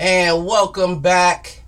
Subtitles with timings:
[0.00, 1.62] and welcome back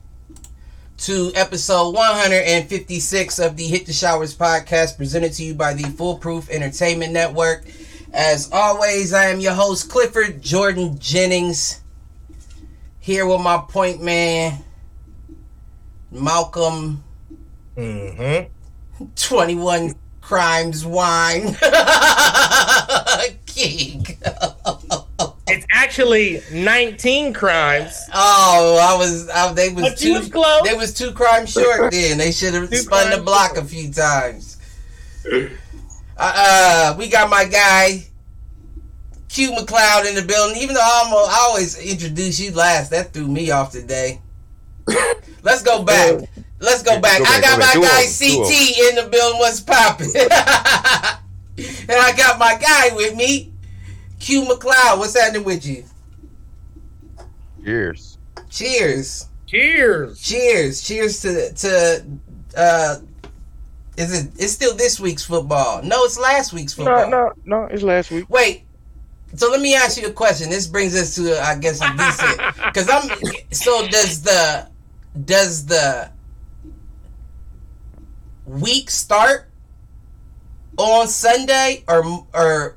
[0.97, 6.48] to episode 156 of the Hit the Showers podcast presented to you by the Foolproof
[6.48, 7.66] Entertainment Network.
[8.10, 11.82] As always, I am your host, Clifford Jordan Jennings,
[13.00, 14.65] here with my point man,
[16.10, 17.04] Malcolm.
[17.76, 19.04] Mm-hmm.
[19.15, 21.54] 21 Crimes Wine
[23.47, 24.02] King.
[25.92, 28.08] It's actually 19 crimes.
[28.14, 29.28] Oh, I was.
[29.28, 30.14] I, they was But too.
[30.14, 30.62] was close.
[30.64, 31.91] They was two crimes short.
[31.92, 33.66] Then they should have spun the block short.
[33.66, 34.56] a few times.
[35.26, 35.48] Uh,
[36.16, 38.06] uh, we got my guy
[39.28, 40.62] Q McLeod in the building.
[40.62, 44.22] Even though I, almost, I always introduce you last, that threw me off today.
[45.42, 46.22] Let's go back.
[46.59, 47.19] Let's go back.
[47.19, 47.74] Go I got go back.
[47.76, 49.38] my Do guy CT in the building.
[49.41, 50.10] What's popping?
[50.16, 50.30] and
[51.91, 53.52] I got my guy with me,
[54.22, 54.99] Q McLeod.
[54.99, 55.84] What's happening with you?
[57.65, 58.19] Cheers.
[58.49, 59.28] Cheers.
[59.47, 60.22] Cheers.
[60.22, 60.83] Cheers.
[60.83, 62.05] Cheers to to
[62.56, 62.97] uh
[63.97, 65.83] is it it's still this week's football.
[65.83, 67.10] No, it's last week's football.
[67.10, 67.65] No, no, no.
[67.65, 68.31] It's last week.
[68.31, 68.62] Wait.
[69.34, 70.50] So let me ask you a question.
[70.50, 72.39] This brings us to I guess a decent
[72.75, 73.10] cuz I'm
[73.50, 74.69] so does the
[75.25, 76.10] does the
[78.47, 79.49] week start
[80.78, 82.77] on Sunday or or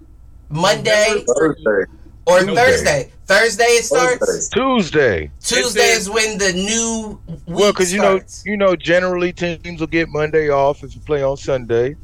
[0.49, 1.91] Monday Thursday.
[2.25, 2.55] or Tuesday.
[2.55, 3.11] Thursday?
[3.27, 4.49] Thursday it starts.
[4.49, 5.31] Tuesday.
[5.43, 9.79] Tuesday It's- is when the new week Well, because you know, you know, generally teams
[9.79, 11.95] will get Monday off if you play on Sunday.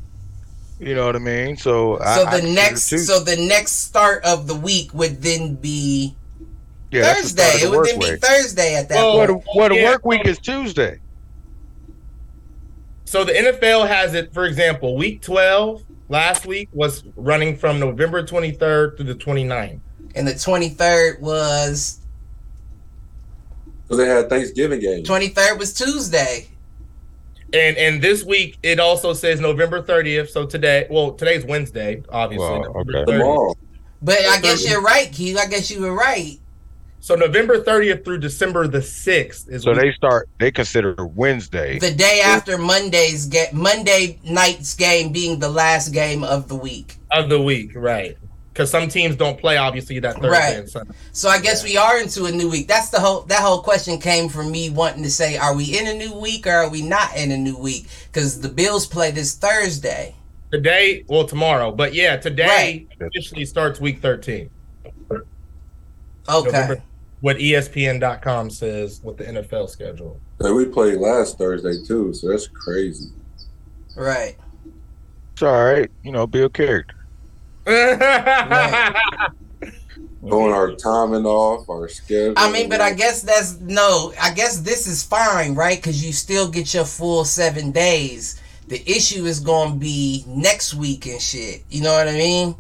[0.80, 1.58] You know what I mean?
[1.58, 5.54] So, So I the consider next, so the next start of the week would then
[5.54, 6.16] be
[6.92, 7.66] yeah, that's the Thursday.
[7.66, 8.26] It would work then be week.
[8.26, 9.44] Thursday at that Well, Well, point.
[9.46, 9.90] the, well, the Yeah.
[9.92, 10.98] work week is Tuesday.
[13.06, 18.22] So the NFL has it, for example, week 12 last week was running from November
[18.22, 19.80] 23rd through the 29th.
[20.14, 22.02] And the twenty third was
[23.84, 25.06] Because they had Thanksgiving game.
[25.06, 26.50] twenty third was Tuesday.
[27.54, 30.28] And and this week it also says November 30th.
[30.28, 32.46] So today, well, today's Wednesday, obviously.
[32.46, 33.06] Wow, okay.
[33.06, 33.56] Tomorrow.
[34.02, 35.38] But I guess you're right, Keith.
[35.38, 36.41] I guess you were right.
[37.04, 40.30] So November 30th through December the 6th is So they start.
[40.40, 41.80] They consider Wednesday.
[41.80, 46.98] The day after Monday's get Monday night's game being the last game of the week.
[47.12, 48.18] of the week, right?
[48.54, 50.58] Because some teams don't play obviously that Thursday Right.
[50.60, 50.94] and Sunday.
[51.12, 52.68] So I guess we are into a new week.
[52.68, 55.88] That's the whole that whole question came from me wanting to say, are we in
[55.88, 57.88] a new week or are we not in a new week?
[58.12, 60.14] Because the Bills play this Thursday.
[60.52, 63.08] Today, well, tomorrow, but yeah, today Right.
[63.08, 64.50] officially starts week 13.
[66.30, 66.52] Okay.
[66.52, 66.84] November-
[67.22, 70.20] What ESPN.com says with the NFL schedule.
[70.40, 73.10] And we played last Thursday too, so that's crazy.
[73.96, 74.36] Right.
[75.34, 75.90] It's all right.
[76.04, 76.96] You know, be a character.
[80.22, 82.34] Throwing our timing off, our schedule.
[82.38, 84.14] I mean, but I guess that's no.
[84.22, 85.78] I guess this is fine, right?
[85.78, 88.40] Because you still get your full seven days.
[88.68, 91.64] The issue is going to be next week and shit.
[91.70, 92.56] You know what I mean?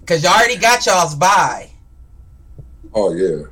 [0.00, 1.70] Because you already got y'all's bye.
[2.94, 3.44] Oh yeah.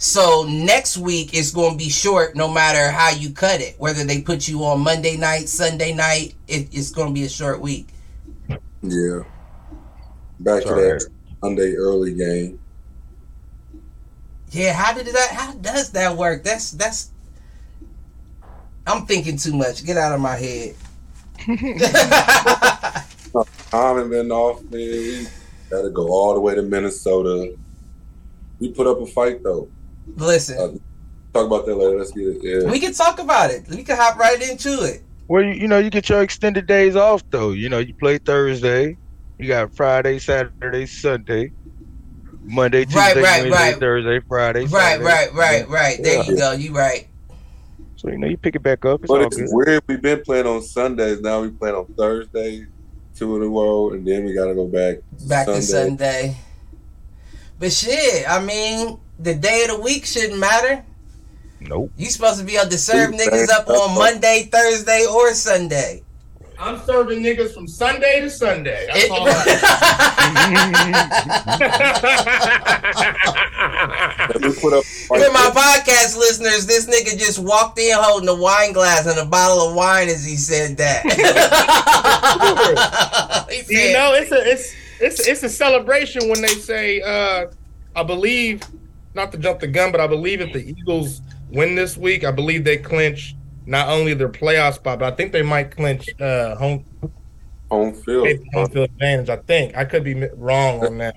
[0.00, 3.74] So next week is going to be short, no matter how you cut it.
[3.76, 7.28] Whether they put you on Monday night, Sunday night, it, it's going to be a
[7.28, 7.88] short week.
[8.82, 9.24] Yeah.
[10.38, 11.06] Back to that
[11.42, 12.58] Sunday early game.
[14.52, 15.30] Yeah, how did that?
[15.32, 16.44] How does that work?
[16.44, 17.10] That's that's.
[18.86, 19.84] I'm thinking too much.
[19.84, 20.76] Get out of my head.
[21.46, 23.04] I
[23.72, 24.72] haven't been off, man.
[24.72, 25.26] We
[25.68, 27.54] gotta go all the way to Minnesota.
[28.58, 29.68] We put up a fight though.
[30.16, 30.68] Listen, Uh,
[31.32, 31.96] Talk about that later.
[31.98, 32.38] Let's get it.
[32.42, 32.70] Yeah.
[32.70, 33.62] we can talk about it.
[33.68, 35.02] We can hop right into it.
[35.28, 37.50] Well, you, you know, you get your extended days off though.
[37.52, 38.96] You know, you play Thursday,
[39.38, 41.52] you got Friday, Saturday, Sunday,
[42.42, 43.78] Monday, Tuesday, Right, right, Wednesday, right.
[43.78, 44.60] Thursday, Friday.
[44.62, 45.04] Right, Saturday.
[45.04, 46.02] right, right, right.
[46.02, 46.50] There you go.
[46.52, 47.06] You right.
[47.94, 49.02] So you know, you pick it back up.
[49.04, 49.48] It's But all it's good.
[49.52, 49.82] weird.
[49.86, 51.20] We've been playing on Sundays.
[51.20, 52.66] Now we playing on Thursday,
[53.14, 54.96] two in a row, and then we gotta go back.
[55.28, 55.60] Back Sunday.
[55.60, 56.36] to Sunday.
[57.60, 60.84] But shit, I mean, the day of the week shouldn't matter.
[61.60, 61.90] Nope.
[61.96, 66.02] You supposed to be able to serve Tuesday, niggas up on Monday, Thursday, or Sunday.
[66.58, 68.86] I'm serving niggas from Sunday to Sunday.
[68.86, 70.60] That's It- all I
[74.34, 74.84] If we put up.
[75.10, 79.24] For my podcast listeners, this nigga just walked in holding a wine glass and a
[79.24, 81.02] bottle of wine as he said that.
[83.50, 87.46] he you know, it's a it's it's it's a celebration when they say, uh,
[87.96, 88.62] I believe,
[89.20, 92.30] not to jump the gun, but I believe if the Eagles win this week, I
[92.30, 93.36] believe they clinch
[93.66, 96.84] not only their playoff spot, but I think they might clinch uh, home
[97.70, 98.28] home field.
[98.52, 99.28] home field advantage.
[99.28, 101.14] I think I could be wrong on that.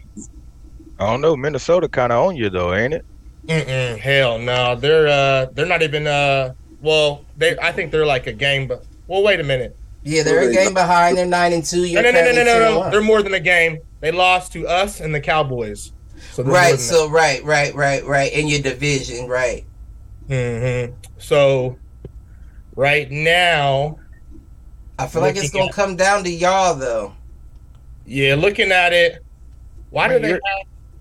[1.00, 1.36] I don't know.
[1.36, 3.06] Minnesota kind of on you though, ain't it?
[3.48, 8.28] Mm-mm, hell no, they're uh they're not even uh well they I think they're like
[8.28, 9.76] a game, but well wait a minute.
[10.04, 11.18] yeah, they're a game behind.
[11.18, 11.88] They're nine and two.
[11.94, 12.90] No You're no no no currently no no, no.
[12.92, 13.80] they're more than a game.
[14.02, 15.93] They lost to us and the Cowboys.
[16.32, 18.32] So Right, than so right, right, right, right.
[18.34, 19.66] In your division, right.
[20.30, 20.94] Mm-hmm.
[21.20, 21.78] So
[22.76, 24.00] right now,
[24.98, 27.14] I feel like it's gonna come down to y'all though.
[28.06, 29.24] yeah, looking at it,
[29.90, 30.28] why do Man, they?
[30.30, 30.40] you're-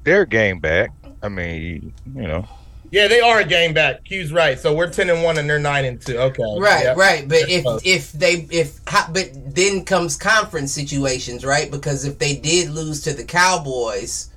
[0.05, 0.91] Their game back.
[1.23, 2.47] I mean, you know.
[2.91, 4.05] yeah, they are a game back.
[4.05, 4.59] Q's right.
[4.59, 6.19] So we're ten and one and they're nine and two.
[6.19, 6.95] Okay, Right, yeah.
[6.97, 7.29] right.
[7.29, 11.71] But if if they if ha- but then comes conference situations, right?
[11.71, 14.31] Because if they did lose to the Cowboys,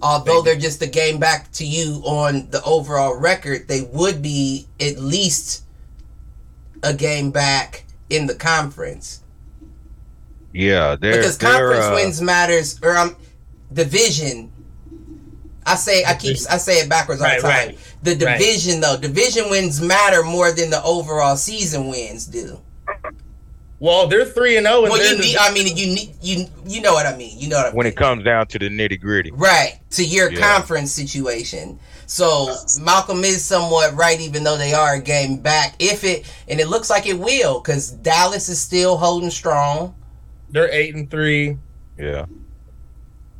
[0.00, 4.66] although they're just a game back to you on the overall record, they would be
[4.80, 5.64] at least
[6.82, 9.22] a game back in the conference.
[10.52, 13.16] Yeah, they're because they're, conference uh, wins matters or um
[13.72, 14.50] division.
[15.64, 17.68] I say I keep I say it backwards all Right, the time.
[17.68, 17.78] right.
[18.02, 18.38] The Right.
[18.38, 22.60] division though, division wins matter more than the overall season wins do.
[23.82, 25.36] Well, they're three and oh, zero, Well, you need.
[25.36, 26.14] I mean, you need.
[26.22, 27.36] You you know what I mean.
[27.36, 27.76] You know what I mean.
[27.78, 29.32] when it comes down to the nitty gritty.
[29.32, 30.38] right to your Yeah.
[30.38, 31.80] conference situation.
[32.06, 35.74] So Malcolm is somewhat right, even though they are a game back.
[35.80, 39.96] If it and it looks like it will, because Dallas is still holding strong.
[40.50, 41.56] they're eight and three.
[41.98, 42.26] Yeah.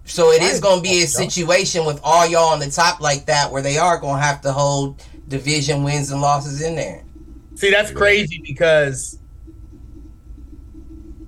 [0.07, 2.69] So it Why is is going to be a situation with all y'all on the
[2.69, 6.63] top like that, where they are going to have to hold division wins and losses
[6.63, 7.05] in there.
[7.55, 9.21] See, that's crazy because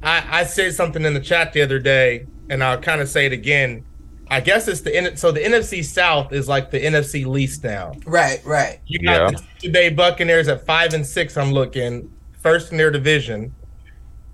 [0.04, 3.26] I I said something in the chat the other day, and I'll kind of say
[3.26, 3.84] it again.
[4.28, 7.92] I guess it's the N- so the NFC South is like the NFC least now.
[8.06, 8.80] Right, right.
[8.86, 11.36] You got the today Buccaneers at five and six.
[11.36, 13.54] I'm looking first in their division,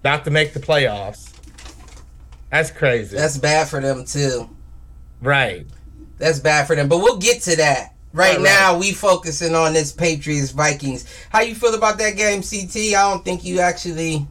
[0.01, 1.33] about to make the playoffs.
[2.51, 3.17] That's crazy.
[3.17, 4.49] That's bad for them too.
[5.21, 5.67] right.
[6.19, 6.87] That's bad for them.
[6.89, 7.95] But we'll get to that.
[8.13, 8.43] Right, Right, right.
[8.43, 11.07] now, we focusing on this Patriots Vikings.
[11.31, 12.77] How you feel about that game, CT?
[12.95, 14.27] I don't think you actually.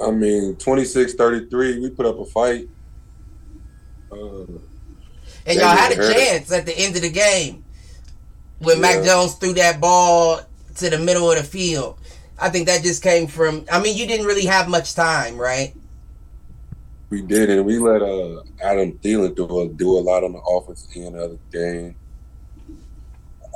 [0.00, 2.68] I mean, 26-33, we put up a fight.
[4.12, 4.16] Uh,
[5.46, 6.22] And y'all had a didn't hurt us.
[6.22, 7.64] chance at the end of the game
[8.60, 10.40] when Mac Jones threw that ball
[10.76, 11.98] to the middle of the field.
[12.38, 13.64] I think that just came from.
[13.72, 15.74] I mean, you didn't really have much time, right?
[17.10, 20.40] we did, and we let uh, Adam Thielen do a, do a lot on the
[20.40, 21.94] offense end of the game.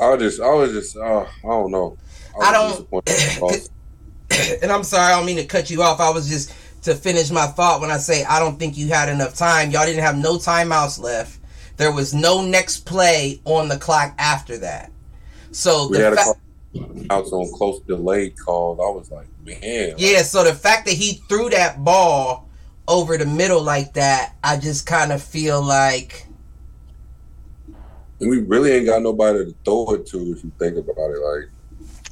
[0.01, 1.99] I was just, I was just, uh, I don't know.
[2.35, 2.71] was I don't-
[3.05, 3.69] disappointed with the loss.
[4.63, 6.01] and I'm sorry, I don't mean to cut you off.
[6.01, 9.09] I was just to finish my thought when I say I don't think you had
[9.09, 9.71] enough time.
[9.71, 11.39] Y'all didn't have no timeouts left.
[11.77, 14.91] There was no next play on the clock after that.
[15.53, 16.35] So we the had a fa-
[17.11, 18.79] outs on close delayed calls.
[18.79, 19.95] I was like, man.
[19.97, 22.49] Yeah, so the fact that he threw that ball
[22.89, 26.27] over the middle like that, I just kind of feel like
[28.21, 31.19] And we really ain't got nobody to throw it to if you think about it.
[31.19, 31.51] Like,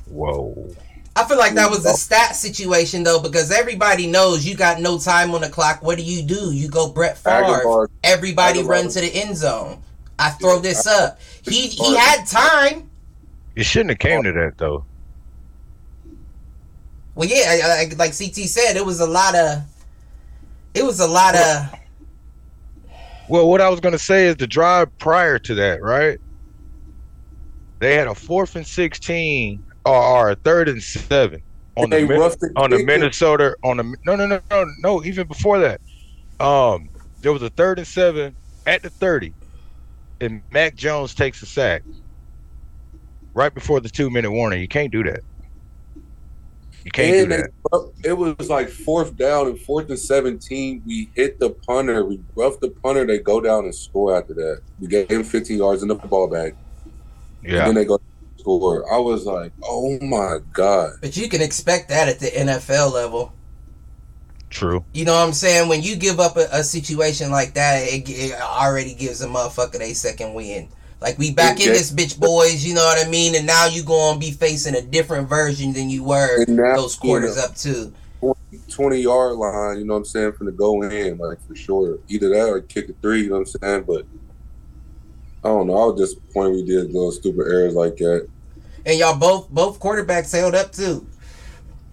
[0.06, 0.74] Whoa.
[1.16, 1.94] I feel like that was a oh.
[1.94, 5.82] stat situation though, because everybody knows you got no time on the clock.
[5.82, 6.52] What do you do?
[6.52, 7.44] You go Brett Favre.
[7.44, 8.68] Agholor, Everybody Agholor.
[8.68, 9.82] run to the end zone.
[10.18, 11.18] I throw this up.
[11.42, 12.88] He he had time.
[13.56, 14.22] It shouldn't have came oh.
[14.22, 14.84] to that though.
[17.14, 19.62] Well, yeah, I- I- like CT said, it was a lot of.
[20.74, 21.74] It was a lot of.
[23.28, 26.18] Well, what I was gonna say is the drive prior to that, right?
[27.80, 29.94] They had a fourth and sixteen or,
[30.30, 31.42] or third and seven
[31.76, 35.58] on the Min- on the Minnesota on the no no no no no even before
[35.60, 35.80] that.
[36.38, 36.88] Um,
[37.20, 38.34] there was a third and seven
[38.66, 39.32] at the thirty,
[40.20, 41.82] and Mac Jones takes a sack
[43.34, 44.60] right before the two minute warning.
[44.60, 45.20] You can't do that.
[46.84, 47.36] You can't And do
[47.72, 47.92] that.
[48.04, 50.82] it was like fourth down and fourth and seventeen.
[50.86, 52.04] We hit the punter.
[52.04, 53.06] We roughed the punter.
[53.06, 54.62] They go down and score after that.
[54.78, 56.56] We gave him 15 yards in the ball bag.
[57.42, 58.00] And Yeah, then they go
[58.40, 58.92] score.
[58.92, 60.92] I was like, oh my god.
[61.00, 63.32] But you can expect that at the NFL level.
[64.50, 64.84] true.
[64.92, 65.68] You know what I'm saying?
[65.68, 69.80] When you give up a, a situation like that, it, it already gives a motherfucker
[69.80, 70.68] a second win.
[71.00, 71.72] Like we back in Okay.
[71.78, 72.64] this bitch, boys.
[72.64, 73.34] You know what I mean?
[73.34, 77.36] And now you gonna be facing a different version than you were now, those quarters
[77.36, 77.92] you know, up to.
[78.68, 81.98] 20 yard line, you know what I'm saying, from the go in, like for sure.
[82.08, 83.84] Either that or kick a three, you know what I'm saying?
[83.86, 84.04] But
[85.42, 85.74] I don't know.
[85.74, 88.28] I was disappointed we did little stupid errors like that.
[88.84, 91.06] And y'all both both quarterbacks held up too.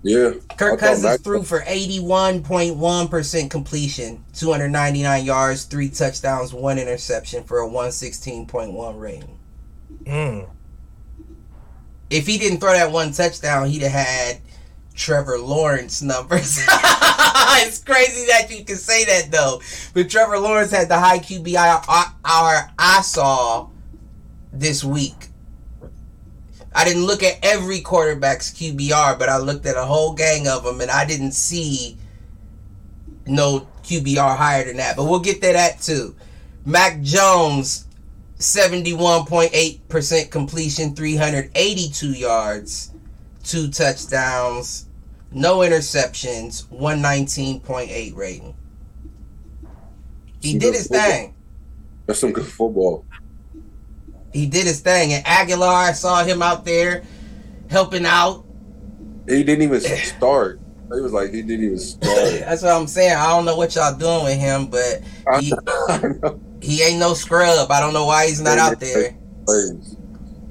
[0.04, 0.34] Yeah.
[0.58, 7.44] Kirk I thought Cousins Mac- threw for 81.1% completion, 299 yards, three touchdowns, one interception
[7.44, 9.40] for a 116.1 rating.
[10.04, 10.50] Mm.
[12.10, 14.40] If he didn't throw that one touchdown, he'd have had
[14.94, 16.58] Trevor Lawrence numbers.
[17.62, 19.62] it's crazy that you can say that though.
[19.94, 23.70] But Trevor Lawrence had the high QBI I, uh, our I saw
[24.52, 25.30] this week.
[26.76, 30.64] I didn't look at every quarterback's QBR, but I looked at a whole gang of
[30.64, 31.98] them, and I didn't see
[33.26, 34.96] no QBR higher than that.
[34.96, 36.16] But we'll get to that too.
[36.66, 37.88] Mac Jones,
[38.40, 42.92] 71.8% completion, 382 yards,
[43.44, 44.87] two touchdowns,
[45.32, 48.56] no interceptions, 119.8 rating.
[50.42, 51.10] He Some did his football.
[51.10, 51.36] thing.
[52.06, 53.06] That's some good football.
[54.32, 55.14] He did his thing.
[55.14, 57.04] And Agholor, I saw him out there
[57.70, 58.46] helping out.
[59.28, 60.60] He didn't even start.
[60.94, 62.16] He was like he didn't even start.
[62.40, 63.16] That's what I'm saying.
[63.18, 65.02] I don't know what y'all doing with him, but
[65.42, 65.54] he,
[66.62, 67.70] he ain't no scrub.
[67.70, 69.18] I don't know why he's not out there.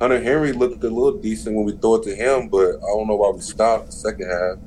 [0.00, 3.06] Hunter Henry looked a little decent when we throw it to him, but I don't
[3.08, 4.58] know why we stopped the second half.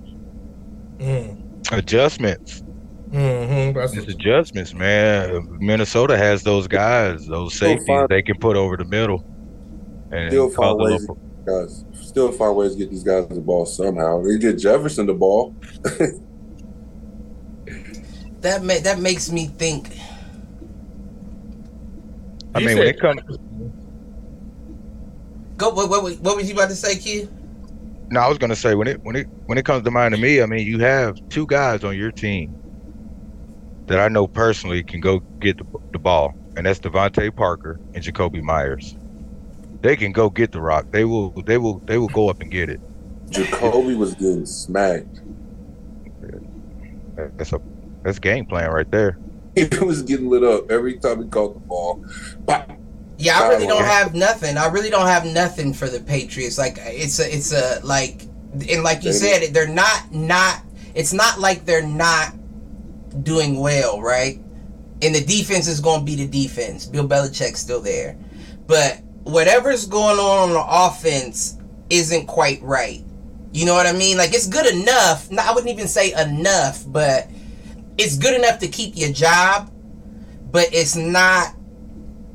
[0.97, 1.71] Mm.
[1.77, 2.63] Adjustments.
[3.11, 3.77] Mm-hmm.
[3.77, 5.47] That's It's adjustments, man.
[5.59, 9.23] Minnesota has those guys, those safeties find- they can put over the middle.
[10.11, 11.85] And Still cause find a ways, little- guys.
[11.93, 14.23] Still find ways to get these guys the ball somehow.
[14.23, 15.55] They get Jefferson the ball.
[18.41, 19.89] That ma- that makes me think.
[22.55, 23.21] I He mean, when said- it comes,
[25.59, 25.69] Go.
[25.69, 27.29] What, what, what was you about to say, kid?
[28.11, 30.21] no, I was gonna say when it when it when it comes to mind to
[30.21, 32.55] me, I mean, you have two guys on your team
[33.85, 38.03] that I know personally can go get the, the ball, and that's DeVante Parker and
[38.03, 38.95] Jakobi Meyers.
[39.81, 40.87] They can go get the rock.
[40.91, 41.29] They will.
[41.29, 41.79] They will.
[41.79, 42.81] They will go up and get it.
[43.29, 45.21] Jacoby was getting smacked.
[47.15, 47.61] That's a
[48.03, 49.17] that's game plan right there.
[49.55, 52.05] He was getting lit up every time he caught the ball.
[52.47, 52.78] Pop.
[53.19, 54.57] Yeah, I really don't have nothing.
[54.57, 56.57] I really don't have nothing for the Patriots.
[56.57, 58.21] Like it's a, it's a like,
[58.69, 60.61] and like you said, they're not not.
[60.95, 62.33] It's not like they're not
[63.23, 64.39] doing well, right?
[65.01, 66.85] And the defense is going to be the defense.
[66.85, 68.17] Bill Belichick's still there,
[68.67, 71.57] but whatever's going on on the offense
[71.89, 73.03] isn't quite right.
[73.51, 74.17] You know what I mean?
[74.17, 75.29] Like it's good enough.
[75.29, 77.27] No, I wouldn't even say enough, but
[77.97, 79.71] it's good enough to keep your job.
[80.51, 81.53] But it's not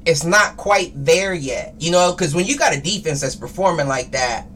[0.06, 1.74] it's not quite there yet.
[1.78, 4.46] You know, because when you got a defense that's performing like that,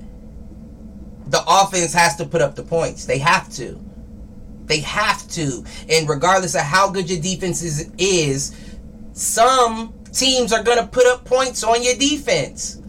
[1.27, 3.05] the offense has to put up the points.
[3.05, 3.79] They have to.
[4.67, 5.65] They have to.
[5.89, 8.55] And regardless of how good your defense is, is
[9.13, 12.81] some teams are going to put up points on your defense.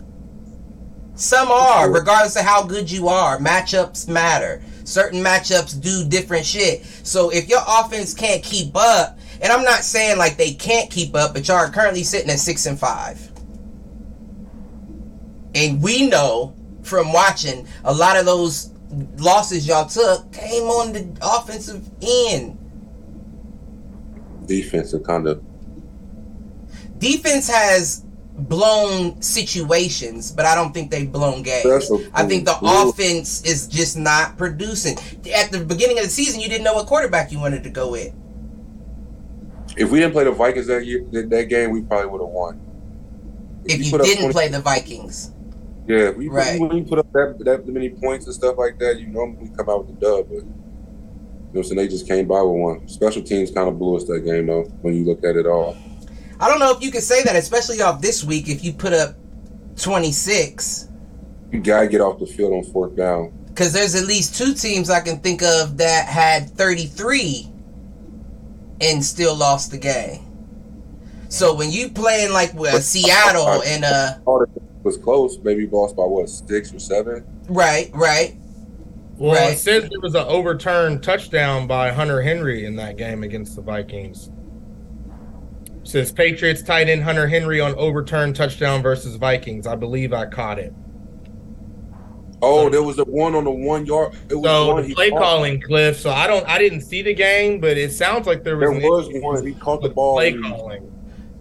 [1.16, 3.38] Some are, regardless of how good you are.
[3.40, 4.64] Matchups matter.
[4.86, 6.86] Certain matchups do different shit.
[7.04, 11.16] So if your offense can't keep up, and I'm not saying like they can't keep
[11.16, 13.32] up, but y'all are currently sitting at six and five.
[15.56, 18.72] And we know from watching a lot of those
[19.18, 22.58] losses y'all took came on the offensive end.
[24.46, 25.44] Defensive kind of.
[26.98, 28.04] Defense has
[28.36, 31.92] blown situations, but I don't think they've blown games.
[32.14, 32.90] I think the teams.
[32.90, 34.98] offense is just not producing.
[35.34, 37.92] At the beginning of the season, you didn't know what quarterback you wanted to go
[37.92, 38.14] with.
[39.80, 42.60] If we didn't play the Vikings that year, that, game, we probably would have won.
[43.64, 45.32] If you put up didn't 20 play the Vikings.
[45.88, 46.60] Yeah, we, Right.
[46.60, 49.70] when you put up that, that many points and stuff like that, you normally come
[49.70, 50.28] out with the dub.
[50.28, 50.46] But you know,
[51.52, 52.88] what I'm saying they just came by with one.
[52.90, 54.64] Special teams kind of blew us that game though.
[54.82, 55.78] When you look at it all,
[56.42, 58.94] I don't know if you can say that, especially off this week, if you put
[58.94, 59.16] up
[59.78, 60.90] 26.
[61.52, 63.32] you gotta get off the field on fourth down.
[63.48, 67.48] Because there's at least two teams I can think of that had 33
[68.82, 70.26] and still lost the game.
[71.30, 74.50] So when you playing like with Seattle and uh All that
[74.84, 75.38] was close.
[75.44, 77.26] Maybe lost by what six or seven.
[77.50, 78.36] right, right.
[79.18, 79.54] Well, Right.
[79.54, 83.62] it says there was an overturned touchdown by Hunter Henry in that game against the
[83.62, 84.32] Vikings.
[85.82, 89.68] It says Patriots tight end Hunter Henry on overturned touchdown versus Vikings.
[89.68, 90.74] I believe I caught it.
[92.42, 94.14] Oh, there was the one on the one yard.
[94.30, 95.20] It was So one the he play caught.
[95.20, 96.00] calling, Cliff.
[96.00, 98.70] So I don't, I didn't see the game, but it sounds like there was.
[98.70, 99.46] There was one.
[99.46, 100.16] He caught the ball.
[100.16, 100.92] Play and he calling.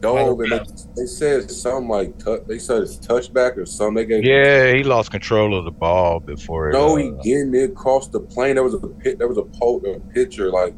[0.01, 0.61] dove, and they,
[0.97, 3.95] they said something like tou- they said it's touchback or something.
[3.95, 6.71] They gave Yeah, he lost control of the ball before.
[6.71, 8.57] It, No, uh, he getting it across the plane.
[8.57, 9.19] There was a pit.
[9.19, 10.75] There was a, po- a picture like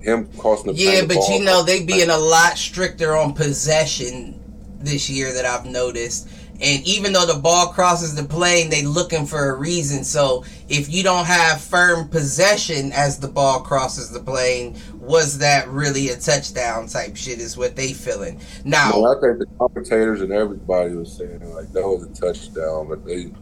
[0.00, 0.78] him crossing the.
[0.78, 4.40] Yeah, the but ball you know they being a lot stricter on possession
[4.80, 6.28] this year that I've noticed.
[6.62, 10.04] And even though the ball crosses the plane, they looking for a reason.
[10.04, 15.66] So if you don't have firm possession as the ball crosses the plane, was that
[15.68, 17.40] really a touchdown type shit?
[17.40, 18.90] Is what they feeling now.
[18.90, 23.06] No, I think the commentators and everybody was saying like that was a touchdown, but
[23.06, 23.32] they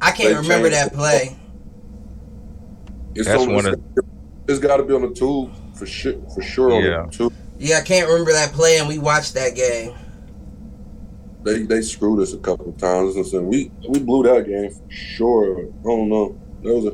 [0.00, 1.36] I can't they remember that play.
[3.14, 3.52] it's That's on.
[3.52, 4.04] one It's, of-
[4.48, 6.14] it's got to be on the tube for sure.
[6.34, 7.04] For sure on Yeah.
[7.06, 7.32] the tube.
[7.58, 9.92] Yeah, I can't remember that play, and we watched that game.
[11.44, 13.16] They they screwed us a couple of times.
[13.16, 15.60] And so we we blew that game for sure.
[15.66, 16.38] I don't know.
[16.62, 16.92] That was a.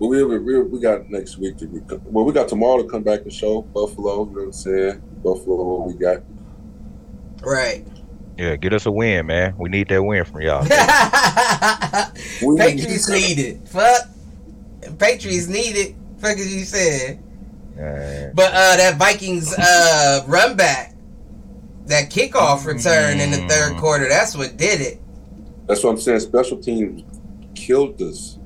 [0.00, 1.66] But we, we we got next week to
[2.06, 4.24] well we got tomorrow to come back and show Buffalo.
[4.24, 5.02] You know what I'm saying?
[5.22, 6.22] Buffalo, what we got.
[7.44, 7.86] Right.
[8.36, 9.54] yeah, get us a win, man.
[9.58, 10.62] We need that win from y'all.
[12.44, 13.68] We- Patriots need it.
[13.68, 14.08] Fuck.
[14.98, 15.94] Patriots need it.
[16.18, 17.22] Fuck as you said.
[17.76, 20.91] Uh, But uh that Vikings uh run back,
[21.86, 23.80] that kickoff return in the third Mm.
[23.80, 25.00] quarter, that's what did it.
[25.66, 26.20] That's what I'm saying.
[26.20, 27.02] Special teams
[27.54, 28.38] killed us.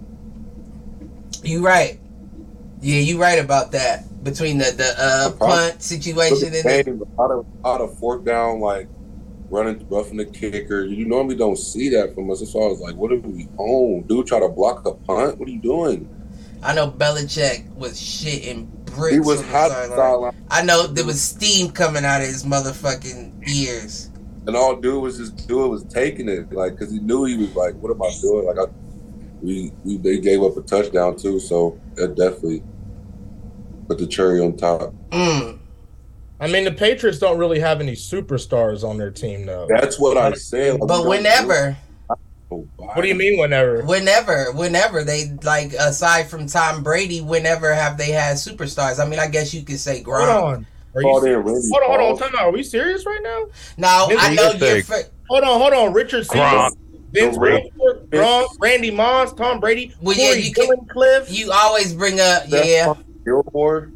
[1.43, 1.99] You right.
[2.81, 4.05] Yeah, you right about that.
[4.25, 7.47] Between the the uh The problem- punt situation at and the the, game, out of
[7.65, 8.89] out of fourth down, like
[9.51, 10.85] running roughing the kicker.
[10.85, 12.41] You normally don't see that from us.
[12.51, 14.03] So I was like, what are we on?
[14.09, 15.39] Dude try to block a punt?
[15.39, 16.09] What are you doing?
[16.63, 19.15] I know Belichick was shitting bricks.
[19.15, 19.99] He was on the hot sideline.
[19.99, 20.47] sideline.
[20.51, 24.11] I know there was steam coming out of his motherfucking ears.
[24.47, 27.55] And all dude was just doing was taking it, like, because he knew he was
[27.57, 28.71] like, "What am I doing?" Like, I,
[29.43, 32.63] we, we they gave up a touchdown too, so that definitely
[33.89, 34.95] put the cherry on top.
[35.11, 35.59] Mm.
[36.39, 39.67] I mean, the Patriots don't really have any superstars on their team, though.
[39.69, 40.79] That's what I said.
[40.81, 41.21] like, But we
[42.51, 43.83] don't What do you mean, whenever?
[43.85, 49.05] whenever, whenever they like, aside from Tom Brady, whenever have they had superstars?
[49.05, 50.31] I mean, I guess you could say Gronk.
[50.31, 50.67] Hold on.
[50.95, 51.65] Are you Called serious?
[51.67, 52.29] in Hold on, hold on.
[52.29, 52.47] Time out.
[52.47, 53.47] Are we serious right now?
[53.77, 54.83] Now Vince I know you're.
[54.83, 54.95] Fr-
[55.29, 55.93] Hold on, hold on.
[55.93, 56.71] Richard Gronk.
[56.71, 56.77] Simmons,
[57.13, 57.69] Vince Gronk.
[57.79, 61.31] Wilfork, Gronk, Randy Moss, Tom Brady, Well, yeah, Corey you can- Cliff.
[61.31, 63.91] you always bring up, yeah, Stephon Gilmore.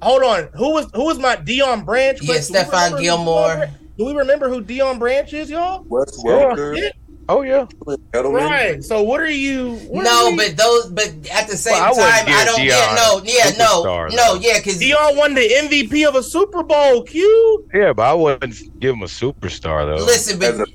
[0.00, 0.48] Hold on.
[0.54, 2.18] Who was who was my Deion Branch?
[2.22, 2.46] yeah, Cliff?
[2.48, 3.68] Do we Stephon remember who Gilmore.
[3.98, 5.84] Do we remember who Deion Branch is, y'all?
[5.88, 6.30] Wes Yeah.
[6.32, 6.88] Welker, Yeah,
[7.28, 7.66] oh yeah,
[8.12, 8.48] Edelman.
[8.48, 8.84] right.
[8.84, 9.74] So what are you?
[9.88, 12.58] what No, are we- but those, but at the same Well, I time, I don't.
[12.60, 14.40] Deion Yeah, no, yeah, no, superstar, no, though.
[14.40, 17.02] yeah, because Deion won the MVP of a Super Bowl.
[17.04, 17.68] Q.
[17.74, 20.04] yeah, but I wouldn't give him a superstar though.
[20.04, 20.68] listen, but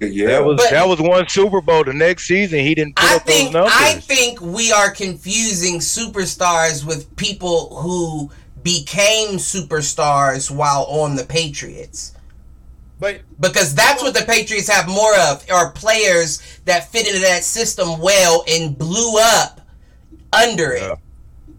[0.00, 1.84] yeah, that was But- that was one Super Bowl.
[1.84, 3.72] The next season, he didn't put I up think those numbers.
[3.76, 8.30] I think we are confusing superstars with people who
[8.64, 12.12] became superstars while on the Patriots.
[13.02, 17.42] But Because that's what the Patriots have more of, are players that fit into that
[17.42, 19.60] system well and blew up
[20.32, 20.82] under it.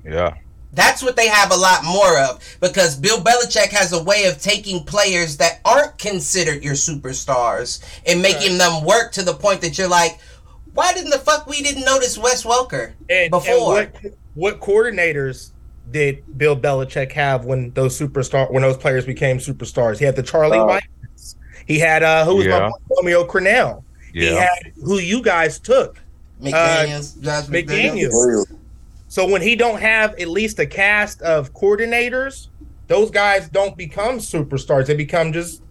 [0.05, 0.11] Yeah.
[0.11, 0.33] yeah,
[0.71, 4.41] That's what they have a lot more of because Bill Belichick has a way of
[4.41, 9.77] taking players that aren't considered your superstars and making them work to the point that
[9.77, 10.21] you're like,
[10.73, 13.79] why didn't the fuck we didn't notice Wes Welker and, before?
[13.79, 15.51] and what what coordinators
[15.91, 19.99] did Bill Belichick have when those superstar when those players became superstars?
[19.99, 21.35] He had the Charlie Uh, Whites.
[21.65, 23.83] He had uh who was my boy, Romeo Crennel.
[24.13, 25.99] He had who you guys took.
[26.41, 28.09] McDaniels, Josh McDaniels.
[28.11, 28.57] McDaniels.
[29.07, 32.47] So when he don't have at least a cast of coordinators,
[32.87, 34.87] those guys don't become superstars.
[34.87, 35.61] They become just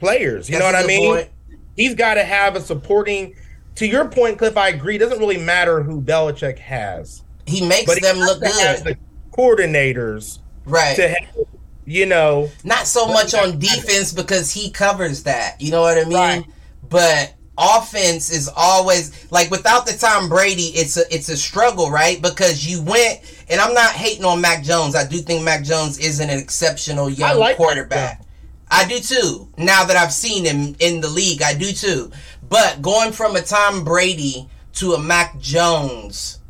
[0.00, 0.48] players.
[0.48, 1.14] You That's know what I mean?
[1.14, 1.30] point.
[1.76, 3.34] He's got to have a supporting.
[3.76, 4.96] To your point, Cliff, I agree.
[4.96, 8.84] It doesn't really matter who Belichick has, He makes but he them has look good,
[8.84, 8.98] the
[9.36, 10.96] coordinators right?
[10.96, 11.14] to,
[11.84, 15.60] you know, Not so much on defense because he covers that.
[15.60, 16.14] You know what I mean?
[16.14, 16.44] Right.
[16.88, 22.20] But offense is always like without the Tom Brady, it's a it's a struggle, right?
[22.20, 24.94] Because you went and I'm not hating on Mac Jones.
[24.94, 28.22] I do think Mac Jones is an exceptional young like Mac quarterback.
[28.70, 29.48] I do too.
[29.56, 32.10] Now that I've seen him in the league, I do too.
[32.48, 36.40] But going from a Tom Brady to a Mac Jones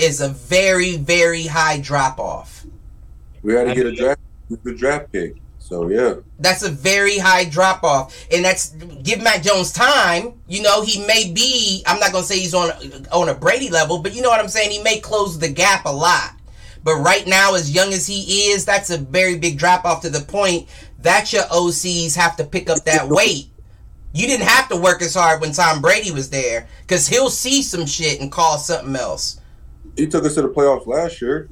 [0.00, 2.64] is a very, very high drop off.
[3.42, 4.20] We had to get a draft,
[4.64, 5.34] the draft pick.
[5.58, 8.70] So yeah, That's a very high drop off, and that's
[9.04, 10.32] give Mac Jones time.
[10.48, 11.84] You know, he may be.
[11.86, 12.72] I'm not gonna say he's on
[13.12, 14.72] on a Brady level, but you know what I'm saying.
[14.72, 16.32] He may close the gap a lot.
[16.82, 20.10] But right now, as young as he is, that's a very big drop off to
[20.10, 20.68] the point
[21.02, 23.46] that your OCs have to pick up that weight.
[24.12, 27.62] You didn't have to work as hard when Tom Brady was there, because he'll see
[27.62, 29.39] some shit and call something else.
[29.96, 31.48] He took us to the playoffs last year.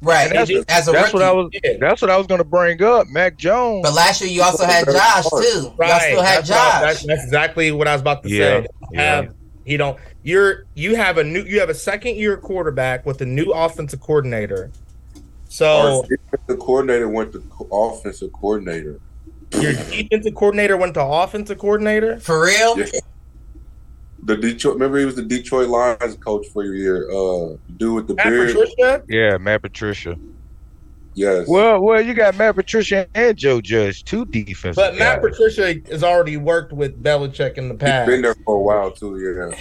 [0.00, 1.60] Right, And that's- as a That's what I rookie.
[1.64, 1.76] was.
[1.80, 3.08] That's what I was gonna bring up.
[3.08, 3.82] Mac Jones.
[3.82, 5.72] But last year you also had Josh too.
[5.76, 5.88] Right.
[5.88, 6.80] Y'all still had that's, what I- Josh.
[6.82, 8.66] that's, that's exactly what I was about to Yeah, say.
[8.92, 9.00] yeah.
[9.22, 9.34] Have
[9.64, 13.26] he don't you're you have a new you have a second year quarterback with a
[13.26, 14.70] new offensive coordinator.
[15.48, 16.04] So
[16.46, 19.00] the coordinator went to co- offensive coordinator.
[19.60, 22.20] your defensive coordinator went to offensive coordinator.
[22.20, 22.78] For real?
[22.78, 22.86] Yeah.
[24.24, 24.74] The Detroit.
[24.74, 27.10] Remember, he was the Detroit Lions coach for a year.
[27.10, 28.48] Uh, dude with the Matt beard.
[28.54, 29.02] Patricia.
[29.08, 30.18] yeah, Matt Patricia.
[31.14, 31.48] Yes.
[31.48, 34.76] Well, well, you got Matt Patricia and Joe Judge, two defensive.
[34.76, 35.20] But Matt.
[35.20, 38.08] Patricia has already worked with Belichick in the He's past.
[38.08, 39.18] been there for a while too.
[39.18, 39.58] Yeah.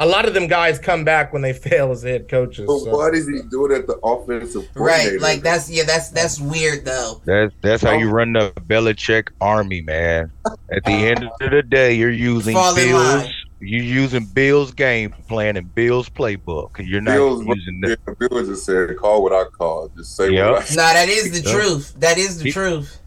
[0.00, 2.64] A lot of them guys come back when they fail as head coaches.
[2.66, 2.96] But so.
[2.96, 6.84] why does he do it at the offensive Right, like that's yeah, that's that's weird
[6.84, 7.20] though.
[7.26, 10.32] That's that's how you run the Belichick army, man.
[10.72, 13.28] At the end of the day, you're using Fall Bills.
[13.62, 16.78] You're using Bill's game plan and Bill's playbook.
[16.78, 19.90] You're not Bills, using yeah, the Bills just said, "Call what I call.
[19.94, 20.50] Just say Yep.
[20.50, 21.54] what I." Nah, that is the Yeah.
[21.58, 21.94] truth.
[21.98, 23.00] That is the He- truth.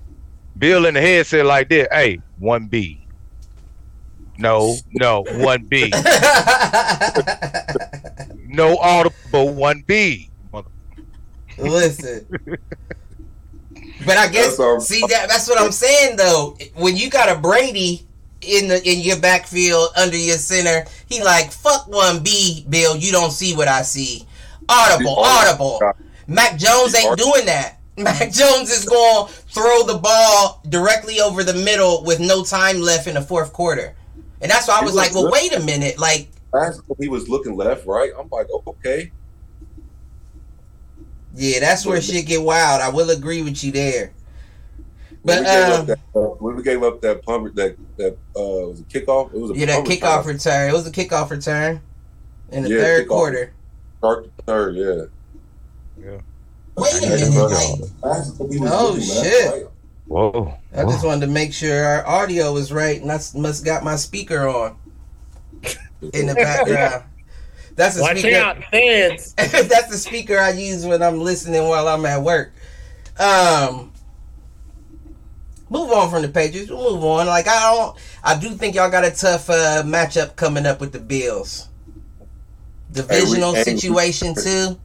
[0.60, 1.88] Bill in the head said like this.
[1.92, 3.03] Hey, one B.
[4.44, 5.90] No, no, one B.
[8.46, 10.30] No audible, one B.
[11.58, 12.28] Listen.
[14.06, 16.58] But I guess That's see that that's what I'm saying though.
[16.76, 18.06] When you got a Brady
[18.42, 22.98] in the in your backfield under your center, he like fuck one B, Bill.
[22.98, 24.28] You don't see what I see.
[24.68, 25.80] Audible, audible.
[26.28, 27.80] Mac Jones ain't doing that.
[27.98, 32.82] Mac Jones is going to throw the ball directly over the middle with no time
[32.82, 33.96] left in the fourth quarter.
[34.44, 35.32] And that's why I was was like, well, good.
[35.34, 35.98] wait a minute.
[35.98, 36.28] Like,
[37.00, 38.12] he was looking left, right.
[38.20, 39.12] I'm like, oh, okay.
[41.36, 42.82] yeah, that's where shit get wild.
[42.82, 44.14] I will agree with you there.
[45.24, 47.78] When But we gave up um, that, uh, when we gave up that punt, that
[47.98, 49.34] that uh, was a kickoff.
[49.34, 50.36] It was a yeah, that kickoff return.
[50.36, 50.70] return.
[50.70, 51.82] It was a kickoff return
[52.52, 53.10] in the Yeah, third kickoff.
[53.10, 53.54] quarter.
[54.00, 56.06] Start the third, yeah.
[56.06, 56.18] Yeah.
[56.76, 57.32] Wait a minute.
[57.32, 59.52] Like, Last time he was Oh, shit.
[59.52, 59.64] right.
[60.08, 60.54] Whoa.
[60.76, 63.96] I just wanted to make sure our audio was right, and I must got my
[63.96, 64.76] speaker on
[66.13, 67.04] in the background.
[67.76, 68.38] That's a Watch speaker.
[68.38, 69.34] out, fans.
[69.38, 72.54] That's the speaker I use when I'm listening while I'm at work.
[73.20, 73.92] Um,
[75.70, 76.70] move on from the Patriots.
[76.70, 77.26] We'll move on.
[77.28, 77.98] Like I don't.
[78.24, 81.68] I do think y'all got a tough uh, matchup coming up with the Bills.
[82.92, 84.80] Divisional Hey, we- situation too.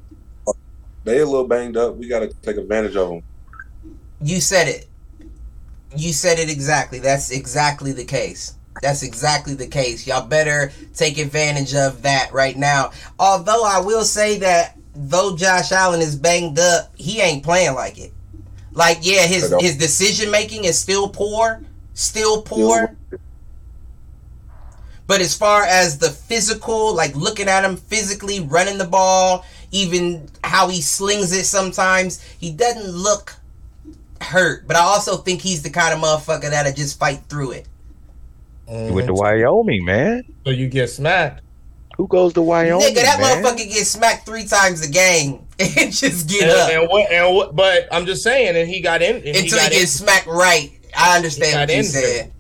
[1.05, 1.97] They a little banged up.
[1.97, 3.23] We got to take advantage of them.
[4.21, 4.88] You said it.
[5.97, 6.99] You said it exactly.
[6.99, 8.55] That's exactly the case.
[8.83, 10.07] That's exactly the case.
[10.07, 12.93] Y'all better take advantage of that right now.
[13.19, 17.99] Although I will say that though Josh Allen is banged up, he ain't playing like
[17.99, 18.13] it.
[18.73, 21.61] Like yeah, his his decision making is still poor,
[21.95, 22.97] still poor.
[25.09, 30.29] But as far as the physical, like looking at him physically running the ball, even
[30.45, 33.38] how he slings it sometimes, he doesn't look
[34.23, 34.67] hurt.
[34.67, 37.69] But I also think he's the kind of motherfucker that'll just fight through it.
[38.67, 40.25] With the Wyoming, man.
[40.45, 41.43] so you get smacked.
[41.97, 42.87] Who goes to Wyoming?
[42.87, 43.43] Nigga, that man?
[43.43, 47.11] motherfucker gets smacked three times a game and just get And, up and what?
[47.11, 47.57] And what?
[47.57, 49.17] But I'm just saying, and he got in.
[49.17, 49.79] And he until he, got in.
[49.79, 50.71] gets smacked right.
[50.97, 52.33] I understand what you said.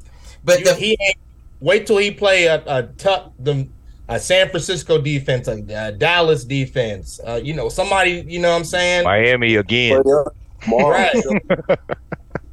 [0.44, 1.16] But You- the he ain't
[1.60, 3.66] wait till he play a, a tough the
[4.10, 5.52] a San Francisco defense, a,
[5.88, 7.20] a Dallas defense.
[7.26, 8.24] Uh, you know, somebody.
[8.28, 9.04] You know what I'm saying?
[9.04, 9.96] Miami again.
[9.96, 10.32] But, yeah, tomorrow,
[10.66, 11.14] Right.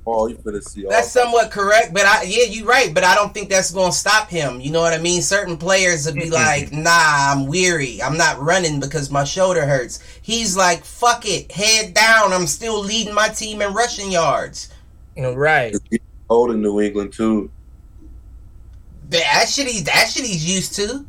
[0.08, 2.94] Oh, you finna see all That's somewhat correct, but I yeah, you're right.
[2.94, 4.62] But I don't think that's gonna stop him.
[4.62, 5.22] You know what I mean?
[5.22, 8.02] Certain players would be like, "Nah, I'm weary.
[8.04, 12.34] I'm not running because my shoulder hurts." He's like, "Fuck it, head down.
[12.34, 14.70] I'm still leading my team in rushing yards."
[15.16, 15.76] You know, right.
[16.30, 17.50] old in New England too.
[19.10, 21.06] That shit, he, that shit he's used to.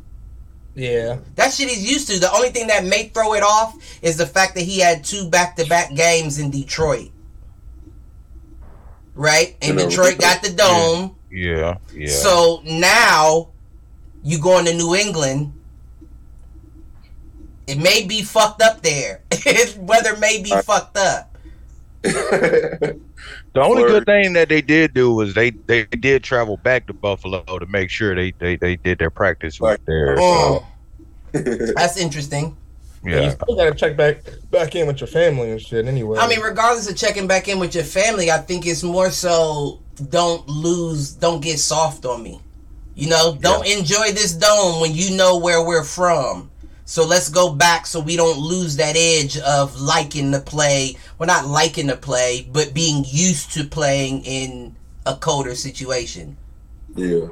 [0.77, 1.17] Yeah.
[1.35, 2.19] That shit he's used to.
[2.19, 5.27] The only thing that may throw it off is the fact that he had two
[5.27, 7.09] back-to-back games in Detroit.
[9.15, 9.57] Right?
[9.59, 11.15] And In a- Detroit got the dome.
[11.31, 12.07] Yeah, yeah.
[12.09, 13.49] So now
[14.23, 15.53] you going to New England.
[17.65, 19.21] It may be fucked up there.
[19.79, 21.35] Weather may be Uh, fucked up.
[23.57, 23.89] the only Word.
[23.89, 27.65] good thing that they did do was they they did travel back to Buffalo to
[27.65, 29.79] make sure they they, they did their practice right Right.
[29.87, 30.15] there.
[30.19, 30.65] Oh,
[31.33, 32.55] that's interesting.
[33.03, 33.15] Yeah.
[33.17, 36.17] You Yeah, still gotta check back back in with your family and shit anyway.
[36.19, 39.81] I mean, regardless of checking back in with your family, I think it's more so
[40.09, 42.39] don't lose, don't get soft on me.
[42.95, 46.49] You know, don't enjoy this dome when you know where we're from.
[46.89, 50.95] So let's go back so we don't lose that edge of liking the play.
[51.19, 54.73] Well, not liking the play, but being used to playing in
[55.05, 56.37] a colder situation.
[56.95, 57.27] yeah.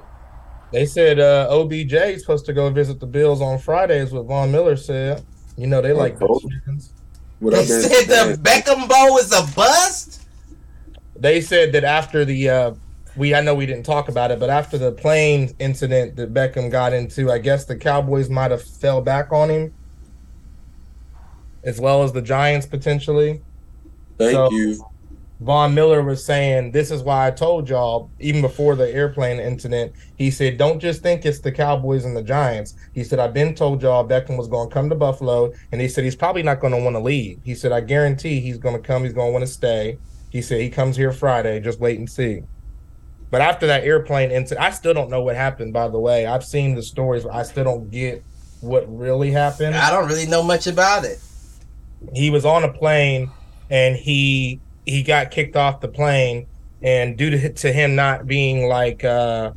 [0.74, 4.12] they said uh, OBJ is supposed to go visit the Bills on Fridays.
[4.12, 5.24] What Von Miller said.
[5.58, 6.28] You know they like Oh.
[6.28, 6.94] Bills fans.
[7.39, 10.28] What They said the Beckham Bowl is a bust.
[11.15, 12.74] They said that after the uh,
[13.15, 16.69] we I know we didn't talk about it, but after the plane incident that Beckham
[16.69, 19.73] got into, I guess the Cowboys might have fell back on him,
[21.63, 23.41] as well as the Giants potentially.
[24.17, 24.86] Thank So- you.
[25.41, 29.91] Von Miller was saying, This is why I told y'all, even before the airplane incident,
[30.15, 32.75] he said, Don't just think it's the Cowboys and the Giants.
[32.93, 35.89] He said, I've been told y'all Beckham was going to come to Buffalo, and he
[35.89, 37.41] said, He's probably not going to want to leave.
[37.43, 39.97] He said, I guarantee he's going to come, he's going to want to stay.
[40.30, 42.43] He said, He comes here Friday, just wait and see.
[43.36, 46.26] But after that airplane incident, I still don't know what happened, by the way.
[46.26, 48.24] I've seen the stories, but I still don't get
[48.62, 51.19] what really happened I don't really know much about it.
[52.13, 53.30] he was on a plane
[53.69, 56.48] and he he got kicked off the plane
[56.82, 59.52] and due to, to him not being like uh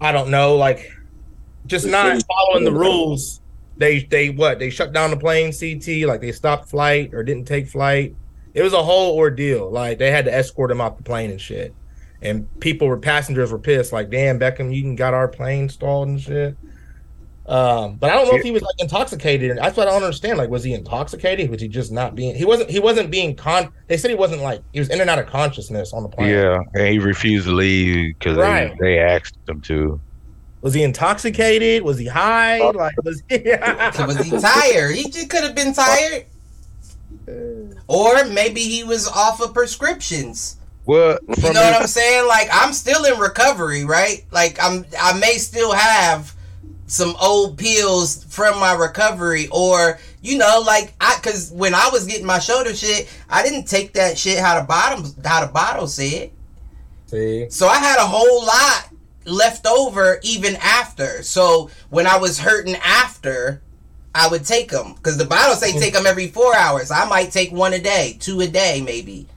[0.00, 0.90] i don't know like
[1.66, 3.42] just not following the rules
[3.76, 7.44] they they what they shut down the plane ct like they stopped flight or didn't
[7.44, 8.16] take flight
[8.54, 11.40] it was a whole ordeal like they had to escort him off the plane and
[11.40, 11.74] shit
[12.22, 16.08] and people were passengers were pissed like damn beckham you can got our plane stalled
[16.08, 16.56] and shit
[17.44, 19.58] um, but I don't know if he was like intoxicated.
[19.58, 20.38] That's what I don't understand.
[20.38, 21.50] Like, was he intoxicated?
[21.50, 22.36] Was he just not being?
[22.36, 22.70] He wasn't.
[22.70, 23.72] He wasn't being con.
[23.88, 26.30] They said he wasn't like he was in and out of consciousness on the plane.
[26.30, 28.72] yeah, and he refused to leave because Right.
[28.78, 30.00] they, they asked him to.
[30.60, 31.82] Was he intoxicated?
[31.82, 32.60] Was he high?
[32.60, 33.38] Uh, Like, was he?
[33.94, 34.94] So was he tired?
[34.94, 36.26] He just could have been tired.
[37.88, 40.58] Or maybe he was off of prescriptions.
[40.84, 42.26] Well, You know what I'm saying?
[42.26, 44.24] Like I'm still in recovery, right?
[44.30, 46.34] Like I'm I may still have
[46.86, 52.06] some old pills from my recovery or you know like I cuz when I was
[52.06, 55.86] getting my shoulder shit, I didn't take that shit how the bottom how the bottle
[55.86, 56.30] said.
[57.06, 58.88] See, So I had a whole lot
[59.24, 61.22] left over even after.
[61.22, 63.62] So when I was hurting after,
[64.14, 66.90] I would take them because the bottle say take them every four hours.
[66.90, 69.28] I might take one a day, two a day, maybe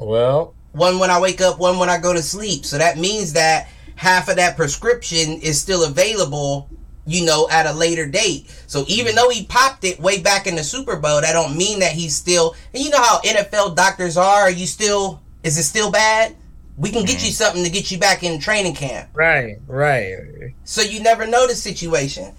[0.00, 2.64] well, one when I wake up, one when I go to sleep.
[2.64, 6.68] So that means that half of that prescription is still available,
[7.06, 8.50] you know, at a later date.
[8.66, 11.80] So even though he popped it way back in the Super Bowl, that don't mean
[11.80, 12.54] that he's still.
[12.72, 14.42] And you know how NFL doctors are.
[14.42, 15.20] Are you still?
[15.42, 16.36] Is it still bad?
[16.76, 17.32] We can get you mm-hmm.
[17.32, 19.10] something to get you back in training camp.
[19.12, 20.54] right, right.
[20.64, 22.34] So you never know the situation.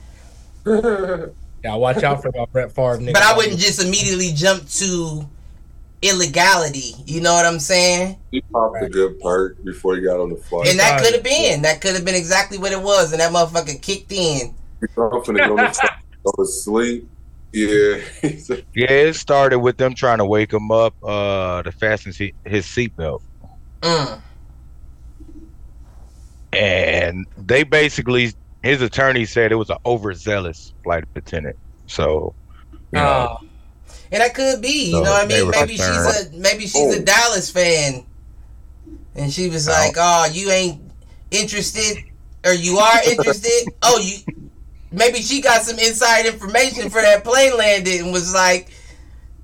[1.63, 2.99] Yeah, watch out for that Brett Favre.
[3.11, 5.29] But I wouldn't just immediately jump to
[6.01, 6.93] illegality.
[7.05, 8.17] You know what I'm saying?
[8.31, 10.67] he popped a good perk before he got on the flight.
[10.67, 11.61] And that could have been.
[11.61, 13.11] That could have been exactly what it was.
[13.11, 14.53] And that motherfucker kicked in.
[14.81, 14.87] I'm
[15.21, 15.89] finna go to,
[16.25, 17.07] go to sleep.
[17.53, 17.97] Yeah.
[18.73, 22.65] yeah, it started with them trying to wake him up uh, to fasten se- his
[22.65, 23.21] seatbelt.
[23.81, 24.21] Mm.
[26.53, 28.31] and they basically
[28.63, 31.55] his attorney said it was an overzealous flight attendant.
[31.87, 32.35] So,
[32.71, 33.37] you know, Uh,
[34.11, 35.45] And that could be, you So know what I mean?
[35.45, 36.35] were Maybe she's concerned.
[36.35, 37.03] a maybe she's a Oh.
[37.03, 38.05] Dallas fan.
[39.15, 39.73] And she was No.
[39.73, 40.81] like, Oh, you ain't
[41.31, 42.03] interested
[42.45, 43.73] or you are interested?
[43.83, 44.17] oh, you
[44.91, 48.69] maybe she got some inside information for that plane landing and was like,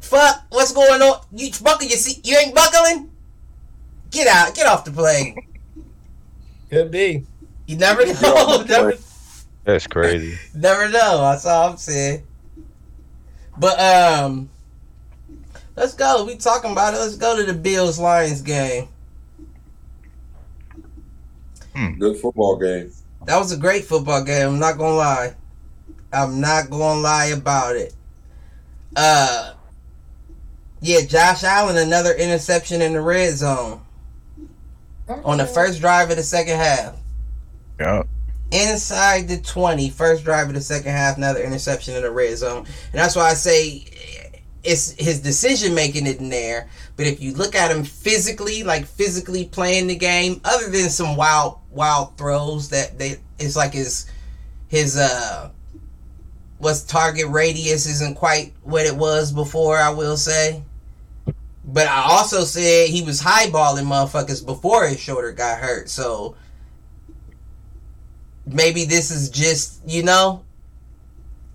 [0.02, 1.22] Fuck, what's going on?
[1.34, 3.10] You buckle your seat you ain't buckling?
[4.12, 5.36] Get out, get off the plane.
[6.70, 7.26] could be.
[7.68, 8.58] You never know.
[8.64, 8.94] the never,
[9.64, 10.38] that's crazy.
[10.56, 11.22] never know.
[11.22, 12.24] That's all I'm saying.
[13.58, 14.50] But um
[15.78, 16.26] let's go.
[16.26, 16.98] We talking about it.
[16.98, 18.90] Let's go to the Bills Lions game.
[22.00, 22.92] Good football game.
[23.26, 24.50] That was a great football game.
[24.50, 25.36] I'm not gonna lie.
[26.12, 27.94] I'm not gonna lie about it.
[28.96, 29.54] Uh,
[30.82, 33.82] yeah, Josh Allen another interception in the red zone
[35.24, 36.96] on the first drive of the second half.
[37.80, 38.04] Yeah.
[38.52, 42.60] Inside the 20, first drive of the second half, another interception in the red zone.
[42.60, 44.27] And that's why I say
[44.68, 46.68] it's his decision making in there.
[46.98, 51.16] But if you look at him physically, like physically playing the game, other than some
[51.16, 54.12] wild wild throws that they it's like his
[54.68, 55.50] his uh
[56.58, 60.62] what's target radius isn't quite what it was before, I will say.
[61.64, 65.90] But I also said he was highballing motherfuckers before his shoulder got hurt.
[65.90, 66.36] So
[68.46, 70.44] maybe this is just, you know,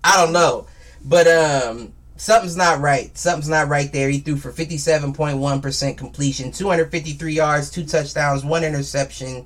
[0.03, 0.65] I don't know.
[1.05, 3.15] But um something's not right.
[3.17, 4.09] Something's not right there.
[4.09, 9.45] He threw for 57.1% completion, 253 yards, two touchdowns, one interception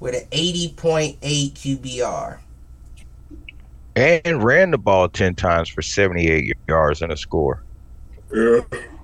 [0.00, 2.38] with an 80.8 QBR.
[3.94, 7.62] And ran the ball 10 times for 78 yards and a score.
[8.34, 8.60] Yeah.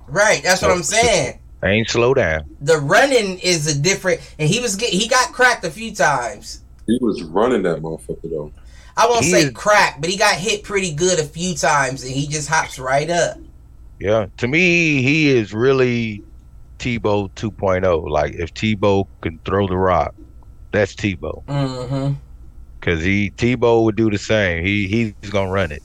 [0.07, 1.39] Right, that's what I'm saying.
[1.63, 2.43] Ain't slow down.
[2.59, 6.61] The running is a different and he was get, he got cracked a few times.
[6.87, 8.51] He was running that motherfucker though.
[8.95, 12.03] I won't He say is- crack, but he got hit pretty good a few times
[12.03, 13.37] and he just hops right up.
[13.99, 14.27] Yeah.
[14.37, 16.21] To me, he is really
[16.79, 18.09] Tebow 2.0.
[18.09, 20.13] Like if Tebow can throw the rock,
[20.71, 21.43] that's Tebow.
[21.45, 22.13] Mm-hmm.
[22.81, 24.63] Cause he Tebow would do the same.
[24.65, 25.81] He he's gonna run it.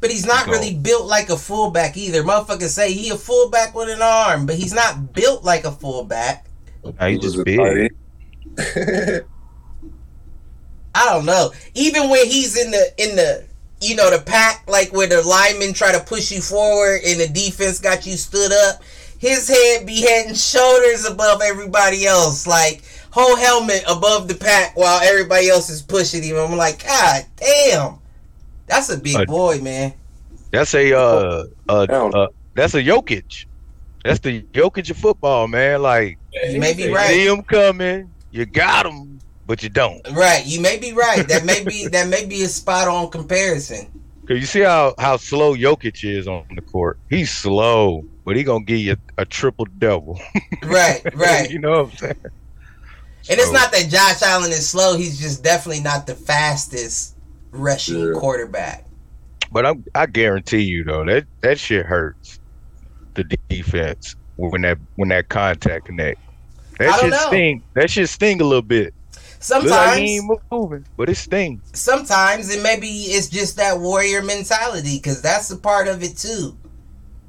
[0.00, 2.22] But he's not So- really built like a fullback either.
[2.22, 6.46] Motherfuckers say he a fullback with an arm, but he's not built like a fullback.
[6.84, 7.94] Now He he's just big.
[11.02, 11.10] tight end.
[11.10, 11.52] I don't know.
[11.74, 13.44] Even when he's in the in the
[13.80, 17.28] you know the pack, like where the linemen try to push you forward and the
[17.28, 18.82] defense got you stood up,
[19.18, 24.76] his head be head and shoulders above everybody else, like whole helmet above the pack
[24.76, 26.36] while everybody else is pushing him.
[26.36, 27.98] I'm like, God damn,
[28.66, 29.94] that's a big Uh, boy, man.
[30.50, 33.46] That's a uh uh, uh that's a Jokic.
[34.04, 35.82] That's the Jokic of football, man.
[35.82, 36.18] Like
[36.50, 37.08] You may be right.
[37.08, 39.11] see him coming, you got him,
[39.52, 40.00] but you don't.
[40.12, 41.28] Right, you may be right.
[41.28, 43.86] That may be that may be a spot on comparison.
[44.26, 46.98] Cause you see how how slow Jokic is on the court.
[47.10, 50.18] He's slow, but he gonna give you a, triple double.
[50.64, 51.50] Right, right.
[51.50, 52.14] you know what I'm saying?
[53.28, 54.96] And it's not that Josh Allen is slow.
[54.96, 57.14] He's just definitely not the fastest
[57.50, 58.12] rushing Yeah.
[58.18, 58.86] quarterback.
[59.50, 62.38] But I'm I guarantee you though that that shit hurts
[63.16, 66.18] the defense when that when that contact connect.
[66.80, 67.26] I That don't shit know.
[67.26, 67.62] sting.
[67.74, 68.94] That shit sting a little bit.
[69.50, 71.62] Look Sometimes, like he ain't moving, but it stings.
[71.72, 76.56] sometimes it maybe it's just that warrior mentality because that's a part of it too.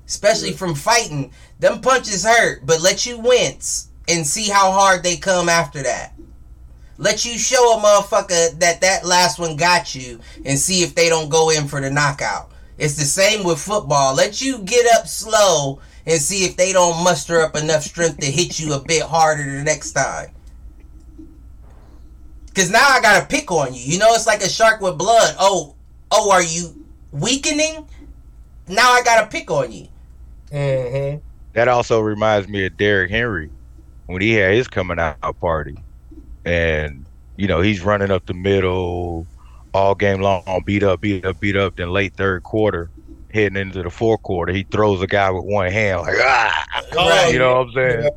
[0.06, 5.17] Especially from fighting, them punches hurt, but let you wince and see how hard they
[5.17, 6.13] come after that.
[6.99, 11.10] Let you show a motherfucker that that last one got you and see if they
[11.10, 12.52] don't go in for the knockout.
[12.78, 14.13] It's the same with football.
[14.13, 18.28] Let you get up slow and see if they don't muster up enough strength to
[18.28, 20.30] hit you a bit harder the next time.
[22.55, 23.81] Cause now I gotta pick on you.
[23.81, 25.35] You know, it's like a shark with blood.
[25.39, 25.75] Oh,
[26.11, 27.87] oh, are you weakening?
[28.67, 29.87] Now I gotta pick on you.
[30.51, 31.19] Mm-hmm.
[31.53, 33.49] That also reminds me of Derrick Henry
[34.05, 35.77] when he had his coming out party,
[36.45, 37.05] and
[37.37, 39.25] you know he's running up the middle
[39.73, 41.75] all game long, beat up, beat up, beat up.
[41.75, 42.89] Then late third quarter,
[43.33, 47.33] heading into the fourth quarter, he throws a guy with one hand like ah, Right.
[47.33, 48.09] you know what I'm saying?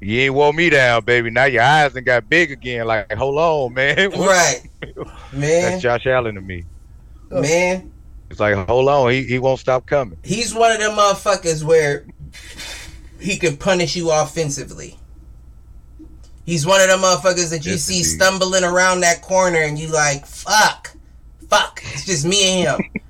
[0.00, 1.30] You ain't wore me down, baby.
[1.30, 2.86] Now your eyes and got big again.
[2.86, 4.10] Like, hold on, man.
[4.10, 4.62] Right,
[5.32, 6.64] man, That's Josh Allen to me.
[7.30, 7.92] man.
[8.30, 10.18] It's like, hold on, he, he won't stop coming.
[10.22, 12.06] He's one of them motherfuckers where
[13.18, 14.98] he can punish you offensively.
[16.44, 18.04] He's one of them motherfuckers that you Yes, see indeed.
[18.08, 20.94] stumbling around that corner and you like, fuck,
[21.48, 21.80] fuck.
[21.84, 22.90] It's just me and him.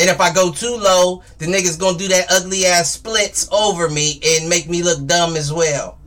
[0.00, 3.88] and if I go too low, the nigga's gonna do that ugly ass splits over
[3.90, 5.98] me and make me look dumb as well.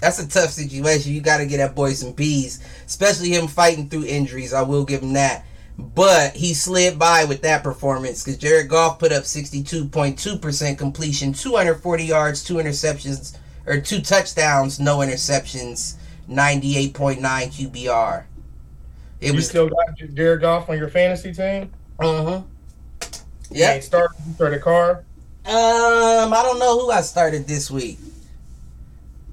[0.00, 1.12] That's a tough situation.
[1.12, 4.52] You got to get that boy some peas, especially him fighting through injuries.
[4.52, 5.44] I will give him that.
[5.78, 12.04] But he slid by with that performance because Jared Goff put up 62.2% completion, 240
[12.04, 15.96] yards, two interceptions, or two touchdowns, no interceptions,
[16.28, 18.24] 98.9 QBR.
[19.20, 19.48] It you was.
[19.48, 21.70] still got Jared Goff on your fantasy team?
[21.98, 22.42] Uh huh.
[23.50, 23.74] Yeah.
[23.74, 25.04] ain't start you started Carr.
[25.44, 27.98] Um, I don't know who I started this week.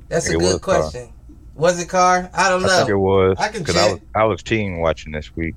[0.10, 0.82] That's a It was good Carr.
[0.82, 1.10] question.
[1.56, 2.30] Was it Carr?
[2.34, 2.68] I don't know.
[2.68, 4.08] I think it was I can because I was check.
[4.16, 5.56] I was team watching this week.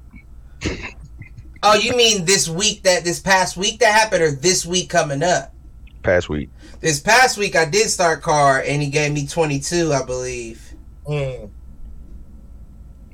[1.63, 5.23] Oh, you mean this week that this past week that happened, or this week coming
[5.23, 5.53] up?
[6.03, 6.49] past week?
[6.81, 10.63] This past week I did start Carr, and he gave me 22, I believe.
[11.09, 11.51] Mm.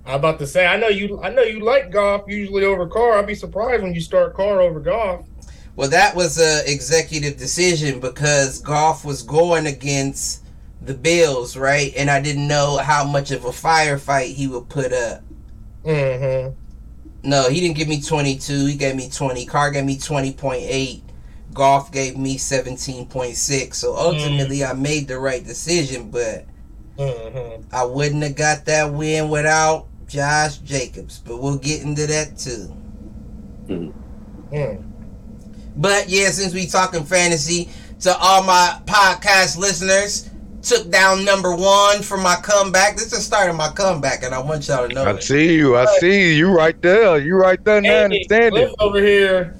[0.04, 1.20] I'm about to say, I know you.
[1.22, 3.18] I know you like Goff usually over Carr.
[3.18, 5.24] I'd be surprised when you start Carr over Goff.
[5.76, 10.42] Well, that was a executive decision because Goff was going against
[10.82, 11.92] the Bills, right?
[11.96, 15.22] And I didn't know how much of a firefight he would put up.
[15.84, 16.58] Mm-hmm.
[17.24, 18.66] No, he didn't give me 22.
[18.66, 19.46] He gave me 20.
[19.46, 21.02] Carr gave me 20.8.
[21.54, 23.74] Goff gave me 17.6.
[23.74, 26.46] So ultimately, I made the right decision, but
[26.98, 27.74] Mm-hmm.
[27.74, 31.18] I wouldn't have got that win without Josh Jacobs.
[31.26, 32.74] But we'll get into that too.
[33.66, 34.84] Mm.
[35.76, 40.28] But yeah, since we talking fantasy, to all my podcast listeners,
[40.60, 42.94] took down number one for my comeback.
[42.96, 45.22] This is the start of my comeback, and I want y'all to know I it.
[45.22, 45.76] see you.
[45.76, 46.34] I see you.
[46.48, 47.18] You right there.
[47.18, 47.90] You right there now.
[48.04, 48.74] Andy, Understand Flip it.
[48.80, 49.56] over here.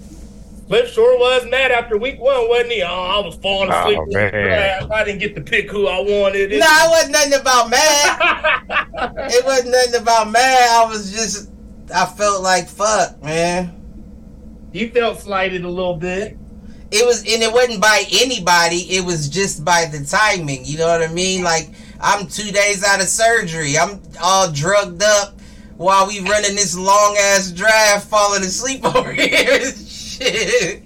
[0.69, 2.83] Flip sure was mad after week one, wasn't he?
[2.83, 3.99] Oh, I was falling oh, asleep.
[4.01, 4.91] Oh, man.
[4.91, 6.51] I didn't get to pick who I wanted.
[6.51, 8.63] No, it wasn't nothing about mad.
[9.31, 10.71] it wasn't nothing about mad.
[10.71, 11.51] I was just,
[11.95, 13.75] I felt like fuck, man.
[14.73, 16.39] you felt slighted a little bit.
[16.91, 18.77] It was, and it wasn't by anybody.
[18.77, 20.65] It was just by the timing.
[20.65, 21.43] You know what I mean?
[21.43, 21.71] Like
[22.03, 23.79] I'm two days out of surgery.
[23.79, 25.39] I'm all drugged up
[25.77, 29.61] while we running this long ass draft, falling asleep over here.
[30.25, 30.83] Shit.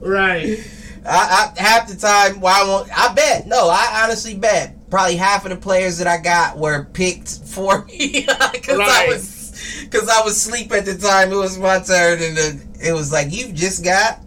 [0.00, 0.58] Right.
[1.06, 2.98] I, I half the time, well, I won't.
[2.98, 3.46] I bet.
[3.46, 4.76] No, I honestly bet.
[4.90, 9.82] Probably half of the players that I got were picked for me because I was
[9.82, 11.32] because I was asleep at the time.
[11.32, 14.20] It was my turn, and the, it was like you just got.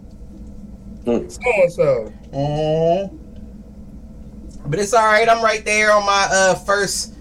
[1.04, 1.32] So and
[1.72, 2.12] so.
[2.32, 3.18] Mhm.
[4.66, 5.28] But it's all right.
[5.28, 7.14] I'm right there on my uh first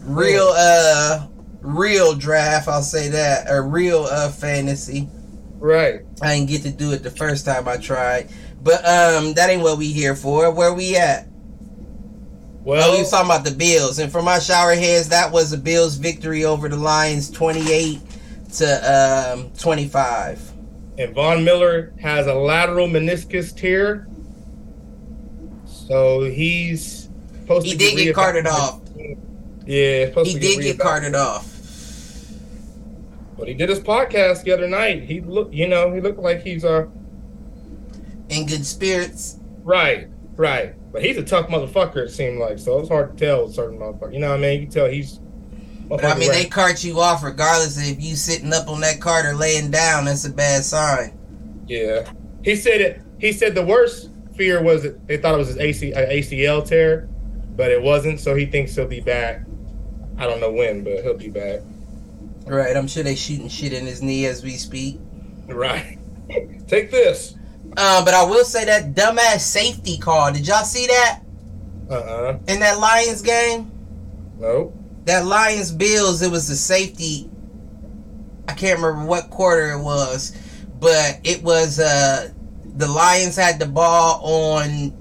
[0.00, 1.28] real uh
[1.60, 2.68] real draft.
[2.68, 5.08] I'll say that a real uh fantasy.
[5.58, 6.00] Right.
[6.22, 8.28] I didn't get to do it the first time I tried.
[8.62, 10.50] But um that ain't what we here for.
[10.52, 11.26] Where we at?
[12.64, 13.98] Well, Oh, we was talking about the Bills.
[13.98, 18.00] And for my shower heads, that was a Bills victory over the Lions 28
[18.54, 20.52] to um 25.
[20.98, 24.06] and Von Miller has a lateral meniscus tear,
[25.66, 27.08] so he's
[27.40, 28.80] supposed He to did get carted off.
[29.66, 30.78] Yeah, He did get reevaluated.
[30.80, 31.57] carted off.
[33.38, 35.04] But he did his podcast the other night.
[35.04, 36.86] He looked, you know, he looked like he's uh
[38.28, 39.38] In good spirits.
[39.62, 40.74] right, right.
[40.90, 41.98] But he's a tough motherfucker.
[42.06, 42.80] It seemed like so.
[42.80, 44.14] It's hard to tell certain motherfuckers.
[44.14, 44.60] You know what I mean?
[44.60, 45.20] You can tell he's.
[45.88, 49.00] But I mean, they cart you off regardless of if you sitting up on that
[49.00, 50.06] cart or laying down.
[50.06, 51.18] That's a bad sign.
[51.66, 52.10] Yeah,
[52.42, 53.00] he said it.
[53.18, 56.66] He said the worst fear was that they thought it was his AC, uh, ACL
[56.66, 57.08] tear,
[57.56, 58.20] but it wasn't.
[58.20, 59.42] So he thinks he'll be back.
[60.18, 61.60] I don't know when, but he'll be back.
[62.48, 64.98] Right, I'm sure they shooting shit in his knee as we speak.
[65.46, 65.98] Right.
[66.66, 67.34] Take this.
[67.76, 70.32] Uh, but I will say that dumbass safety call.
[70.32, 71.20] Did y'all see that
[71.90, 73.70] Uh uh in that Lions game?
[74.38, 74.74] Nope.
[75.04, 77.30] That Lions Bills, it was the safety.
[78.46, 80.36] I can't remember what quarter it was,
[80.80, 82.30] but it was uh
[82.76, 84.92] the Lions had the ball on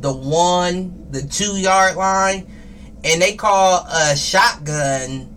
[0.00, 2.46] the one, the two yard line,
[3.04, 5.35] and they call a shotgun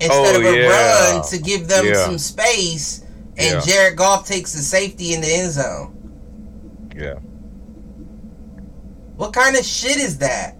[0.00, 1.12] instead Oh, of a yeah.
[1.12, 2.04] run to give them Yeah.
[2.04, 3.02] some space.
[3.36, 3.60] And Yeah.
[3.60, 5.94] Jared Goff takes the safety in the end zone.
[6.96, 7.14] Yeah.
[9.16, 10.56] What kind of shit is that?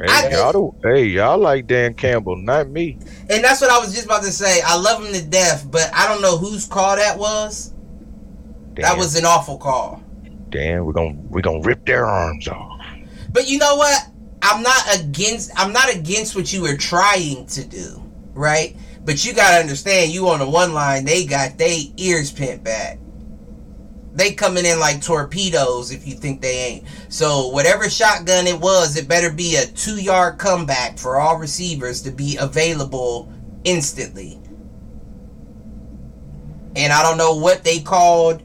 [0.00, 2.98] Hey, y'all, do- hey, y'all like Dan Campbell, not me.
[3.28, 4.60] And that's what I was just about to say.
[4.64, 7.72] I love him to death, but I don't know whose call that was.
[8.74, 10.00] Dan, That was an awful call.
[10.50, 10.84] Dan.
[10.86, 12.80] We're gonna we're gonna rip their arms off.
[13.32, 14.06] But you know what?
[14.48, 18.74] I'm not against I'm not against what you were trying to do, right?
[19.04, 22.98] But you gotta understand you on the one line, they got they ears pent back.
[24.14, 26.84] They coming in like torpedoes if you think they ain't.
[27.10, 32.00] So whatever shotgun it was, it better be a two yard comeback for all receivers
[32.02, 33.30] to be available
[33.64, 34.40] instantly.
[36.74, 38.42] And I don't know what they called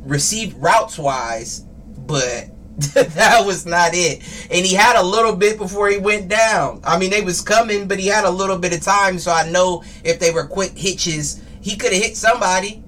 [0.00, 1.60] receive routes wise,
[1.98, 2.48] but
[2.94, 4.22] that was not it.
[4.50, 6.80] And he had a little bit before he went down.
[6.84, 9.48] I mean, they was coming, but he had a little bit of time, so I
[9.48, 12.82] know if they were quick hitches, he could have hit somebody.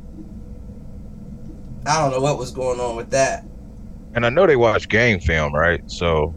[1.87, 3.45] I don't know what was going on with that.
[4.15, 5.81] And I know they watch game film, right?
[5.91, 6.35] So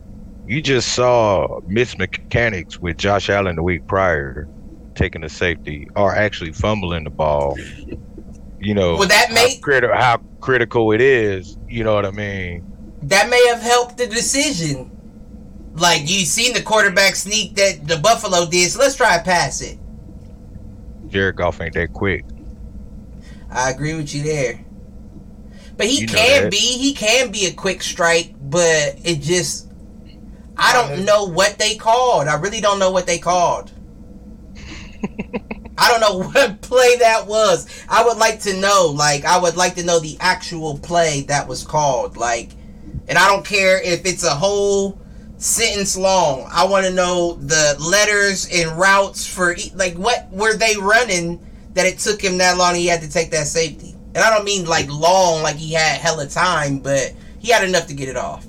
[0.48, 4.48] you just saw Miss Mechanics with Josh Allen the week prior,
[4.96, 7.58] taking the safety or actually fumbling the ball.
[8.60, 9.30] You know, Well, that
[9.62, 11.58] criti- how critical it is.
[11.68, 12.66] You know what I mean?
[13.04, 14.90] That may have helped the decision.
[15.74, 19.62] Like you seen the quarterback sneak that the Buffalo did, so let's try to pass
[19.62, 19.80] it.
[21.08, 22.26] Jared Goff ain't that quick.
[23.50, 24.64] I agree with you there.
[25.78, 26.52] But he You know can that.
[26.52, 26.58] be.
[26.58, 29.68] He can be a quick strike, but it just.
[30.58, 32.28] I don't know what they called.
[32.28, 33.72] I really don't know what they called.
[35.78, 37.68] I don't know what play that was.
[37.90, 38.94] I would like to know.
[38.96, 42.16] Like, I would like to know the actual play that was called.
[42.16, 42.52] Like,
[43.12, 44.98] and I don't care if it's a whole
[45.36, 46.48] sentence long.
[46.50, 51.46] I want to know the letters and routes for e- like what were they running
[51.74, 52.74] that it took him that long.
[52.74, 56.00] He had to take that safety, and I don't mean like long, like he had
[56.00, 58.46] hella time, but he had enough to get it off.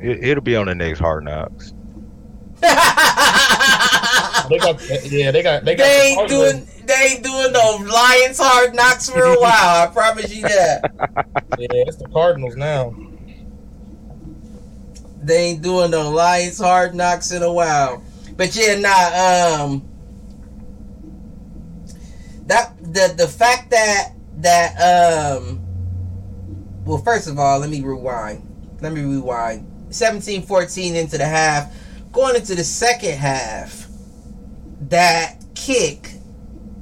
[0.00, 1.72] It, it'll be on the next Hard Knocks.
[4.48, 5.84] They got yeah, they got they got.
[5.84, 6.52] They ain't Cardinals.
[6.52, 9.88] doing they ain't doing no Lions hard knocks for a while.
[9.88, 10.90] I promise you that.
[11.56, 12.92] Yeah, it's the Cardinals now.
[15.24, 18.02] They ain't doing no Lions hard knocks in a while.
[18.36, 19.88] But yeah, nah, um
[22.46, 25.60] that the the fact that that um
[26.84, 28.42] well first of all, let me rewind.
[28.80, 29.70] Let me rewind.
[29.88, 31.74] 17-14 into the half.
[32.12, 33.88] Going into the second half,
[34.88, 36.10] that kick,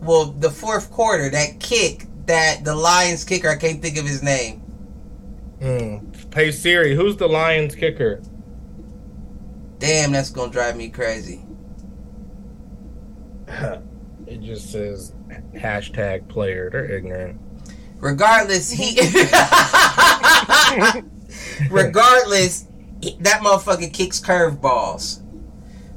[0.00, 4.22] well, the fourth quarter, that kick that the Lions kicker, I can't think of his
[4.22, 4.58] name.
[5.60, 5.98] Hmm.
[6.34, 8.22] Hey Siri, who's the Lions kicker?
[9.82, 11.44] Damn, that's gonna drive me crazy.
[14.24, 15.12] It just says
[15.54, 16.70] hashtag player.
[16.70, 17.38] They're ignorant.
[17.98, 18.90] Regardless, he.
[21.70, 22.66] Regardless,
[23.20, 25.20] that motherfucker kicks curveballs.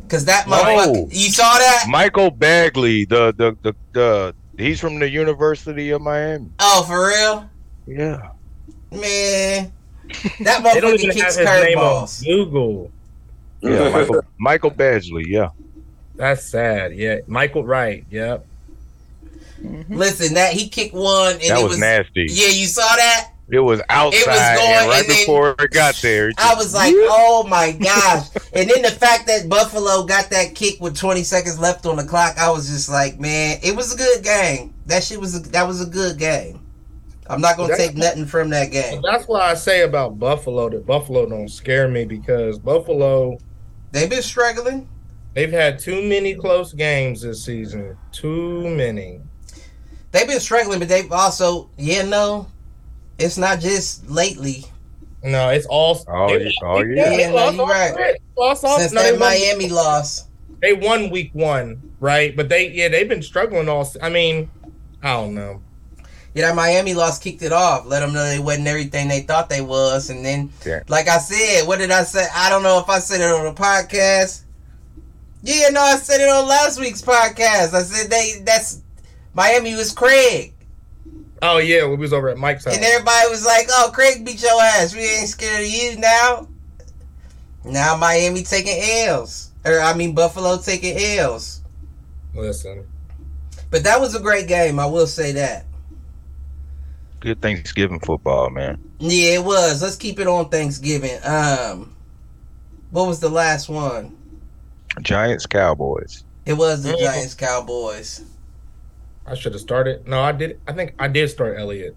[0.10, 0.56] Cause that No.
[0.58, 1.86] motherfucker, you saw that?
[1.88, 6.50] Michael Badgley, the the the, the he's from the University of Miami.
[6.60, 7.50] Oh, for real,
[7.88, 8.32] Yeah.
[8.92, 9.72] man.
[10.42, 12.26] That motherfucker kicks his name on curveballs.
[12.26, 12.92] Google.
[13.62, 15.50] Yeah, Michael Michael Badgley, yeah.
[16.16, 16.94] That's sad.
[16.96, 18.06] Yeah, Michael Wright.
[18.10, 18.46] Yep.
[19.62, 19.96] Mm-hmm.
[19.96, 22.28] Listen, that he kicked one, and That it was, was nasty.
[22.30, 22.48] yeah.
[22.48, 23.32] You saw that?
[23.48, 26.30] It was outside going, and right and then- before it got there.
[26.30, 28.28] it I was like, oh my gosh.
[28.54, 32.04] And then the fact that Buffalo got that kick with 20 seconds left on the
[32.04, 34.74] clock, I was just like, man, it was a good game.
[34.88, 36.60] That shit was a, that was a good game.
[37.28, 39.02] I'm not gonna That- take nothing from that game.
[39.04, 43.38] That's why I say about Buffalo that Buffalo don't scare me because Buffalo
[43.92, 44.88] They've been struggling.
[45.34, 47.98] they've had too many close games this season.
[48.12, 49.22] Too many.
[50.12, 52.48] They've been struggling, but they've also, yeah, no,
[53.18, 54.66] it's not just lately.
[55.24, 56.00] No, it's all.
[56.08, 56.52] Oh, they- yeah.
[56.64, 57.10] Oh, they- yeah.
[57.10, 57.94] they Yeah, no, you all right.
[57.96, 58.16] three.
[58.38, 60.26] Lost all- Since no, they that won- Miami loss.
[60.62, 62.36] they won week one, right?
[62.36, 63.90] But they yeah they've been struggling all.
[64.02, 64.50] I mean,
[65.02, 65.62] I don't know.
[66.36, 67.86] Yeah, that Miami loss kicked it off.
[67.88, 70.10] Let them know they wasn't everything they thought they was.
[70.10, 70.84] And then, Yeah.
[70.90, 72.28] like I said, what did I say?
[72.36, 74.42] I don't know if I said it on the podcast.
[75.44, 77.74] Yeah, no, I said it on last week's podcast.
[77.74, 78.82] I said they that's
[79.34, 80.54] Miami was Craig.
[81.42, 82.76] Oh yeah, we was over at Mike's house.
[82.76, 84.94] And everybody was like, oh, Craig beat your ass.
[84.94, 86.48] We ain't scared of you now.
[87.64, 88.78] Now Miami taking
[89.08, 89.52] L's.
[89.64, 91.62] Or, I mean, Buffalo taking L's.
[92.34, 92.86] Listen,
[93.72, 94.80] But that was a great game.
[94.80, 95.65] I will say that.
[97.26, 98.80] Good Thanksgiving football, man.
[99.00, 99.82] Yeah, it was.
[99.82, 101.18] Let's keep it on Thanksgiving.
[101.24, 101.96] Um,
[102.92, 104.16] what was the last one?
[105.02, 106.24] Giants Cowboys.
[106.46, 107.00] It was the Mhm.
[107.00, 108.22] Giants Cowboys.
[109.26, 110.08] I should have started.
[110.08, 110.60] No, I did.
[110.68, 111.96] I think I did start Elliott.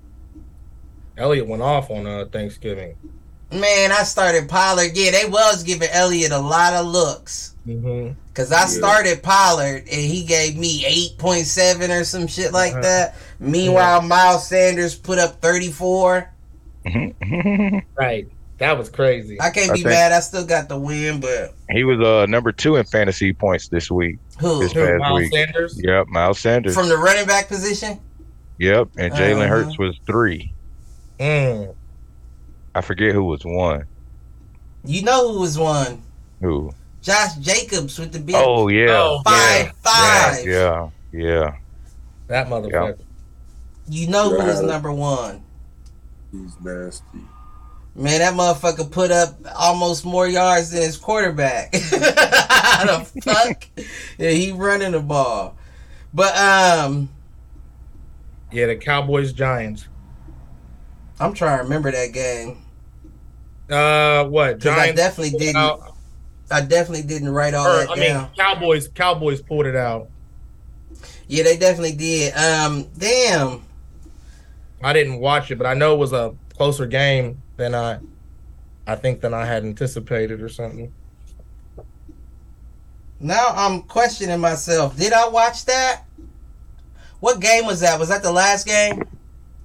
[1.18, 2.94] Elliott went off on uh, Thanksgiving.
[3.52, 4.92] Man, I started Pollard.
[4.96, 7.52] Yeah, they was giving Elliott a lot of looks.
[7.66, 8.12] Mm-hmm.
[8.32, 8.66] Cause I Yeah.
[8.66, 12.80] started Pollard and he gave me eight point seven or some shit like Uh-huh.
[12.80, 13.14] that.
[13.40, 16.30] Meanwhile, Miles Sanders put up thirty four.
[17.96, 18.28] Right,
[18.58, 19.40] that was crazy.
[19.40, 20.12] I can't be think- mad.
[20.12, 23.90] I still got the win, but he was uh number two in fantasy points this
[23.90, 24.18] week.
[24.38, 25.32] who This Who, past Miles week.
[25.32, 25.80] Sanders.
[25.82, 26.74] Yep, Miles Sanders.
[26.74, 28.00] from the running back position?
[28.58, 29.48] yep, and Jalen Uh-huh.
[29.64, 30.52] Hurts was three.
[31.20, 31.74] Mm.
[32.74, 33.84] I forget who was one.
[34.84, 36.02] You know who was one?
[36.40, 36.72] Who?
[37.02, 39.72] Josh Jacobs with the big Oh yeah, Oh, five yeah.
[39.82, 40.46] five.
[40.46, 41.56] yeah, yeah.
[42.28, 42.98] That motherfucker.
[43.88, 45.42] You know who was number one.
[46.32, 47.20] He's nasty.
[47.94, 51.72] Man, that motherfucker put up almost more yards than his quarterback.
[51.72, 53.66] the fuck?
[54.18, 55.56] Yeah, he running the ball.
[56.14, 57.08] But um
[58.52, 59.88] Yeah, the Cowboys Giants.
[61.18, 62.58] I'm trying to remember that game.
[63.68, 65.76] Uh, what 'Cause I definitely didn't Uh,
[66.50, 68.30] I definitely didn't write all or, that I mean, down.
[68.36, 68.88] Cowboys.
[68.88, 70.08] Cowboys pulled it out.
[71.26, 72.32] Yeah, they definitely did.
[72.36, 73.64] Um damn.
[74.82, 77.98] I didn't watch it, but I know it was a closer game than I,
[78.86, 80.92] I think than I had anticipated or something.
[83.20, 84.96] Now I'm questioning myself.
[84.96, 86.04] Did I watch that?
[87.20, 87.98] What game was that?
[87.98, 89.02] Was that the last game?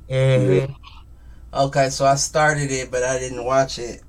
[0.10, 0.76] Mhm.
[1.54, 4.02] Okay, so I started it, but I didn't watch it.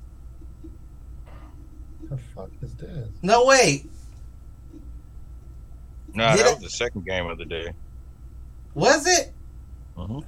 [2.09, 3.09] The fuck is this?
[3.23, 3.91] No, wait.
[6.15, 7.73] Nah, Did that it- was the second game of the day.
[8.75, 9.33] Was it?
[9.97, 10.21] hmm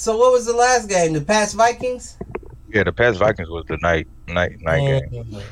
[0.00, 1.12] So what was the last game?
[1.12, 2.16] The past Vikings?
[2.72, 5.24] Yeah, the past Vikings was the night night night game.
[5.24, 5.42] Mhm.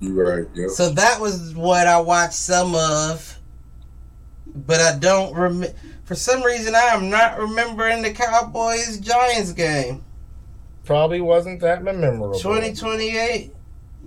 [0.00, 0.46] You right.
[0.52, 0.70] Yep.
[0.70, 3.38] So that was what I watched some of,
[4.52, 5.76] but I don't remember.
[6.02, 10.02] For some reason, I am not remembering the Cowboys Giants game.
[10.84, 12.36] Probably wasn't that memorable.
[12.36, 13.54] 2028.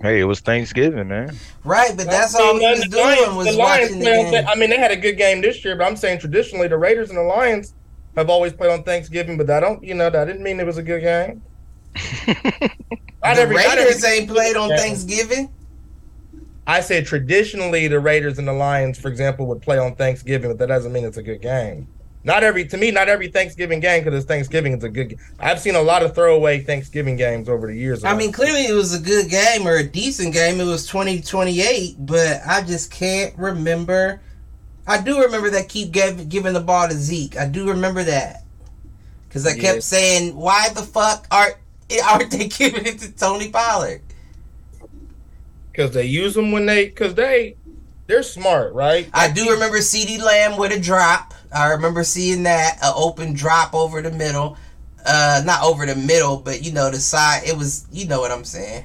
[0.02, 1.34] Hey, it was Thanksgiving, man.
[1.64, 4.04] Right, but that's I all mean, we was doing Lions- was the Lions watching the
[4.04, 4.44] game.
[4.46, 7.08] I mean, they had a good game this year, but I'm saying traditionally the Raiders
[7.08, 7.72] and the Lions
[8.16, 9.36] have always played on Thanksgiving.
[9.36, 11.42] But I don't, you know, that didn't mean it was a good game.
[13.24, 14.76] Not The every- not Raiders every- ain't played on Yeah.
[14.78, 15.50] Thanksgiving.
[16.66, 20.58] I said traditionally the Raiders and the Lions, for example, would play on Thanksgiving, but
[20.58, 21.88] that doesn't mean it's a good game.
[22.24, 24.72] Not every to me, not every Thanksgiving game because it's Thanksgiving.
[24.72, 25.16] It's a good.
[25.40, 28.04] I've seen a lot of throwaway Thanksgiving games over the years.
[28.04, 30.60] I mean, clearly it was a good game or a decent game.
[30.60, 34.20] It was 2028, but I just can't remember.
[34.86, 37.36] I do remember that keep gave, giving the ball to Zeke.
[37.36, 38.44] I do remember that.
[39.28, 39.60] Because I Yeah.
[39.62, 41.56] kept saying, why the fuck aren't,
[42.04, 44.02] aren't they giving it to Tony Pollard?
[45.72, 47.56] because they use them when they because they
[48.06, 49.08] they're smart, right?
[49.14, 51.32] I do remember CeeDee Lamb with a drop.
[51.54, 54.58] I remember seeing that, an open drop over the middle.
[55.06, 57.42] Uh, not over the middle, but you know, the side.
[57.46, 58.84] It was, you know what I'm saying.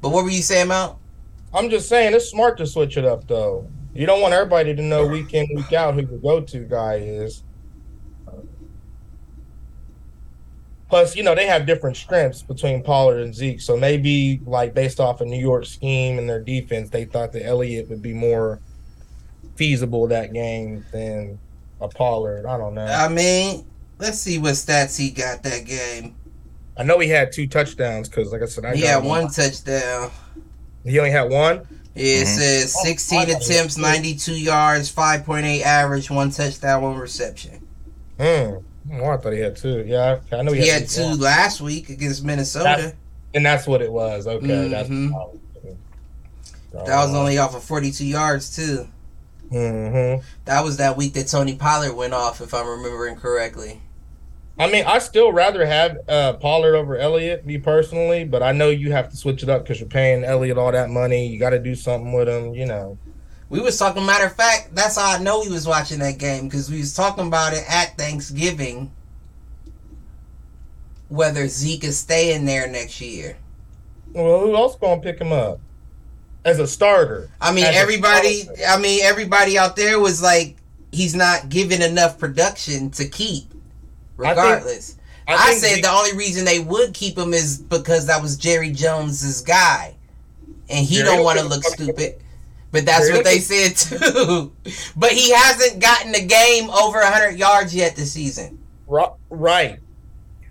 [0.00, 0.98] But what were you saying, Mount?
[1.52, 3.68] I'm just saying it's smart to switch it up though.
[3.94, 6.96] You don't want everybody to know week in week out who the go to guy
[6.96, 7.44] is.
[10.88, 15.00] Plus, you know they have different strengths between Pollard and Zeke, so maybe like based
[15.00, 18.60] off a New York scheme and their defense, they thought that Elliott would be more
[19.56, 21.38] feasible that game than
[21.80, 22.46] a Pollard.
[22.46, 22.84] I don't know.
[22.84, 23.64] I mean,
[23.98, 26.16] let's see what stats he got that game.
[26.76, 29.28] I know he had two touchdowns because, like I said, I He got had one
[29.28, 30.10] touchdown.
[30.84, 31.66] He only had one.
[31.94, 32.36] It Mhm.
[32.36, 37.60] says Oh, 16 I attempts, 92 yards, 5.8 average, one touchdown, one reception.
[38.18, 38.56] Hmm.
[38.92, 39.84] Oh, I thought he had two.
[39.86, 42.94] Yeah, I I know he, He had, had two last week against Minnesota.
[43.32, 44.26] and that's what it was.
[44.26, 45.10] Okay, that's Mhm.
[46.72, 48.88] that That was only off of 42 yards, too.
[49.50, 50.16] hmm
[50.46, 53.80] That was that week that Tony Pollard went off, if I'm remembering correctly.
[54.56, 58.70] I mean, I still rather have uh, Pollard over Elliott, me personally, but I know
[58.70, 61.26] you have to switch it up because you're paying Elliott all that money.
[61.26, 62.96] You got to do something with him, you know.
[63.48, 66.48] We was talking, matter of fact, that's how I know we was watching that game,
[66.48, 68.92] because we was talking about it at Thanksgiving,
[71.08, 73.36] whether Zeke is staying there next year.
[74.12, 75.58] Well, who else gonna pick him up
[76.44, 77.28] as a starter?
[77.40, 78.48] I mean, everybody.
[78.66, 80.56] I mean, everybody out there was like,
[80.92, 83.53] he's not giving enough production to keep.
[84.18, 84.96] I think- Regardless,
[85.26, 88.70] I, think said the only reason they would keep him is because that was Jerry
[88.70, 89.94] Jones's guy,
[90.68, 92.16] and he Jerry don't want to look stupid.
[92.70, 94.52] But that's Jerry what they said too.
[94.96, 98.58] but he hasn't gotten a game over 100 yards yet this season.
[99.30, 99.78] Right.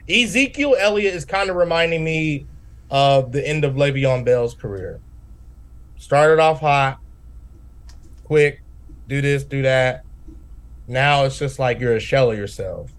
[0.09, 2.47] Ezekiel Elliott is kind of reminding me
[2.89, 4.99] of the end of Le'Veon Bell's career.
[5.97, 6.99] Started off hot,
[8.23, 8.61] quick,
[9.07, 10.03] do this, do that.
[10.87, 12.91] Now it's just like you're a shell of yourself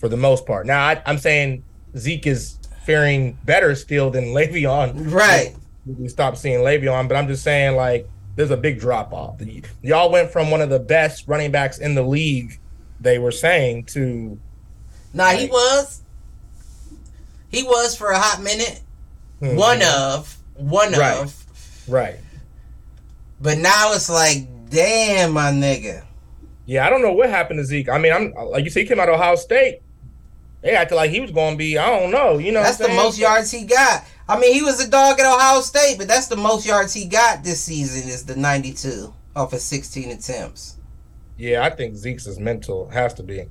[0.00, 0.66] for the most part.
[0.66, 1.62] Now I, I'm saying
[1.96, 5.12] Zeke is faring better still than Le'Veon.
[5.12, 5.54] Right.
[5.86, 9.36] We stopped seeing Le'Veon, but I'm just saying like there's a big drop off.
[9.40, 12.58] Y- Y'all went from one of the best running backs in the league,
[13.00, 14.38] they were saying, to
[15.14, 16.02] Now he was.
[17.50, 18.80] He was for a hot minute.
[19.42, 19.56] Mhm.
[19.56, 20.36] One of.
[20.54, 21.18] One Right.
[21.18, 21.84] of.
[21.88, 22.16] Right.
[23.40, 26.04] But now it's like, damn, my nigga.
[26.66, 27.88] Yeah, I don't know what happened to Zeke.
[27.88, 29.80] I mean, I'm like you said, he came out of Ohio State.
[30.62, 31.78] They acted like he was going to be.
[31.78, 32.38] I don't know.
[32.38, 33.30] You know, That's what the I'm most saying?
[33.30, 34.04] yards he got.
[34.28, 37.06] I mean, he was a dog at Ohio State, but that's the most yards he
[37.06, 40.76] got this season is the 92 off of 16 attempts.
[41.38, 42.88] Yeah, I think Zeke's is mental.
[42.90, 43.46] Has to be.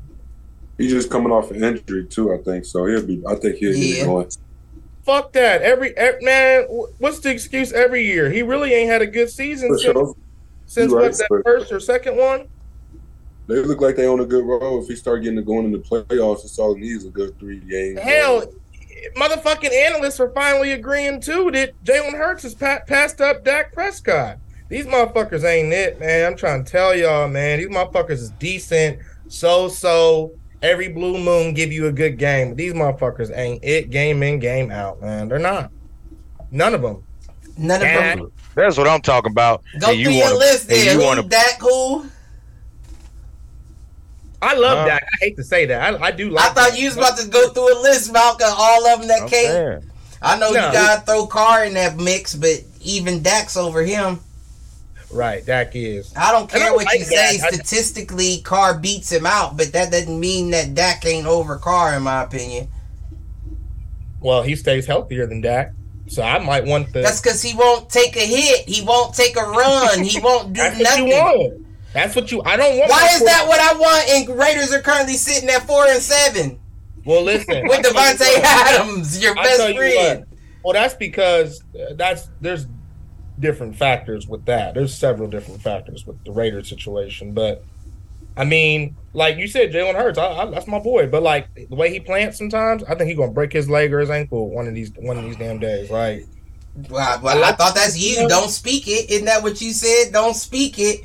[0.77, 2.31] He's just coming off an injury too.
[2.33, 2.85] I think so.
[2.85, 3.21] He'll be.
[3.27, 4.03] I think he'll get Yeah.
[4.03, 4.29] it going.
[5.03, 5.63] Fuck that.
[5.63, 6.63] Every, ev- man,
[6.99, 8.29] what's the excuse every year?
[8.29, 10.15] He really ain't had a good season For since, sure.
[10.67, 12.47] since You're what right, that first or second one.
[13.49, 14.83] They look like they on a good road.
[14.83, 17.37] If he start getting to going in the playoffs, it's all he needs a good
[17.39, 17.99] three games.
[17.99, 18.45] Hell,
[19.15, 24.37] motherfucking analysts are finally agreeing too that Jalen Hurts has pa- passed up Dak Prescott.
[24.69, 26.25] These motherfuckers ain't it, man.
[26.31, 27.57] I'm trying to tell y'all, man.
[27.59, 30.31] These motherfuckers is decent, so so.
[30.61, 32.53] Every blue moon give you a good game.
[32.53, 35.29] These motherfuckers ain't it game in, game out, man.
[35.29, 35.71] They're not.
[36.51, 37.01] None of them.
[37.57, 38.15] None of Yeah.
[38.15, 38.31] them.
[38.55, 39.63] That's what I'm talking about.
[39.79, 40.93] Go And you your wanna- list and there.
[40.95, 42.05] you Who, wanna- Dak who?
[44.41, 45.03] I love Uh, Dak.
[45.03, 45.81] I hate to say that.
[45.95, 46.45] I, I do like.
[46.45, 46.79] I thought Dak.
[46.79, 49.47] you was about to go through a list, Malcolm, all of them that I'm came.
[49.47, 49.91] saying.
[50.21, 50.67] I know No.
[50.67, 54.19] you gotta throw Carr in that mix, but even Dak's over him.
[55.11, 55.45] right.
[55.45, 56.13] Dak is.
[56.15, 57.37] I don't And I care what you like say.
[57.37, 57.43] Dak.
[57.53, 61.95] I- Statistically, Carr beats him out, but that doesn't mean that Dak ain't over Carr,
[61.95, 62.67] in my opinion.
[64.21, 65.71] Well, he stays healthier than Dak,
[66.07, 67.01] so I might want the.
[67.01, 68.67] That's because he won't take a hit.
[68.67, 70.03] He won't take a run.
[70.03, 71.65] He won't do That's what nothing.
[71.93, 72.41] That's what you.
[72.43, 72.91] I don't want.
[72.91, 74.09] Why is that what I want?
[74.09, 76.59] And Raiders are currently sitting at four and seven
[77.05, 77.63] Well, listen.
[77.67, 78.21] with I'll you what.
[78.45, 80.25] Adams, your best you friend.
[80.63, 82.67] Well, that's because uh, that's there's
[83.39, 84.75] different factors with that.
[84.75, 87.63] There's several different factors with the Raiders situation, but
[88.37, 91.07] I mean, like you said, Jalen Hurts, I, I, that's my boy.
[91.07, 93.99] But like the way he plants sometimes, I think he's gonna break his leg or
[93.99, 95.89] his ankle one of these one of these damn days.
[95.89, 96.27] Like
[96.89, 98.27] Well, well, I thought that's you.
[98.27, 99.09] Don't speak it.
[99.09, 100.13] Isn't that what you said?
[100.13, 101.01] Don't speak it.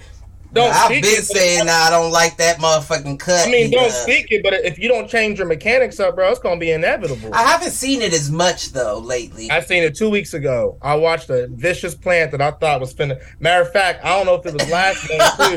[0.55, 3.47] Don't I've been it, saying I don't like that motherfucking cut.
[3.47, 6.39] I mean, don't speak it, but if you don't change your mechanics up, bro, it's
[6.39, 7.35] gonna be inevitable.
[7.35, 9.51] I haven't seen it as much though lately.
[9.51, 10.79] I seen it two weeks ago.
[10.81, 13.21] I watched a vicious plant that I thought was finna.
[13.41, 15.57] Matter of fact, I don't know if it was last game too.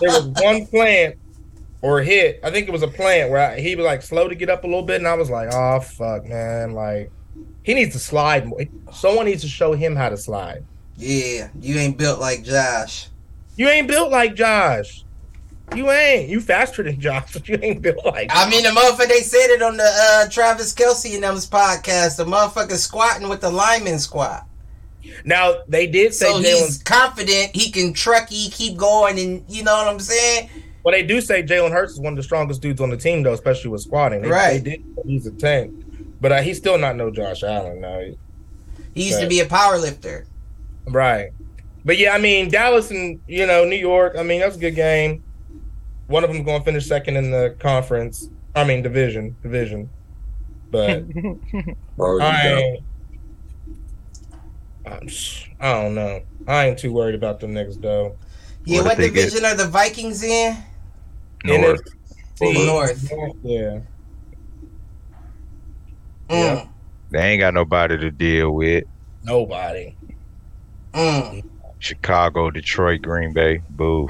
[0.00, 1.16] there was one plant
[1.82, 2.40] or hit.
[2.42, 4.64] I think it was a plant where I, he was like slow to get up
[4.64, 6.72] a little bit, and I was like, "Oh fuck, man!
[6.72, 7.10] Like
[7.62, 8.60] he needs to slide more.
[8.90, 10.64] Someone needs to show him how to slide.
[10.96, 13.08] yeah, you ain't built like Josh.
[13.56, 15.04] You ain't built like Josh.
[15.74, 16.28] You ain't.
[16.28, 18.28] You faster than Josh, but you ain't built like.
[18.30, 22.16] I mean, the motherfucker they said it on the uh, Travis Kelce and them's podcast.
[22.16, 24.46] The motherfucker squatting with the lineman squat.
[25.24, 26.42] now they did say So Jalen.
[26.66, 30.50] he's confident he can trucky, keep going, and you know what I'm saying.
[30.82, 33.22] Well, they do say Jalen Hurts is one of the strongest dudes on the team,
[33.22, 34.20] though, especially with squatting.
[34.20, 34.62] They, Right.
[34.62, 34.84] They did.
[35.06, 35.72] He's a tank,
[36.20, 37.80] but uh, he's still not no Josh Allen.
[37.80, 38.14] No.
[38.94, 40.26] He used to be a power lifter.
[40.86, 41.30] Right.
[41.84, 44.14] But yeah, I mean Dallas and you know New York.
[44.18, 45.22] I mean that's a good game.
[46.06, 48.28] One of them's going to finish second in the conference.
[48.54, 49.88] I mean division, division.
[50.70, 51.04] But
[51.96, 52.78] Bro, I.
[54.86, 56.22] I'm, s- I don't know.
[56.46, 58.16] I ain't too worried about them niggas though.
[58.64, 60.56] Yeah, What what, if they get- division are the Vikings in?
[61.44, 61.80] North.
[62.40, 63.12] NFC North.
[63.42, 63.80] Yeah.
[66.28, 66.68] Mm,
[67.10, 68.84] They ain't got nobody to deal with.
[69.22, 69.94] Nobody.
[70.94, 71.44] mm.
[71.84, 73.60] Chicago, Detroit, Green Bay.
[73.70, 74.08] Boo.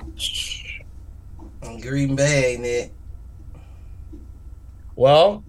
[1.80, 2.92] Green Bay, ain't it?
[4.94, 5.42] Well,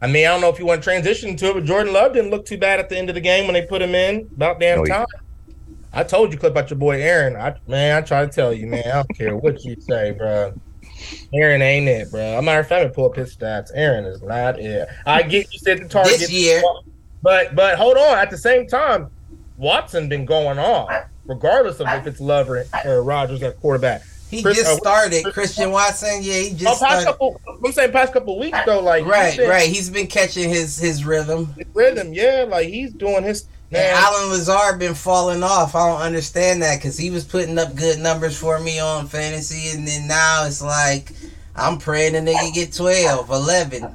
[0.00, 2.14] I mean, I don't know if you want to transition to it, but Jordan Love
[2.14, 4.26] didn't look too bad at the end of the game when they put him in.
[4.36, 5.06] About damn No, he- time.
[5.92, 7.36] I told you clip about your boy Aaron.
[7.36, 8.82] I man, I try to tell you, man.
[8.86, 10.54] I don't care what you say, bro.
[11.34, 12.38] Aaron ain't it, bro.
[12.38, 13.70] I'm matter of fact, pull up his stats.
[13.74, 14.88] Aaron is not it.
[15.04, 16.62] I get you said the target This year.
[17.22, 18.16] but but hold on.
[18.16, 19.08] At the same time,
[19.56, 20.90] Watson been going off,
[21.26, 24.02] regardless of if it's Love or, or Rodgers at quarterback.
[24.30, 25.22] He Chris- just uh, started.
[25.24, 27.04] Chris- Christian Watson, yeah, he Oh, just past started.
[27.04, 29.68] couple, I'm saying past couple weeks though, like Right, he's been- right.
[29.68, 31.54] He's been catching his his rhythm.
[31.74, 33.94] rhythm, yeah, like he's doing his And man.
[33.94, 35.74] Allen Lazard been falling off.
[35.74, 39.76] I don't understand that because he was putting up good numbers for me on fantasy,
[39.76, 41.12] and then now it's like
[41.54, 43.94] I'm praying the nigga get 12, 11.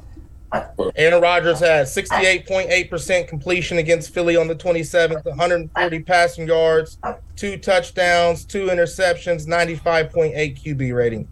[0.95, 6.97] Aaron Rodgers had 68.8% completion against Philly on the 27th, 140 passing yards,
[7.35, 11.27] two touchdowns, two interceptions, 95.8 QB rating.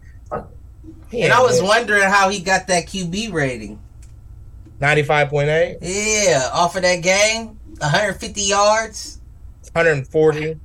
[1.10, 3.80] He And I was wondering how he got that QB rating.
[4.80, 9.20] 95.8, Yeah, off of that game, 150 yards.
[9.72, 10.58] 140.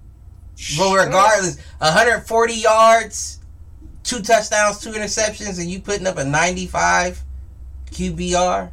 [0.77, 3.39] But regardless, 140 yards,
[4.03, 7.23] two touchdowns, two interceptions, and you putting up a 95
[7.91, 8.71] QBR.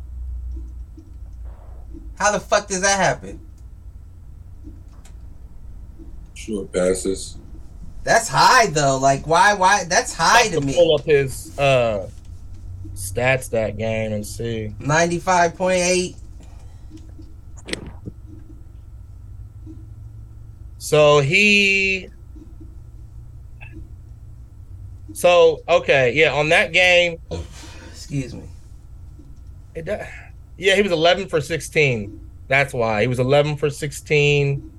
[2.19, 3.41] How the fuck does that happen?
[6.49, 7.37] short passes.
[8.05, 8.99] That's high though.
[8.99, 9.55] Like why?
[9.55, 9.85] Why?
[9.85, 10.75] That's high to to me.
[10.75, 12.09] pull up his uh,
[12.95, 14.75] stats that game and see.
[14.81, 16.17] 95.8.
[20.79, 22.09] So he.
[25.13, 27.19] So okay, yeah, on that game,
[27.91, 28.48] Excuse me.
[29.87, 30.07] It,
[30.57, 32.21] yeah, he was eleven for sixteen.
[32.49, 34.73] That's why he was eleven for sixteen.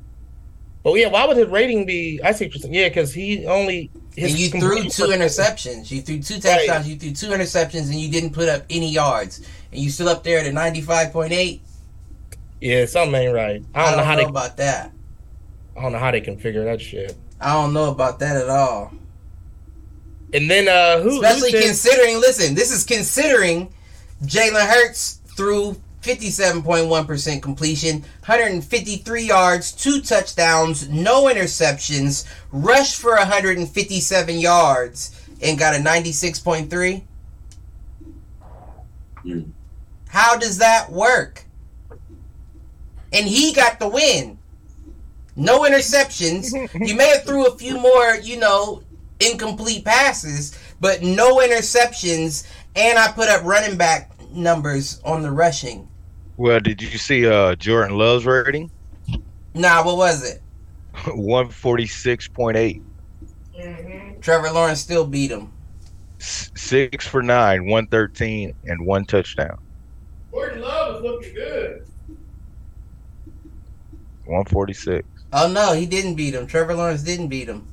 [0.84, 2.20] But yeah, why would his rating be?
[2.24, 2.46] I see.
[2.46, 2.74] what you're saying.
[2.74, 5.92] Yeah, because he only his and you threw two interceptions.
[5.92, 6.88] You threw two touchdowns.
[6.88, 9.40] You threw two interceptions, and you didn't put up any yards.
[9.72, 11.60] And you still up there at a 95.8.
[12.62, 13.62] Yeah, something ain't right.
[13.76, 14.30] I I don't, don't know how know they.
[14.30, 14.92] about that.
[15.78, 17.16] I don't know how they configure that shit.
[17.40, 18.92] I don't know about that at all.
[20.34, 21.22] And then uh who?
[21.24, 23.74] Especially who said- considering, listen, this is considering
[24.24, 35.22] Jalen Hurts threw 57.1% completion, 153 yards, two touchdowns, no interceptions, rushed for 157 yards,
[35.42, 37.04] and got a 96.3?
[39.26, 39.52] Mm.
[40.08, 41.46] How does that work?
[43.12, 44.38] And he got the win.
[45.36, 46.52] No interceptions.
[46.88, 48.84] you may have threw a few more, you know,
[49.20, 52.46] incomplete passes, but no interceptions.
[52.76, 55.88] And I put up running back numbers on the rushing.
[56.38, 58.72] Well, did you see uh Jordan Love's rating?
[59.54, 60.42] Nah, what was it?
[61.16, 62.82] One forty six point eight.
[64.22, 65.52] Trevor Lawrence still beat him.
[66.20, 69.58] Six for nine, one thirteen, and one touchdown.
[70.32, 71.86] Jordan Love is looking good.
[74.26, 75.08] One forty six.
[75.34, 76.48] Oh no, he didn't beat him.
[76.48, 77.68] Trevor Lawrence didn't beat him.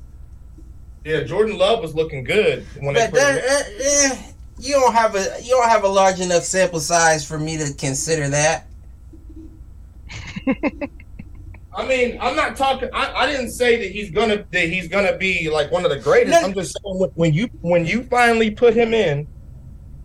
[1.03, 4.11] Yeah, Jordan Love was looking good when they But put that, him in.
[4.11, 7.37] uh, eh, you don't have a you don't have a large enough sample size for
[7.37, 8.67] me to consider that.
[11.75, 12.89] I mean, I'm not talking.
[12.91, 15.99] I, I didn't say that he's gonna that he's gonna be like one of the
[15.99, 16.31] greatest.
[16.41, 16.47] No.
[16.47, 19.27] I'm just saying when- when you when you finally put him in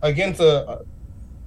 [0.03, 0.81] against a,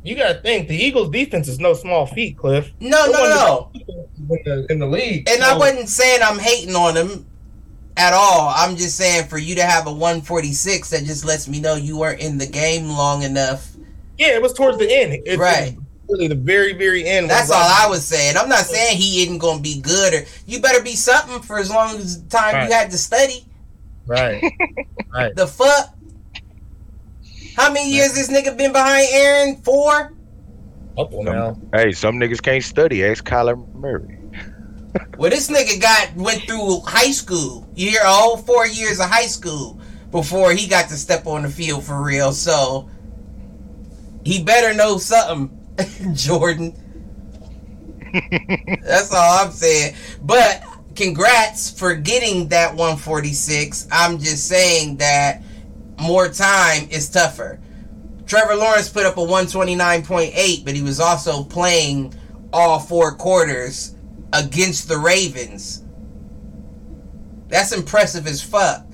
[0.02, 2.72] you got to think the Eagles' defense is no small feat, Cliff.
[2.80, 4.34] No, They're no, one of the no.
[4.36, 5.28] in the, in the league.
[5.28, 7.26] And I wasn't saying I'm hating on him
[7.96, 8.52] at all.
[8.54, 11.96] I'm just saying for you to have a 146 that just lets me know you
[11.98, 13.72] weren't in the game long enough.
[14.18, 15.22] Yeah, it was towards the end.
[15.26, 15.76] It, Right.
[16.08, 17.28] Really, the very, very end.
[17.28, 18.36] That's all I was saying.
[18.36, 21.58] I'm not saying he isn't going to be good or you better be something for
[21.58, 22.68] as long as the time Right.
[22.68, 23.44] you had to study.
[24.06, 24.40] Right.
[25.12, 25.34] right.
[25.34, 25.94] The fuck?
[27.56, 29.56] How many years this nigga been behind Aaron?
[29.62, 30.12] Four?
[30.96, 31.58] Couple now.
[31.74, 33.04] Hey, some niggas can't study.
[33.04, 34.15] Ask Kyler Murray.
[35.18, 37.66] Well, this nigga got went through high school.
[37.74, 39.80] You hear a whole four years of high school
[40.10, 42.32] before he got to step on the field for real.
[42.32, 42.88] So
[44.24, 45.56] he better know something,
[46.14, 46.74] Jordan.
[48.82, 49.94] That's all I'm saying.
[50.22, 50.62] But
[50.94, 53.88] congrats for getting that 146.
[53.90, 55.42] I'm just saying that
[55.98, 57.60] more time is tougher.
[58.26, 62.14] Trevor Lawrence put up a 129.8, but he was also playing
[62.52, 63.95] all four quarters
[64.32, 65.84] against the Ravens.
[67.48, 68.84] That's impressive as fuck.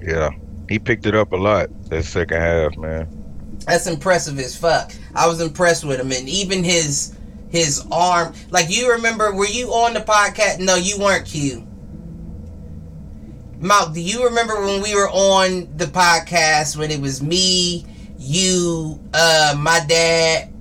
[0.00, 0.30] Yeah,
[0.68, 3.08] he picked it up a lot that second half, man.
[3.66, 4.92] That's impressive as fuck.
[5.14, 7.16] I was impressed with him, and even his
[7.50, 8.34] his arm.
[8.50, 10.58] Like you remember, were you on the podcast?
[10.58, 11.26] No, you weren't.
[11.26, 11.66] Q.
[13.60, 17.86] Mount, do you remember when we were on the podcast when it was me,
[18.18, 20.52] you, uh, my dad,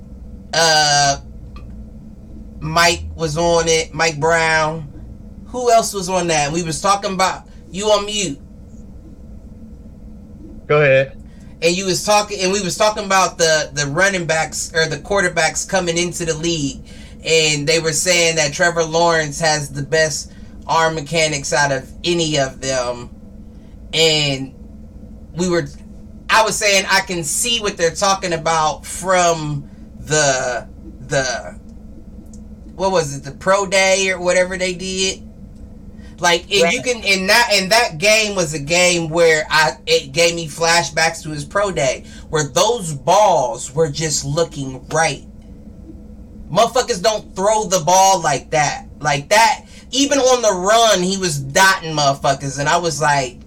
[0.54, 1.18] uh,
[2.62, 4.88] Mike was on it, Mike Brown.
[5.47, 6.51] Who else was on that?
[6.53, 8.39] We was talking about you on mute.
[10.68, 11.18] Go ahead.
[11.62, 14.97] and you was talking and we was talking about the the running backs or the
[14.97, 16.82] quarterbacks coming into the league
[17.24, 20.32] and they were saying that Trevor Lawrence has the best
[20.68, 23.09] arm mechanics out of any of them
[23.93, 24.55] and
[25.36, 25.68] we were
[26.30, 30.68] I was saying I can see what they're talking about from the
[31.07, 31.59] the
[32.82, 35.22] what was it the pro day or whatever they did
[36.20, 36.74] like if Right.
[36.74, 40.48] you can in that and that game was a game where I it gave me
[40.48, 45.24] flashbacks to his pro day where those balls were just looking right.
[46.52, 48.88] Motherfuckers don't throw the ball like that.
[49.00, 53.38] Like that even on the run he was dotting motherfuckers and I was like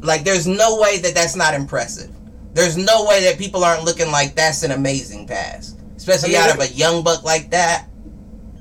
[0.00, 2.10] like there's no way that that's not impressive.
[2.52, 5.76] There's no way that people aren't looking like that's an amazing pass.
[5.96, 7.88] Especially I mean, out of a young buck like that.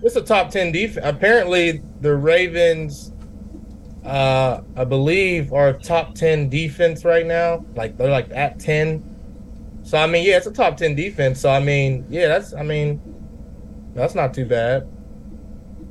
[0.03, 1.05] It's a top ten defense.
[1.05, 3.11] Apparently, the Ravens,
[4.03, 7.65] uh, I believe, are top ten defense right now.
[7.75, 9.03] Like they're like at ten.
[9.83, 11.39] So I mean, yeah, it's a top ten defense.
[11.39, 13.01] So I mean, yeah, that's I mean,
[13.93, 14.87] that's not too bad.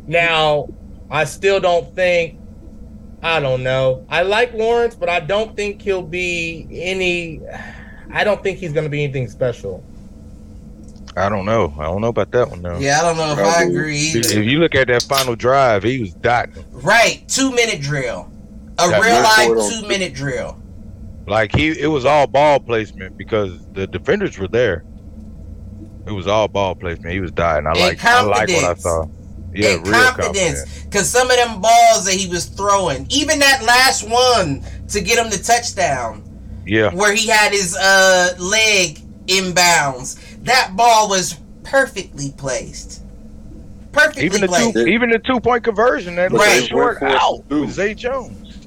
[0.07, 0.69] Now,
[1.11, 2.39] I still don't think.
[3.23, 4.05] I don't know.
[4.11, 7.41] I like Lawrence, but I don't think he'll be any.
[8.13, 9.83] I don't think he's going to be anything special.
[11.17, 11.73] I don't know.
[11.79, 12.79] I don't know about that one though.
[12.79, 14.39] Yeah, I don't know if I agree either.
[14.41, 16.65] If you look at that final drive, he was dotting.
[16.73, 18.31] Right, two minute drill.
[18.79, 20.61] A Got real life two minute drill.
[21.27, 24.85] Like he, it was all ball placement because the defenders were there.
[26.07, 27.13] It was all ball placement.
[27.15, 27.67] He was dotting.
[27.67, 28.05] I like.
[28.05, 28.83] I like what I confidence.
[28.83, 29.07] saw.
[29.55, 30.61] Yeah, and real confidence.
[30.65, 30.85] confident.
[30.91, 35.17] Because some of them balls that he was throwing, even that last one to get
[35.25, 36.23] him the touchdown,
[36.67, 43.03] Yeah, where he had his uh, leg inbounds, that ball was perfectly placed.
[43.93, 44.75] Perfectly even the placed.
[44.75, 46.65] two, even the two point conversion that But right.
[46.67, 47.63] short went out too.
[47.63, 48.67] with Zay Jones.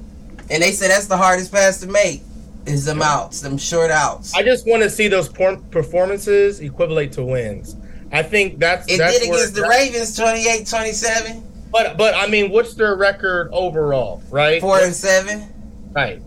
[0.50, 2.22] and they said that's the hardest pass to make.
[2.66, 4.34] Is them outs, them short outs.
[4.34, 7.76] I just want to see those performances equivalent to wins.
[8.12, 12.26] I think that's It that's did where- against the Ravens 28 27, But but I
[12.26, 14.22] mean, what's their record overall?
[14.30, 15.46] Right, 4 and 7.
[15.94, 16.20] right.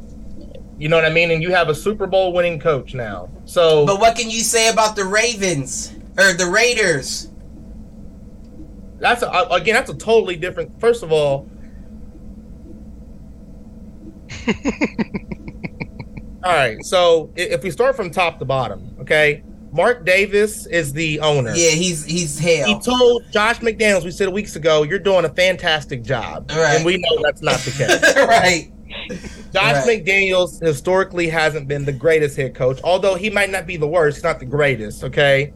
[0.81, 1.29] You know what I mean?
[1.29, 3.29] And you have a Super Bowl winning coach now.
[3.45, 7.27] So But what can you say about the Ravens or the Raiders?
[8.97, 10.79] that's a, again that's a totally different.
[10.81, 11.47] First of all,
[16.43, 16.83] all right.
[16.83, 21.53] So if we start from top to bottom, okay, Mark Davis is the owner.
[21.53, 22.65] Yeah, he's he's hell.
[22.65, 26.49] He told Josh McDaniels, we said weeks ago, you're doing a fantastic job.
[26.49, 26.75] Right.
[26.77, 28.15] And we know that's not the case.
[28.27, 28.71] right.
[29.53, 30.05] Josh Right.
[30.05, 34.17] McDaniels historically hasn't been the greatest head coach, although he might not be the worst,
[34.17, 35.53] he's not the greatest, okay?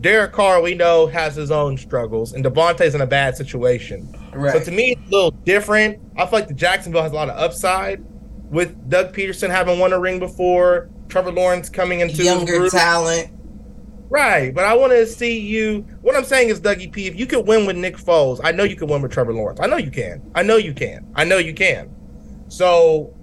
[0.00, 4.14] Derek Carr, we know, has his own struggles, and Davante's in a bad situation.
[4.32, 5.98] So to me, it's a little different.
[6.16, 8.04] I feel like the Jacksonville has a lot of upside
[8.50, 13.32] with Doug Pederson having won a ring before, Trevor Lawrence coming into Younger talent.
[14.10, 15.80] Right, but I want to see you.
[16.00, 18.64] What I'm saying is, Dougie P, if you could win with Nick Foles, I know
[18.64, 19.60] you can win with Trevor Lawrence.
[19.60, 20.22] I know you can.
[20.34, 21.06] I know you can.
[21.14, 21.94] I know you can.
[22.48, 23.14] So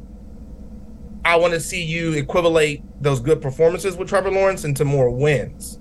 [1.24, 5.80] I want to see you equivalate those good performances with Trevor Lawrence into more wins.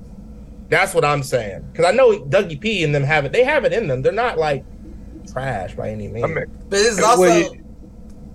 [0.71, 1.65] That's what I'm saying.
[1.71, 3.33] Because I know Dougie P and them have it.
[3.33, 4.03] They have it in them.
[4.03, 4.65] They're not like
[5.31, 6.25] trash by any means.
[6.25, 7.61] I mean, But this is Well, also you-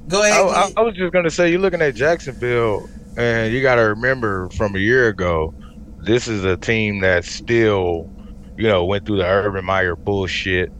[0.08, 0.34] Go ahead.
[0.34, 3.82] I, I, I was just gonna say, you're looking at Jacksonville, and you got to
[3.82, 5.54] remember from a year ago,
[6.02, 8.10] this is a team that still,
[8.58, 10.72] you know, went through the Urban Meyer bullshit.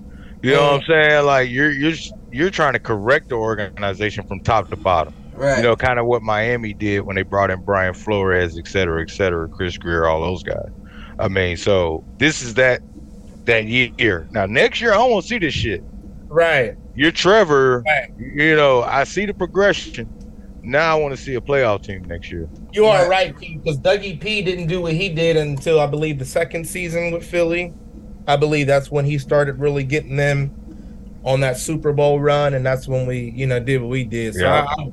[0.42, 1.26] You know what I'm saying?
[1.26, 1.96] Like you're you're
[2.32, 5.14] you're trying to correct the organization from top to bottom.
[5.34, 5.58] right.
[5.58, 9.02] You know, kind of what Miami did when they brought in Brian Flores, et cetera,
[9.02, 10.70] et cetera, Chris Grier, all those guys.
[11.20, 12.82] I mean, so this is that
[13.46, 14.28] that year.
[14.32, 15.84] Now next year, I don't want to see this shit.
[16.28, 16.76] right.
[16.96, 17.82] You're Trevor.
[17.86, 18.12] Right.
[18.18, 20.10] You know, I see the progression.
[20.62, 22.50] Now I want to see a playoff team next year.
[22.74, 23.34] You are Right.
[23.40, 27.12] right, because Dougie P didn't do what he did until I believe the second season
[27.12, 27.74] with Philly.
[28.28, 30.52] I believe that's when he started really getting them
[31.24, 34.34] on that Super Bowl run, and that's when we, you know, did what we did.
[34.36, 34.66] So Yeah.
[34.78, 34.92] I, I,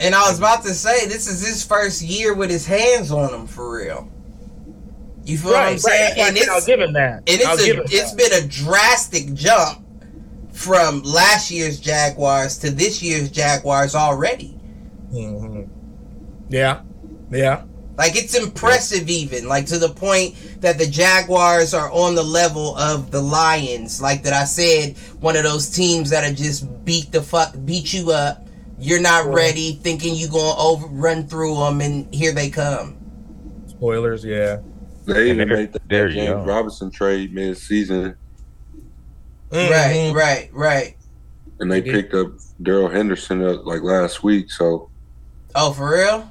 [0.00, 3.32] And I was about to say, this is his first year with his hands on
[3.32, 4.08] him for real.
[5.24, 6.18] You feel what I'm right, saying?
[6.18, 6.28] right.
[6.28, 7.22] And I'll it's give him that.
[7.26, 8.30] and I'll it's give a, him it's that.
[8.30, 9.80] been a drastic jump
[10.52, 14.56] from last year's Jaguars to this year's Jaguars already.
[15.12, 15.68] Mhm.
[16.50, 16.82] Yeah,
[17.30, 17.62] yeah.
[17.96, 22.76] Like it's impressive, even like to the point that the Jaguars are on the level
[22.76, 24.02] of the Lions.
[24.02, 28.10] Like that, I said, one of those teams that'll just beat the fuck, beat you
[28.10, 28.46] up.
[28.80, 29.34] You're not Right.
[29.36, 32.96] ready, thinking you gonna over run through them, and here they come.
[33.68, 34.58] Spoilers, yeah.
[35.06, 36.44] They even made the they're James young.
[36.46, 38.16] Robinson trade mid season,
[39.52, 39.70] Mhm.
[39.70, 40.96] Right, right, right.
[41.60, 42.32] and they picked up
[42.62, 44.50] Darrell Henderson up like last week.
[44.50, 44.88] So
[45.54, 46.28] Oh, for real?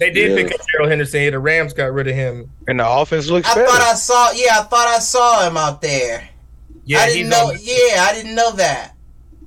[0.00, 0.36] They did Yeah.
[0.44, 1.30] pick up Gerald Henderson.
[1.30, 2.50] The Rams got rid of him.
[2.66, 3.66] And the offense looks I better.
[3.68, 4.32] thought I saw.
[4.32, 6.26] Yeah, I thought I saw him out there.
[6.84, 7.48] Yeah, I didn't know.
[7.48, 8.94] on- Yeah, I didn't know that.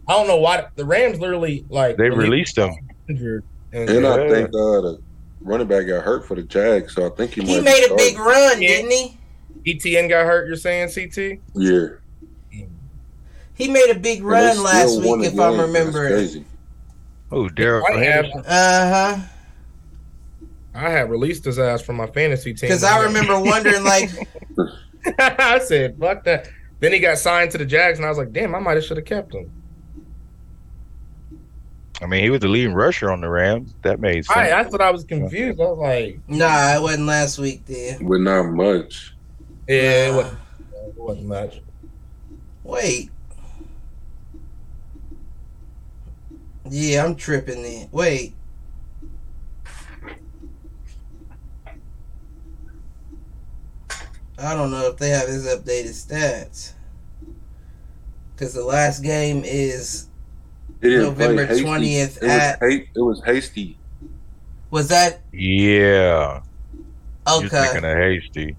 [0.07, 2.71] I don't know why the Rams literally like they released him.
[3.09, 3.43] injured.
[3.73, 4.99] And, and I think uh, the
[5.41, 6.93] running back got hurt for the Jags.
[6.93, 8.67] So I think he, He might made be a big run, Yeah.
[8.67, 9.17] didn't he?
[9.65, 10.45] ETN got hurt.
[10.47, 11.39] You're saying CT?
[11.55, 11.87] Yeah,
[13.55, 16.45] He made a big run last week, if I'm remembering.
[17.31, 18.43] Oh, Darrell I Henderson.
[18.45, 19.21] Uh huh.
[20.75, 22.69] I had released his ass from my fantasy team.
[22.69, 24.09] Because I remember wondering, like,
[25.19, 26.49] I said, "Fuck that."
[26.79, 28.83] Then he got signed to the Jags, and I was like, "Damn, I might have
[28.83, 29.51] should have kept him."
[32.01, 33.75] I mean, he was the leading rusher on the Rams.
[33.83, 34.35] That made sense.
[34.35, 35.61] I, that's what I was confused.
[35.61, 38.05] I was like, nah, it wasn't last week then.
[38.05, 39.15] But not much.
[39.67, 40.39] "Yeah, it wasn't,
[40.87, 41.61] it wasn't much."
[42.63, 43.09] Wait.
[46.69, 47.89] Yeah, I'm tripping then.
[47.91, 48.33] Wait.
[54.37, 56.73] I don't know if they have his updated stats.
[58.35, 60.07] Because the last game is.
[60.81, 63.77] He November 20th It was, it was Hasty.
[64.71, 65.21] Was that.
[65.31, 66.41] yeah.
[67.27, 67.37] Okay.
[67.39, 67.63] You're Okay.
[67.71, 68.55] thinking of Hasty.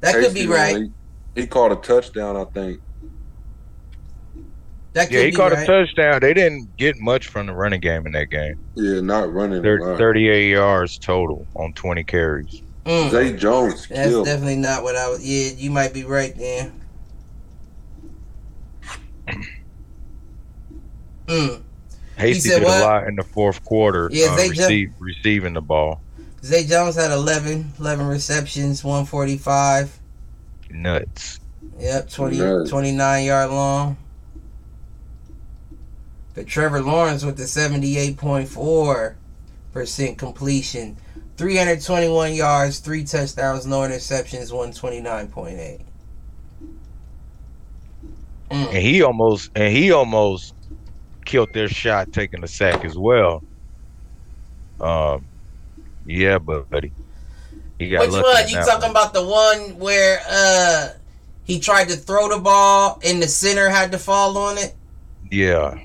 [0.00, 0.88] That could be right.
[1.34, 2.80] He, he caught a touchdown, I think.
[4.94, 5.62] That could Yeah, he be caught right.
[5.62, 6.20] a touchdown.
[6.20, 8.58] They didn't get much from the running game in that game.
[8.74, 9.60] Yeah, not running.
[9.60, 12.62] a Thir- 38 yards total on 20 carries.
[12.84, 13.10] Mm.
[13.10, 14.26] Zay Jones That's killed.
[14.26, 15.24] definitely not what I was.
[15.24, 16.72] Yeah, you might be right then.
[21.26, 21.62] Mm.
[22.16, 22.82] Hasty said did what?
[22.82, 26.00] a lot in the fourth quarter, Yeah, uh, they ju- receive, receiving the ball.
[26.44, 29.98] Zay Jones had 11, 11 receptions, 145.
[30.70, 31.38] Nuts.
[31.78, 32.68] Yep, 20, Nice.
[32.68, 33.96] 29 yard long.
[36.34, 40.96] But Trevor Lawrence with the 78.4% completion,
[41.42, 45.80] 321 yards, three touchdowns, no interceptions, 129.8.
[48.52, 48.66] Mm.
[48.68, 50.54] And he almost and he almost
[51.24, 53.42] killed their shot taking the sack as well.
[54.80, 55.24] Um,
[56.06, 56.92] yeah, buddy.
[57.80, 58.48] He got Which one?
[58.48, 58.90] You talking one.
[58.92, 60.90] about the one where uh
[61.42, 64.76] he tried to throw the ball and the center had to fall on it?
[65.28, 65.76] Yeah,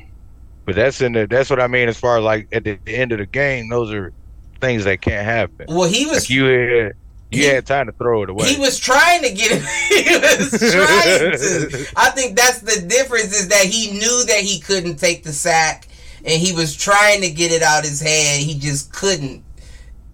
[0.66, 1.26] but that's in the.
[1.26, 1.90] That's what I mean.
[1.90, 4.14] As far as like at the end of the game, those are
[4.58, 5.66] things that can't happen.
[5.70, 6.94] Well, he was Like you had,
[7.32, 8.48] you he- had time to throw it away.
[8.54, 9.64] he was trying to get it.
[10.06, 11.88] he was trying to.
[11.96, 15.88] I think that's the difference is that he knew that he couldn't take the sack
[16.26, 18.44] and he was trying to get it out of his hand.
[18.44, 19.44] He just couldn't.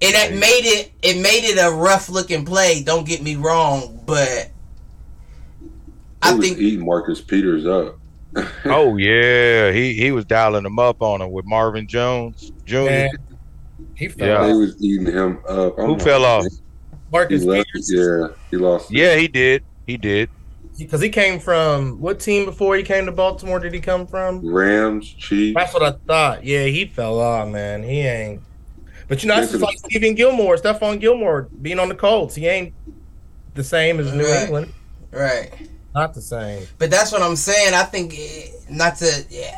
[0.01, 0.39] And it Right.
[0.39, 4.49] made it it made it a rough looking play, don't get me wrong, but
[5.61, 5.69] He
[6.21, 7.97] I was think eating Marcus Peters up.
[8.65, 12.75] Oh yeah, he he was dialing them up on him with Marvin Jones Jr.
[12.85, 13.09] Man,
[14.03, 14.37] he fell Yeah.
[14.37, 14.47] off.
[14.47, 15.77] They was eating him up.
[15.79, 16.43] I'm Who like, fell off?
[16.43, 16.49] He
[17.11, 17.67] Marcus left.
[17.73, 17.91] Peters.
[17.93, 18.91] Yeah, he lost.
[18.91, 19.63] Yeah, he did.
[19.87, 20.29] He did.
[20.77, 23.59] Because he came from what team before he came to Baltimore?
[23.59, 24.43] Did he come from?
[24.45, 25.55] Rams, Chiefs.
[25.55, 26.43] That's what I thought.
[26.43, 27.83] Yeah, he fell off, man.
[27.83, 28.41] He ain't.
[29.07, 31.95] But you know, that's Yeah, just 'cause- like Stephen Gilmore, Stephon Gilmore being on the
[31.95, 32.33] Colts.
[32.35, 32.73] He ain't
[33.53, 34.43] the same as New Right.
[34.43, 34.73] England.
[35.11, 35.51] right.
[35.93, 36.65] Not the same.
[36.79, 37.75] But that's what I'm saying.
[37.75, 38.15] I think
[38.67, 39.23] not to.
[39.29, 39.55] Yeah,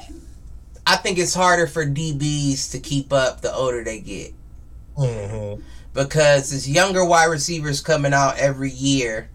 [0.88, 4.33] I think it's harder for DBs to keep up the older they get
[4.97, 5.61] Mm-hmm.
[5.93, 9.29] because it's younger wide receivers coming out every year,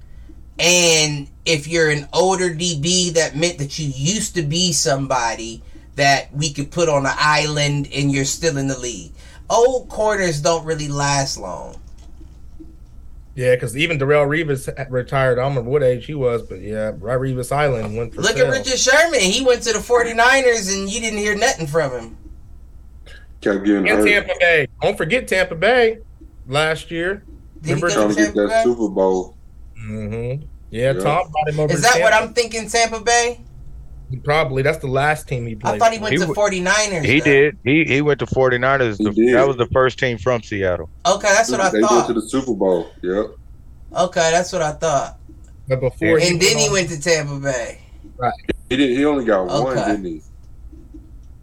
[0.59, 5.63] and if you're an older DB, that meant that you used to be somebody
[5.97, 9.13] that we could put on an island, and you're still in the league.
[9.51, 11.79] Old corners don't really last long.
[13.37, 15.39] Yeah, because even Darrelle Revis retired.
[15.39, 18.37] I don't remember what age he was, but yeah, Rod Revis Island went for Look
[18.37, 18.47] sale.
[18.47, 19.21] at Richard Sherman.
[19.21, 22.17] He went to the 49ers, and you didn't hear nothing from him.
[23.41, 24.07] Kept getting And hurt.
[24.07, 24.67] Tampa Bay.
[24.83, 25.99] Don't forget Tampa Bay
[26.49, 27.23] last year.
[27.63, 28.63] Did he Remember go Trying to to get that Bay?
[28.65, 29.37] Super Bowl.
[29.81, 30.43] Mm-hmm.
[30.71, 31.01] Yeah, Yeah.
[31.01, 31.73] Tom brought him over.
[31.73, 33.41] Is to that what I'm thinking, Tampa Bay?
[34.25, 34.63] Probably.
[34.63, 35.75] That's the last team he played.
[35.75, 37.05] I thought he went He to w- 49ers.
[37.05, 37.25] He though.
[37.25, 37.59] did.
[37.65, 38.99] He he went to 49ers.
[38.99, 39.35] He The- did.
[39.37, 40.89] that was the first team from Seattle.
[41.07, 42.07] Okay, that's what I they went thought.
[42.09, 42.89] to the Super Bowl.
[43.03, 43.27] Yep.
[43.97, 45.19] Okay, that's what I thought.
[45.69, 47.79] But before he And then he on- went to Tampa Bay.
[48.17, 48.33] Right.
[48.69, 48.97] He did.
[48.97, 50.23] He only got one, didn't he?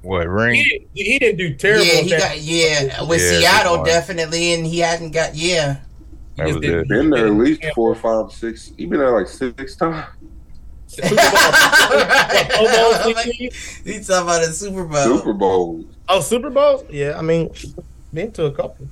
[0.02, 0.56] What ring?
[0.56, 1.86] He, didn't- he didn't do terrible.
[1.86, 5.76] yeah, he got yeah with Yeah, Seattle definitely, and he hadn't got yeah.
[6.36, 6.88] He That just was didn't- it.
[6.90, 8.72] Been there at least four, five, six.
[8.78, 10.06] He been there like six times.
[10.88, 11.26] Super Bowl.
[12.50, 13.54] Super Bowl, CT?
[13.84, 15.18] He talking about a Super Bowl.
[15.18, 15.86] Super Bowl.
[16.10, 16.84] Oh, Super Bowls?
[16.90, 17.50] Yeah, I mean,
[18.14, 18.88] been to a couple.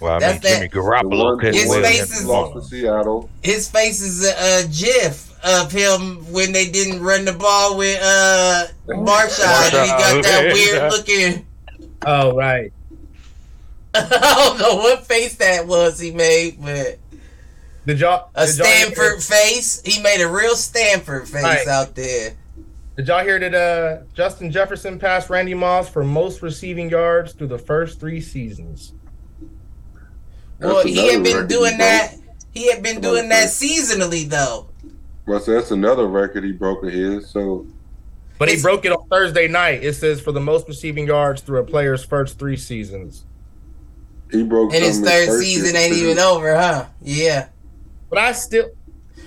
[0.00, 2.62] Well, I That's mean, that- Jimmy The Garoppolo one couldn't His face is- lost to
[2.62, 3.30] Seattle.
[3.42, 7.98] His face is a, a gif of him when they didn't run the ball with
[8.02, 11.46] uh Marshawn, and he got that weird looking.
[12.04, 12.72] Oh, right.
[13.94, 16.98] I don't know what face that was he made, but
[17.86, 19.82] Did y'all a did y'all hear- Stanford face.
[19.84, 21.66] He made a real Stanford face Right.
[21.66, 22.32] out there.
[22.96, 27.46] Did y'all hear that uh, Justin Jefferson passed Randy Moss for most receiving yards through
[27.48, 28.92] the first three seasons?
[30.60, 32.14] Well, he had been record doing he that.
[32.52, 34.68] He had been doing that seasonally though.
[35.26, 37.28] Well, so that's another record he broke of his.
[37.30, 37.66] So
[38.38, 39.82] But he It's- broke it on Thursday night.
[39.84, 43.24] It says for the most receiving yards through a player's first three seasons.
[44.30, 44.72] he broke.
[44.72, 44.76] It.
[44.76, 45.82] And his third season year.
[45.84, 46.86] ain't even over, huh?
[47.02, 47.48] Yeah.
[48.12, 48.68] But I still.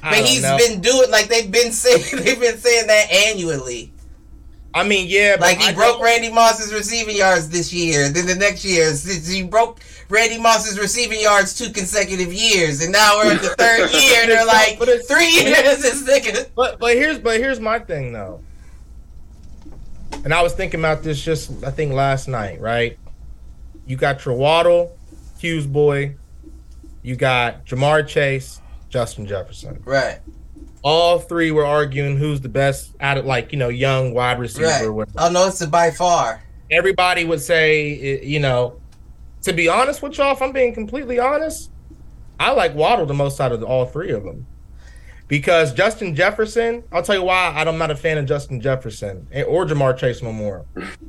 [0.03, 0.57] I But he's know.
[0.59, 3.91] been doing like they've been saying they've been saying that annually.
[4.75, 8.09] I mean, yeah, but Like he I broke Randy Moss's receiving yards this year.
[8.09, 9.79] Then the next year, since he broke
[10.09, 14.29] Randy Moss's receiving yards two consecutive years, and now we're at the third year, and
[14.31, 15.81] they're like But three years.
[15.81, 16.49] This nigga.
[16.55, 18.41] But but here's but here's my thing though.
[20.23, 22.99] And I was thinking about this just I think last night, right?
[23.87, 24.95] You got your Waddle,
[25.39, 26.15] Hughes boy,
[27.01, 28.59] you got Ja'Marr Chase,
[28.89, 29.81] Justin Jefferson.
[29.85, 30.19] Right,
[30.83, 34.91] All three were arguing who's the best out of like, you know, young wide receiver.
[34.91, 35.09] right.
[35.17, 36.43] Oh no, it's by far.
[36.71, 38.79] Everybody would say, you know,
[39.43, 41.69] to be honest with y'all, if I'm being completely honest,
[42.39, 44.47] I like Waddle the most out of all three of them.
[45.27, 49.65] Because Justin Jefferson, I'll tell you why I'm not a fan of Justin Jefferson or
[49.65, 50.65] Ja'Marr Chase no more.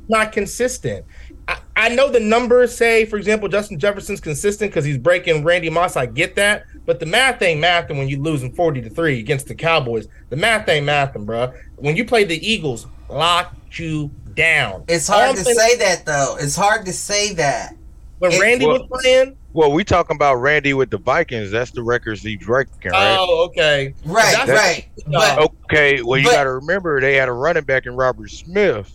[0.07, 1.05] Not consistent.
[1.47, 5.69] I, I know the numbers say, for example, Justin Jefferson's consistent because he's breaking Randy
[5.69, 5.95] Moss.
[5.95, 9.47] I get that, but the math ain't mathing when you're losing 40 to three against
[9.47, 10.07] the Cowboys.
[10.29, 11.53] The math ain't mathing, bro.
[11.77, 14.83] When you play the Eagles, locked you down.
[14.87, 16.37] It's hard I'm to saying- say that though.
[16.39, 17.75] It's hard to say that.
[18.19, 21.49] When It- Randy Well- was playing, Well, we talking about Randy with the Vikings.
[21.51, 23.17] That's the records he's breaking, right?
[23.19, 23.93] oh, okay.
[24.05, 24.87] Right, That's- right.
[25.07, 28.29] But Okay, well, you But- got to remember they had a running back in Robert
[28.29, 28.91] Smith,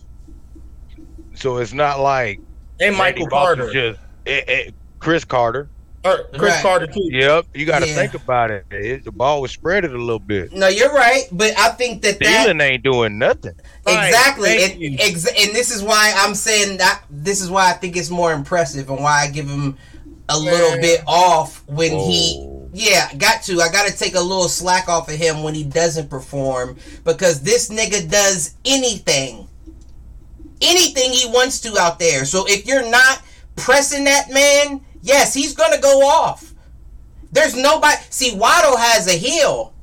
[1.35, 2.39] so it's not like
[2.79, 3.73] And Michael Moss is Carter.
[3.73, 4.69] Just eh, eh,
[4.99, 5.69] Cris Carter,
[6.05, 6.61] Or Chris Right.
[6.61, 7.09] Carter too.
[7.11, 7.95] Yep, you got to Yeah.
[7.95, 8.65] think about it.
[8.71, 9.03] it.
[9.05, 10.51] The ball was spread it a little bit.
[10.53, 13.53] No, you're right, but I think that that Thielen ain't doing nothing.
[13.85, 17.03] Exactly, thank and, ex- and this is why I'm saying that.
[17.09, 19.77] This is why I think it's more impressive, and why I give him
[20.29, 20.81] a little Man.
[20.81, 22.49] bit off when he.
[22.75, 23.61] Yeah, got to.
[23.61, 27.41] I got to take a little slack off of him when he doesn't perform because
[27.43, 29.47] this nigga does anything,
[30.63, 32.25] anything he wants to out there.
[32.25, 33.21] So if you're not
[33.55, 36.53] pressing that man, yes, he's gonna go off.
[37.31, 37.97] There's nobody.
[38.09, 39.73] See, Waddle has a heel.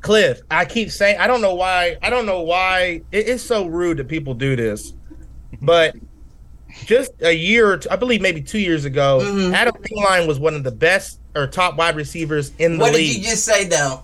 [0.00, 3.66] Cliff, I keep saying I don't know why I don't know why it is so
[3.66, 4.92] rude that people do this,
[5.60, 5.94] but
[6.86, 9.54] just a year, or two, I believe maybe two years ago, Mhm.
[9.54, 12.92] Adam Thielen was one of the best or top wide receivers in the league.
[12.92, 14.02] What did you just say though?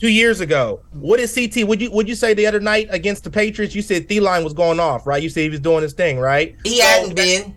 [0.00, 0.80] Two years ago.
[0.92, 1.66] What is CT?
[1.68, 3.74] Would you would you say the other night against the Patriots?
[3.74, 5.22] You said Thielen was going off, right?
[5.22, 6.56] You said he was doing his thing, right?
[6.64, 7.56] He So hadn't that, been.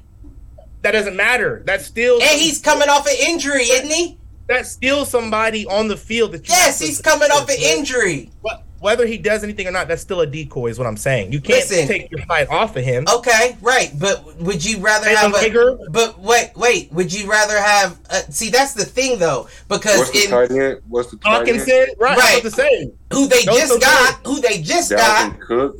[0.82, 1.64] That doesn't matter.
[1.66, 4.18] That's still And he's coming off an injury, isn't he?
[4.46, 8.30] that's still somebody on the field that Yes, he's coming off an injury.
[8.46, 11.32] Wh- Whether he does anything or not, that's still a decoy, is what I'm saying.
[11.32, 11.88] You can't Listen.
[11.88, 13.06] take your fight off of him.
[13.16, 13.92] Okay, right.
[13.98, 15.38] But would you rather Jalen have a?
[15.38, 15.78] Reagor?
[15.90, 16.92] But wait, wait.
[16.92, 17.98] Would you rather have?
[18.10, 20.82] Uh, see, that's the thing though, because What's the in tight end?
[20.90, 21.60] What's the tight end?
[21.62, 22.18] Hockenson, right?
[22.18, 22.40] Right.
[22.42, 22.92] about to say.
[23.14, 25.78] who they Those just are got, who they just got Dalvin Cook.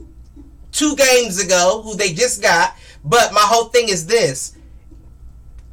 [0.72, 2.78] two games ago, who they just got.
[3.04, 4.56] But my whole thing is this: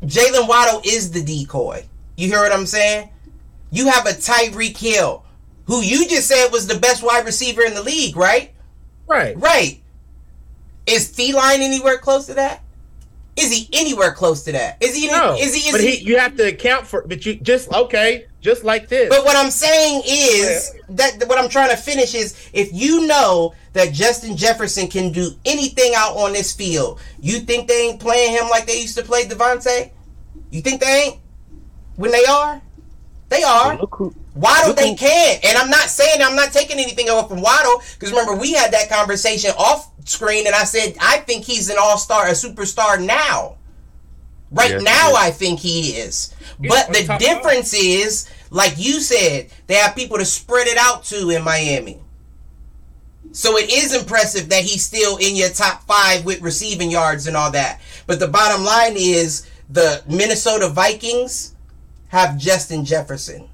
[0.02, 1.84] Jaylen Waddle is the decoy.
[2.16, 3.08] You hear what I'm saying?
[3.70, 5.24] You have a Tyreek Hill,
[5.70, 8.50] who you just said was the best wide receiver in the league, right?
[9.06, 9.38] Right.
[9.38, 9.80] Right.
[10.84, 12.64] Is Thielen anywhere close to that?
[13.36, 14.82] Is he anywhere close to that?
[14.82, 15.06] Is he?
[15.06, 15.36] No.
[15.38, 15.68] Is he?
[15.68, 15.96] Is but he?
[15.96, 19.08] he, you have to account for but you just okay, just like this.
[19.08, 23.54] But what I'm saying is that what I'm trying to finish is if you know
[23.72, 28.32] that Justin Jefferson can do anything out on this field, you think they ain't playing
[28.32, 29.92] him like they used to play Davante?
[30.50, 31.20] You think they ain't?
[31.94, 32.60] When they are?
[33.30, 33.78] They are.
[33.78, 35.38] Look who, Waddle, Look they who- can.
[35.44, 38.72] And I'm not saying I'm not taking anything away from Waddle, because remember, we had
[38.72, 43.02] that conversation off screen, and I said, I think he's an all star, a superstar
[43.02, 43.56] now.
[44.52, 45.16] Right Yes, now, yes.
[45.16, 46.34] I think he is.
[46.60, 50.66] He's but on the top difference is, like you said, they have people to spread
[50.66, 52.00] it out to in Miami.
[53.30, 57.36] So it is impressive that he's still in your top five with receiving yards and
[57.36, 57.80] all that.
[58.08, 61.54] But the bottom line is the Minnesota Vikings
[62.10, 63.48] have Justin Jefferson.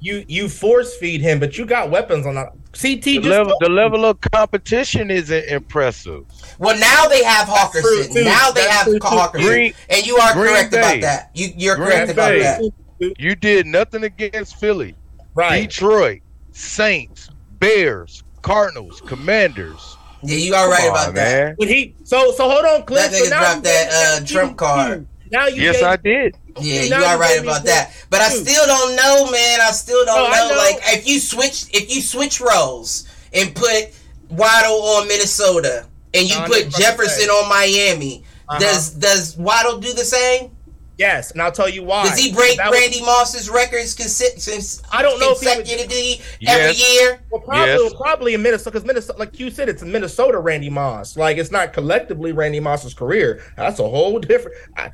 [0.00, 2.52] you you force feed him, but you got weapons on that.
[2.72, 6.24] CT the just level the level of competition isn't impressive.
[6.58, 9.06] Well, now they have true, Now they That's have true, too.
[9.06, 10.78] Hockenson, Green- and you are Green correct Bay.
[10.78, 11.30] about that.
[11.34, 13.14] You, you're Green correct about that.
[13.18, 14.94] You did nothing against Philly,
[15.34, 15.68] right.
[15.68, 16.20] Detroit,
[16.52, 19.96] Saints, Bears, Cardinals, Commanders.
[20.22, 21.44] Yeah, you are right Come about on, that.
[21.46, 21.56] man.
[21.58, 23.10] But he so so hold on, Cliff.
[23.10, 25.06] That so nigga now dropped that, uh, trump card.
[25.30, 26.36] Now you Yes, gave- I did.
[26.60, 27.92] Yeah, Now you are right about the- that.
[28.10, 29.60] But I still don't know, man.
[29.60, 30.48] I still don't Oh, know.
[30.50, 30.56] know.
[30.56, 33.90] Like if you switch, if you switch roles and put
[34.28, 38.58] Waddle on Minnesota and you No, put Jefferson on Miami, Uh-huh.
[38.58, 40.50] does does Waddle do the same?
[40.98, 42.06] Yes, and I'll tell you why.
[42.06, 45.46] Does he break That was- Randy Moss's records consi- since I don't know if he
[45.46, 46.92] would- every Yes.
[46.92, 47.20] year?
[47.30, 47.92] Well, probably, Yes.
[47.98, 50.36] probably in Minnesota, because Minnesota, like you said, it's in Minnesota.
[50.38, 53.42] Randy Moss, like it's not collectively Randy Moss's career.
[53.56, 54.58] That's a whole different.
[54.76, 54.90] I,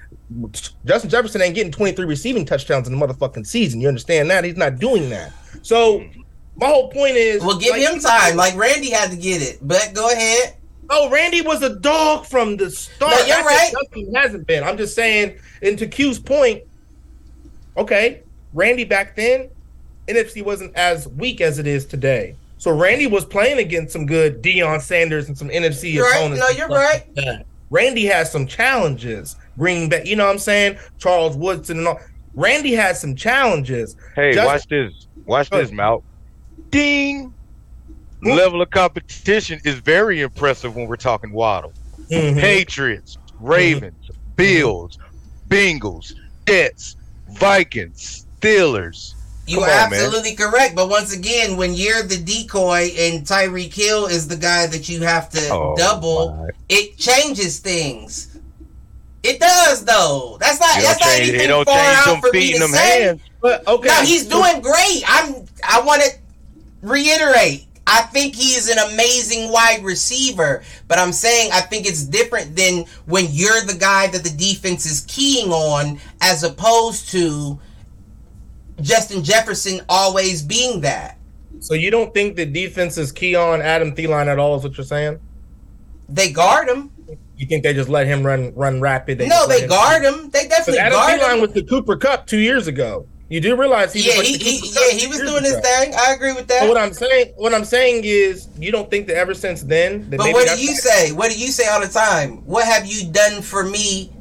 [0.84, 3.80] Justin Jefferson ain't getting 23 receiving touchdowns in the motherfucking season.
[3.80, 4.44] You understand that?
[4.44, 5.32] He's not doing that.
[5.62, 6.04] So
[6.56, 8.36] my whole point is, Well, give like, him time.
[8.36, 9.58] Like Randy had to get it.
[9.62, 10.56] But go ahead.
[10.90, 13.12] Oh, Randy was a dog from the start.
[13.12, 13.72] No, you're right.
[13.72, 14.62] Justin hasn't been.
[14.64, 15.38] I'm just saying.
[15.62, 16.62] And to Q's point,
[17.76, 18.22] okay,
[18.52, 19.48] Randy back then,
[20.08, 22.36] NFC wasn't as weak as it is today.
[22.58, 26.16] So Randy was playing against some good Deion Sanders and some NFC You're right.
[26.18, 26.40] opponents.
[26.40, 27.04] No, you're right.
[27.16, 27.46] like.
[27.70, 29.36] Randy has some challenges.
[29.58, 30.78] Green Bay, you know what I'm saying?
[30.98, 32.00] Charles Woodson and all.
[32.34, 33.96] Randy has some challenges.
[34.14, 35.06] Hey, Just- watch this.
[35.24, 36.02] Watch Go this, Mal.
[36.70, 37.32] Ding.
[38.22, 41.72] Level of competition is very impressive when we're talking Waddle.
[42.10, 42.40] Mhm.
[42.40, 44.98] Patriots, Ravens, Bills,
[45.48, 46.12] Bengals,
[46.46, 46.96] Jets,
[47.38, 49.14] Vikings, Steelers.
[49.46, 50.00] You Come are on, man.
[50.00, 50.74] absolutely correct.
[50.74, 55.02] But once again, when you're the decoy and Tyreek Hill is the guy that you
[55.02, 56.48] have to Oh, double, my.
[56.68, 58.35] it changes things.
[59.26, 60.36] It does though.
[60.40, 63.02] That's not that's don't anything don't far change out them for me to them say.
[63.02, 63.20] hands.
[63.40, 65.02] But okay, No, he's doing great.
[65.06, 66.10] I'm I want to
[66.82, 67.66] reiterate.
[67.88, 72.56] I think he is an amazing wide receiver, but I'm saying I think it's different
[72.56, 77.60] than when you're the guy that the defense is keying on as opposed to
[78.80, 81.18] Justin Jefferson always being that.
[81.60, 84.56] So you don't think the defense is key on Adam Thielen at all?
[84.56, 85.20] Is what you're saying?
[86.08, 86.90] They guard him.
[87.36, 89.18] You think they just let him run run rapid?
[89.20, 90.30] no, they him- guard him.
[90.30, 91.40] They But definitely Adam guard Thielen him.
[91.42, 93.08] was the Cooper Kupp two years ago.
[93.28, 95.92] You do realize he Yeah, was he, the he yeah he was doing his thing.
[95.98, 96.78] I agree with But what.
[96.78, 100.08] I'm saying, what I'm saying is, you don't think that ever since then.
[100.10, 101.12] That But what do you say?
[101.12, 102.38] What do you say all the time?
[102.46, 104.12] What have you done for me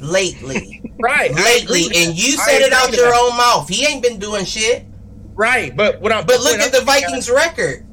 [0.00, 0.72] lately?
[0.98, 3.20] Right, lately, and you said it out your that.
[3.20, 3.68] own mouth.
[3.68, 4.88] He ain't been doing shit.
[5.36, 7.84] Right, but what I'm But look at the I'm saying Vikings record.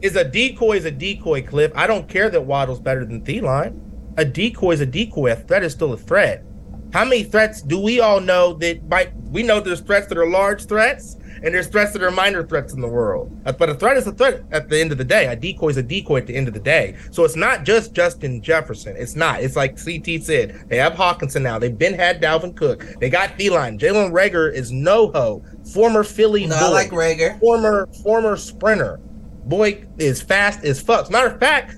[0.00, 1.72] Is a decoy is a decoy, Cliff.
[1.74, 3.81] I don't care that Waddle's better than Thielen.
[4.16, 5.32] A decoy is a decoy.
[5.32, 6.44] A threat is still a threat.
[6.92, 10.28] How many threats do we all know that might we know there's threats that are
[10.28, 13.34] large threats and there's threats that are minor threats in the world.
[13.46, 15.26] Uh, But a threat is a threat at the end of the day.
[15.26, 16.94] A decoy is a decoy at the end of the day.
[17.10, 18.94] So it's not just Justin Jefferson.
[18.98, 19.42] It's not.
[19.42, 20.66] It's like CT said.
[20.68, 21.58] They have Hockenson now.
[21.58, 22.84] They've been had Dalvin Cook.
[23.00, 23.78] They got Thielen.
[23.80, 25.42] Jalen Reagor is no ho.
[25.72, 27.40] Former Philly No, boy I like Reagor.
[27.40, 29.00] former former sprinter.
[29.46, 31.06] Boy is fast as fuck.
[31.06, 31.76] As matter of fact,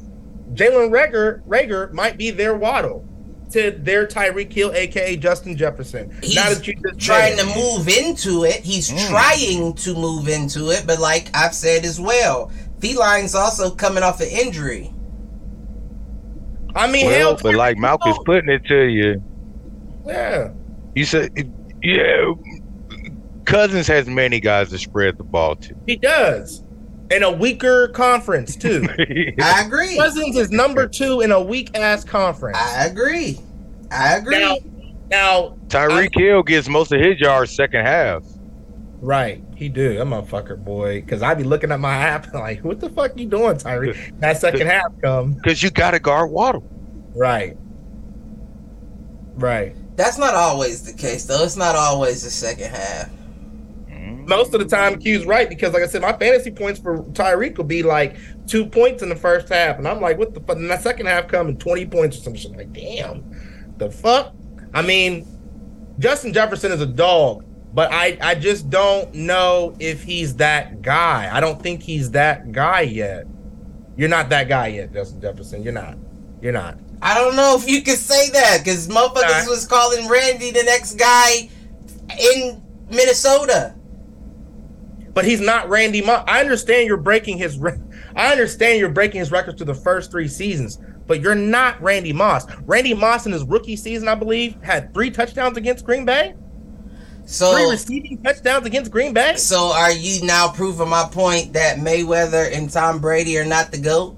[0.53, 3.09] Jalen Reagor Reagor might be their Waddle
[3.53, 6.17] to their Tyreek Hill, aka Justin Jefferson.
[6.23, 8.57] He's now that you just trying to move into it.
[8.57, 9.09] He's Mm.
[9.09, 12.51] trying to move into it, but like I've said as well,
[12.81, 14.93] Thielen's also coming off an injury.
[16.75, 19.23] I mean, Well, hell, but like Malcolm's putting it to you,
[20.05, 20.49] yeah.
[20.97, 21.31] you said,
[21.83, 22.33] yeah,
[23.45, 25.75] Cousins has many guys to spread the ball to.
[25.87, 26.64] He does.
[27.11, 28.87] In a weaker conference, too.
[29.41, 29.97] I agree.
[29.97, 32.57] Cousins is number two in a weak ass conference.
[32.59, 33.39] I agree.
[33.91, 34.39] I agree.
[34.39, 34.57] Now,
[35.11, 38.25] now, Tyreek Hill gets most of his yards second half.
[39.01, 40.01] right, he do.
[40.01, 41.03] I'm a fucker boy.
[41.03, 44.15] Because I be looking at my app like, what the fuck you doing, Tyreek?
[44.21, 45.35] That second half come.
[45.35, 46.65] Because you got to guard Waddle.
[47.15, 47.57] Right.
[49.35, 49.77] Right.
[49.97, 51.45] That's not always the case, though.
[51.45, 53.11] It's not always the second half.
[54.27, 57.57] Most of the time, Q's right because, like I said, my fantasy points for Tyreek
[57.59, 58.17] will be like
[58.47, 60.57] two points in the first half, and I'm like, what the fuck?
[60.57, 62.57] And that second half coming twenty points or some shit.
[62.57, 63.25] Like, damn,
[63.79, 64.35] the fuck.
[64.73, 65.27] I mean,
[65.99, 67.45] Justin Jefferson is a dog,
[67.75, 71.29] but I I just don't know if he's that guy.
[71.33, 73.27] I don't think he's that guy yet.
[73.97, 75.63] You're not that guy yet, Justin Jefferson.
[75.63, 75.97] You're not.
[76.41, 76.79] You're not.
[77.03, 79.51] I don't know if you can say that because motherfuckers Nah.
[79.51, 81.49] was calling Randy the next guy
[82.19, 83.75] in Minnesota.
[85.15, 86.25] But he's not Randy Moss.
[86.27, 87.57] I understand you're breaking his.
[87.59, 87.79] Re-
[88.17, 92.13] I understand you're breaking his records to the first three seasons, but you're not Randy
[92.13, 92.47] Moss.
[92.63, 96.35] Randy Moss in his rookie season, I believe, had three touchdowns against Green Bay.
[97.27, 99.37] So Three So, receiving touchdowns against Green Bay.
[99.37, 103.79] so are you now proving my point that Mayweather and Tom Brady are not the
[103.79, 104.17] goat?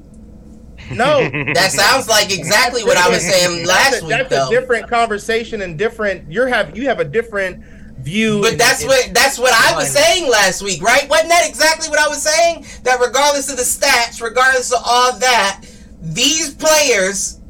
[0.91, 4.51] No, That sounds like exactly what I was saying last that's a, week, that's a
[4.51, 6.31] different conversation and different.
[6.31, 7.63] You have you have a different
[8.07, 8.41] view.
[8.41, 11.09] But that's what that's what I was saying last week, right?
[11.11, 12.65] Wasn't that exactly what I was saying?
[12.85, 15.67] That regardless of the stats, regardless of all that,
[16.01, 17.41] these players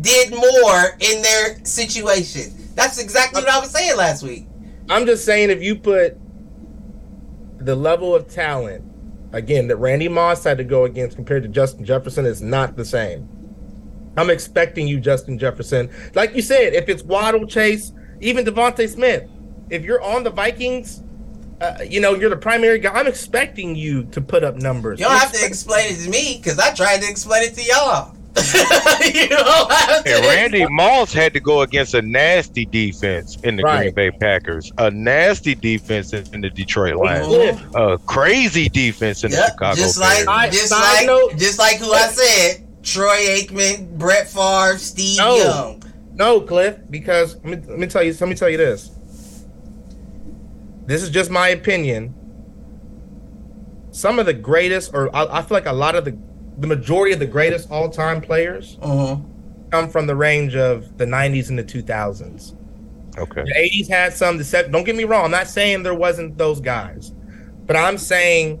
[0.00, 2.54] did more in their situation.
[2.74, 4.46] That's exactly what I was saying last week.
[4.88, 6.16] I'm just saying if you put
[7.58, 8.84] the level of talent
[9.32, 12.84] again that Randy Moss had to go against compared to Justin Jefferson is not the
[12.84, 13.28] same.
[14.16, 15.90] I'm expecting you, Justin Jefferson.
[16.14, 19.28] Like you said, if it's Waddle, Chase, even DeVonta Smith,
[19.70, 21.02] if you're on the Vikings,
[21.60, 22.92] uh, you know you're the primary guy.
[22.92, 24.98] I'm expecting you to put up numbers.
[25.00, 27.62] You don't have to explain it to me because I tried to explain it to
[27.62, 28.14] y'all.
[29.14, 30.12] you don't have to.
[30.16, 33.94] And Randy Moss had to go against a nasty defense in the Right.
[33.94, 39.22] Green Bay Packers, a nasty defense in in the Detroit Lions, Cliff, a crazy defense
[39.22, 43.16] in the Chicago just like Side- just like note- just like who I said, Troy
[43.38, 45.36] Aikman, Brett Favre, Steve No.
[45.36, 45.82] Young.
[46.16, 48.12] No, Cliff, because let me, let me tell you.
[48.18, 48.90] Let me tell you this.
[50.86, 52.14] This is just my opinion.
[53.90, 56.16] Some of the greatest, or I, I feel like a lot of the,
[56.58, 59.24] the majority of the greatest all-time players Mhm.
[59.70, 62.54] come from the range of the '90s and the 2000s.
[63.16, 63.42] Okay.
[63.44, 64.36] The '80s had some.
[64.38, 64.72] The set.
[64.72, 65.24] Don't get me wrong.
[65.26, 67.12] I'm not saying there wasn't those guys,
[67.66, 68.60] but I'm saying,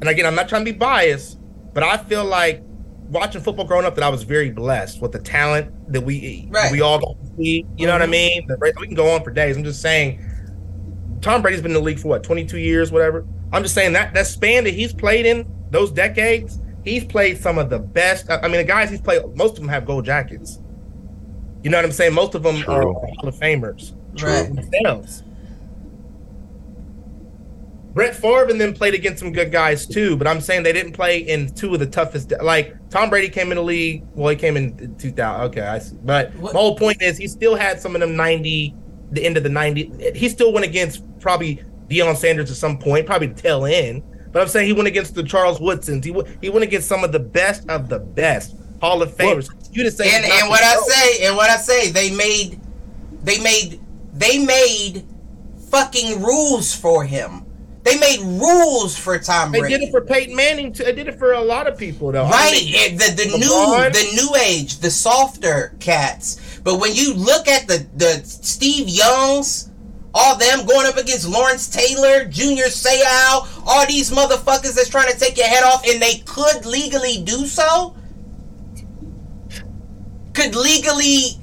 [0.00, 1.38] and again, I'm not trying to be biased,
[1.74, 2.62] but I feel like
[3.10, 6.72] watching football growing up that I was very blessed with the talent that we Right.
[6.72, 7.66] we all got to see.
[7.76, 8.10] You know what I Mhm.
[8.10, 8.46] mean?
[8.48, 9.56] The- We can go on for days.
[9.58, 10.18] I'm just saying,
[11.26, 13.26] Tom Brady's been in the league for what 22 years, whatever.
[13.52, 17.58] I'm just saying that that span that he's played in those decades, he's played some
[17.58, 18.30] of the best.
[18.30, 20.60] I I mean, the guys he's played, most of them have gold jackets.
[21.64, 22.14] You know what I'm saying?
[22.14, 22.92] Most of them are True.
[22.94, 23.92] Hall of Famers
[24.22, 24.54] Right.
[24.54, 25.24] themselves.
[27.92, 30.92] Brett Favre and then played against some good guys too, but I'm saying they didn't
[30.92, 32.32] play in two of the toughest.
[32.40, 34.04] Like Tom Brady came in the league.
[34.14, 35.46] Well, he came in 2000.
[35.46, 35.96] Okay, I see.
[36.04, 38.76] But What- my whole point is he still had some of them 90,
[39.10, 40.12] the end of the 90.
[40.14, 44.02] He still went against probably Deion Sanders at some point, probably tail end.
[44.32, 46.04] But I'm saying he went against the Charles Woodsons.
[46.04, 49.48] He went, he went against some of the best of the best Hall of Famers.
[49.72, 50.14] you to say.
[50.14, 52.60] and and what I say and what I say, they made,
[53.22, 53.80] they made,
[54.12, 55.04] they made
[55.70, 57.42] fucking rules for him.
[57.84, 59.72] They made rules for Tom Brady.
[59.74, 60.72] They did it for Peyton Manning.
[60.72, 60.82] Too.
[60.84, 62.24] They did it for a lot of people, though.
[62.24, 63.38] I Right, mean, the the LeBron.
[63.38, 66.40] new the new age, the softer cats.
[66.66, 69.70] But when you look at the the Steve Youngs,
[70.12, 75.16] all them going up against Lawrence Taylor, Junior Seau, all these motherfuckers that's trying to
[75.16, 77.94] take your head off, and they could legally do so,
[80.34, 81.38] could legally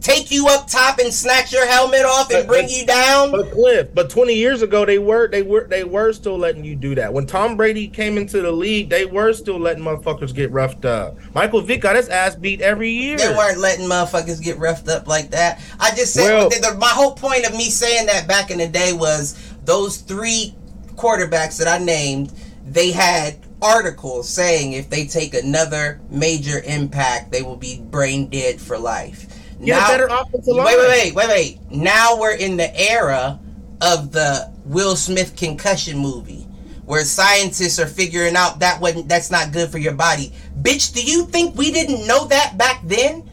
[0.00, 3.30] take you up top and snatch your helmet off and But- bring but- you down.
[3.32, 6.76] But Cliff, but 20 years ago they were they were they were still letting you
[6.76, 7.12] do that.
[7.12, 11.16] When Tom Brady came into the league, they were still letting motherfuckers get roughed up.
[11.34, 13.16] Michael Vick got his ass beat every year.
[13.18, 15.60] They weren't letting motherfuckers get roughed up like that.
[15.80, 18.58] I just said Well- the, the- my whole point of me saying that back in
[18.58, 19.34] the day was
[19.64, 20.54] those three
[20.96, 22.32] quarterbacks that I named,
[22.66, 28.60] they had articles saying if they take another major impact, they will be brain dead
[28.60, 29.26] for life.
[29.64, 30.66] Get a better offensive line.
[30.66, 31.58] Wait, wait, wait, wait, wait.
[31.70, 33.38] Now we're in the era
[33.80, 36.46] of the Will Smith concussion movie.
[36.84, 40.32] Where scientists are figuring out that wasn't that's not good for your body.
[40.62, 43.28] Bitch, do you think we didn't know that back then?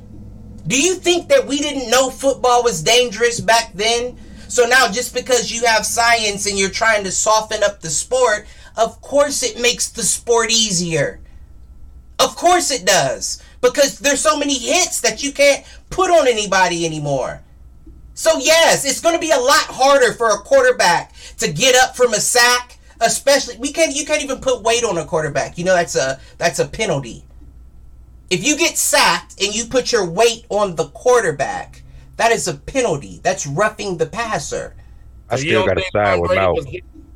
[0.68, 4.18] Do you think that we didn't know football was dangerous back then?
[4.49, 8.45] So now just because you have science and you're trying to soften up the sport,
[8.76, 11.22] of course it makes the sport easier.
[12.19, 13.41] Of course it does.
[13.61, 17.41] Because there's so many hits that you can't put on anybody anymore.
[18.13, 21.95] So yes, it's going to be a lot harder for a quarterback to get up
[21.95, 25.57] from a sack, especially we can't you can't even put weight on a quarterback.
[25.57, 27.25] You know that's a that's a penalty.
[28.29, 31.83] If you get sacked and you put your weight on the quarterback,
[32.17, 33.19] that is a penalty.
[33.21, 34.75] That's roughing the passer.
[35.29, 36.67] I still got to side with Brady Was,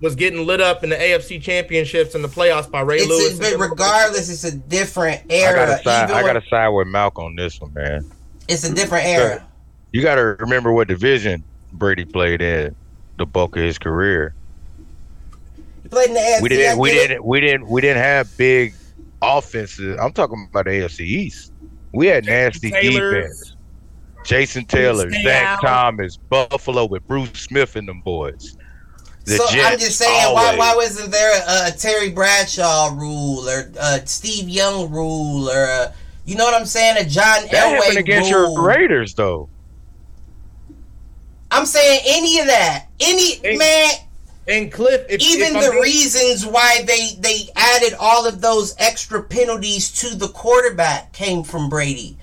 [0.01, 3.37] was getting lit up in the AFC championships and the playoffs by Ray Lewis.
[3.37, 5.63] A, but regardless, it's a different era.
[5.63, 6.11] I gotta side.
[6.11, 8.11] I gotta side with Malcolm on this one, man.
[8.49, 9.47] It's a different era.
[9.91, 11.43] You got to remember what division
[11.73, 12.75] Brady played in
[13.17, 14.33] the bulk of his career.
[15.83, 16.41] He played in the AFC.
[16.41, 16.79] We didn't.
[16.79, 17.25] We didn't.
[17.25, 17.67] We didn't.
[17.69, 18.73] We didn't have big
[19.21, 19.97] offenses.
[20.01, 21.53] I'm talking about the AFC East.
[21.93, 23.21] We had nasty Taylor.
[23.21, 23.55] defense.
[24.25, 25.61] Jason Taylor, Zach.
[25.61, 28.57] Thomas, Buffalo with Bruce Smith and them boys.
[29.25, 30.59] The so I'm just saying, why, always.
[30.59, 35.93] why wasn't there a, a Terry Bradshaw rule or a Steve Young rule or a,
[36.29, 38.53] you know what I'm saying, a John that happened against rule?
[38.53, 39.49] your Raiders though?
[41.51, 43.89] I'm saying any of that, any Hey, man,
[44.47, 48.41] and Cliff, if, even if I'm the being- reasons why they they added all of
[48.41, 52.17] those extra penalties to the quarterback came from Brady,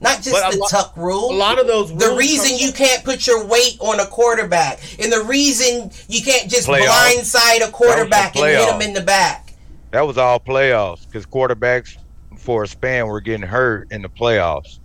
[0.00, 1.30] not just But the lo- tuck rule.
[1.32, 4.80] a lot of those the reason come- you can't put your weight on a quarterback,
[4.98, 6.86] and the reason you can't just Playoffs.
[6.88, 9.52] blindside a quarterback and hit him in the back.
[9.90, 11.98] That was all playoffs because quarterbacks
[12.42, 14.78] for a span we were getting hurt in the playoffs.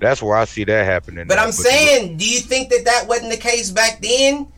[0.00, 1.26] That's where I see that happening.
[1.26, 1.44] But now.
[1.44, 4.48] I'm saying, do you think that that wasn't the case back then?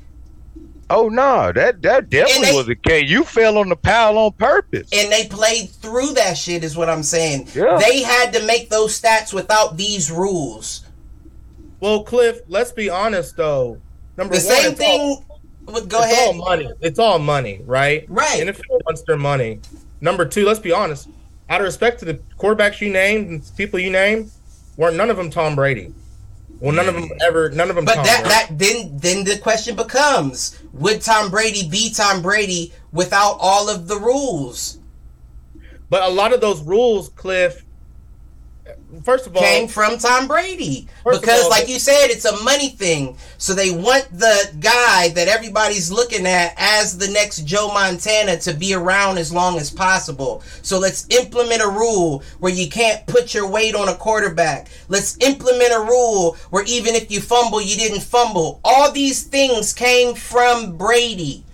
[0.92, 3.08] oh no, that that definitely they- was the case.
[3.08, 4.88] You fell on the pile on purpose.
[4.92, 7.48] And they played through that shit, is what I'm saying.
[7.54, 7.78] Yeah.
[7.78, 10.84] They had to make those stats without these rules.
[11.78, 13.80] Well, Cliff, let's be honest though.
[14.16, 15.24] Number The one, same it's all- thing.
[15.66, 16.26] With, go it's ahead.
[16.28, 16.70] all money.
[16.80, 18.04] It's all money, right?
[18.08, 18.40] Right.
[18.42, 19.60] NFL wants their money.
[20.00, 21.08] Number two, let's be honest.
[21.50, 24.30] Out of respect to the quarterbacks you named and people you named,
[24.76, 25.92] weren't none of them Tom Brady.
[26.60, 27.50] Well, none of them ever.
[27.50, 27.84] None of them.
[27.84, 28.34] But Tom that Brady.
[28.34, 33.88] that then then the question becomes: Would Tom Brady be Tom Brady without all of
[33.88, 34.78] the rules?
[35.88, 37.64] But a lot of those rules, Cliff.
[39.04, 42.70] First of all, Came from Tom Brady because, all- like you said, it's a money
[42.70, 43.16] thing.
[43.38, 48.52] So they want the guy that everybody's looking at as the next Joe Montana to
[48.52, 50.42] be around as long as possible.
[50.62, 54.68] So let's implement a rule where you can't put your weight on a quarterback.
[54.88, 58.60] Let's implement a rule where even if you fumble, you didn't fumble.
[58.64, 61.44] All these things came from Brady.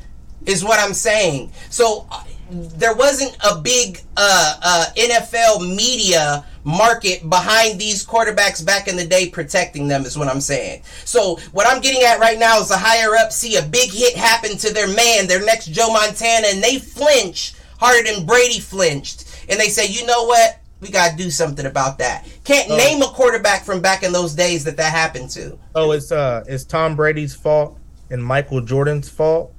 [0.47, 1.51] is what I'm saying.
[1.71, 8.89] So uh, there wasn't a big uh, uh, NFL media market behind these quarterbacks back
[8.89, 10.83] in the day protecting them is what I'm saying.
[11.05, 14.17] So what I'm getting at right now is the higher up see a big hit
[14.17, 19.25] happen to their man, their next Joe Montana, and they flinch harder than Brady flinched.
[19.49, 20.59] And they say, you know what?
[20.81, 22.27] We got to do something about that.
[22.45, 22.77] Can't Oh.
[22.77, 25.59] name a quarterback from back in those days that that happened to.
[25.75, 27.79] Oh, it's uh, it's Tom Brady's fault
[28.11, 29.53] and Michael Jordan's fault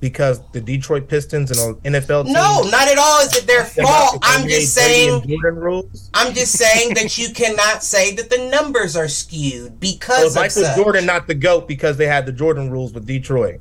[0.00, 2.32] because the Detroit Pistons and the NFL team.
[2.32, 4.20] No, not at all is it their fault.
[4.20, 6.10] the I'm just Brady saying and Jordan rules.
[6.14, 10.42] I'm just saying that you cannot say that the numbers are skewed because is of
[10.42, 10.76] Michael such.
[10.76, 13.60] Jordan not the goat because they had the Jordan rules with Detroit.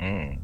[0.00, 0.38] Mm.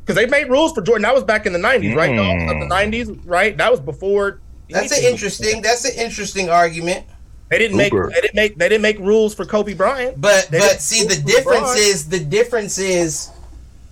[0.00, 1.02] Because they made rules for Jordan.
[1.02, 2.10] That was back in the '90s, right?
[2.10, 2.48] Mm.
[2.48, 2.68] dog?
[2.68, 3.56] The '90s, right?
[3.58, 5.60] That was before That's an interesting.
[5.60, 7.06] That's an interesting argument.
[7.48, 7.92] They didn't make.
[7.92, 8.56] They didn't make.
[8.56, 10.20] They didn't make rules for Kobe Bryant.
[10.20, 11.90] But They but see the difference LeBron.
[11.90, 13.30] is the difference is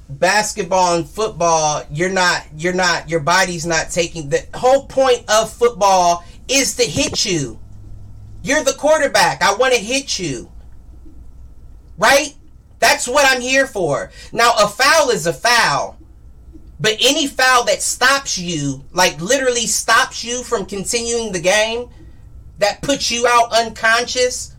[0.08, 1.82] basketball and football.
[1.90, 6.84] You're not you're not your body's not taking the whole point of football is to
[6.84, 7.58] hit you.
[8.42, 9.42] You're the quarterback.
[9.42, 10.50] I want to hit you.
[11.98, 12.34] Right?
[12.78, 14.10] That's what I'm here for.
[14.32, 15.96] Now a foul is a foul.
[16.78, 21.88] But any foul that stops you, like literally stops you from continuing the game,
[22.58, 24.56] that puts you out unconscious,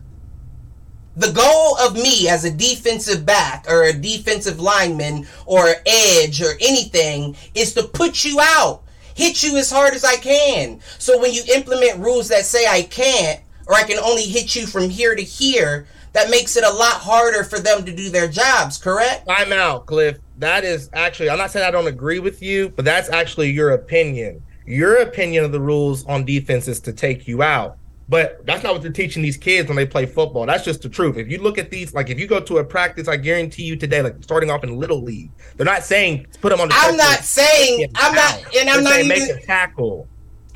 [1.16, 6.52] the goal of me as a defensive back or a defensive lineman or edge or
[6.60, 8.82] anything is to put you out,
[9.16, 10.80] hit you as hard as I can.
[10.98, 14.66] So when you implement rules that say I can't or I can only hit you
[14.66, 18.28] from here to here, that makes it a lot harder for them to do their
[18.28, 19.24] jobs, correct?
[19.28, 20.18] I'm out, Cliff.
[20.38, 21.30] That is actually.
[21.30, 24.42] I'm not saying I don't agree with you, but that's actually your opinion.
[24.66, 27.77] Your opinion of the rules on defense is to take you out.
[28.08, 30.46] But that's not what they're teaching these kids when they play football.
[30.46, 31.18] That's just the truth.
[31.18, 33.76] If you look at these, like if you go to a practice, I guarantee you
[33.76, 36.74] today, like starting off in little league, they're not saying put them on the.
[36.76, 40.08] I'm not saying I'm not and I'm They're not saying even make a tackle.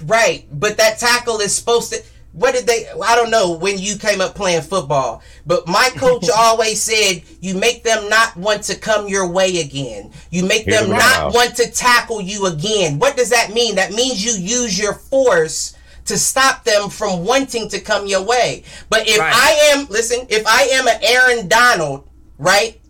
[0.05, 2.03] Right, but that tackle is supposed to.
[2.33, 2.87] What did they?
[2.89, 7.55] I don't know when you came up playing football, but my coach always said you
[7.55, 10.11] make them not want to come your way again.
[10.31, 11.35] You make Hear them them not out.
[11.35, 12.99] want to tackle you again.
[12.99, 13.74] What does that mean?
[13.74, 15.77] That means you use your force
[16.07, 18.65] to stop them from wanting to come your way.
[18.91, 19.33] But if Right.
[19.35, 22.09] I am, listen, if I am an Aaron Donald,
[22.39, 22.81] right?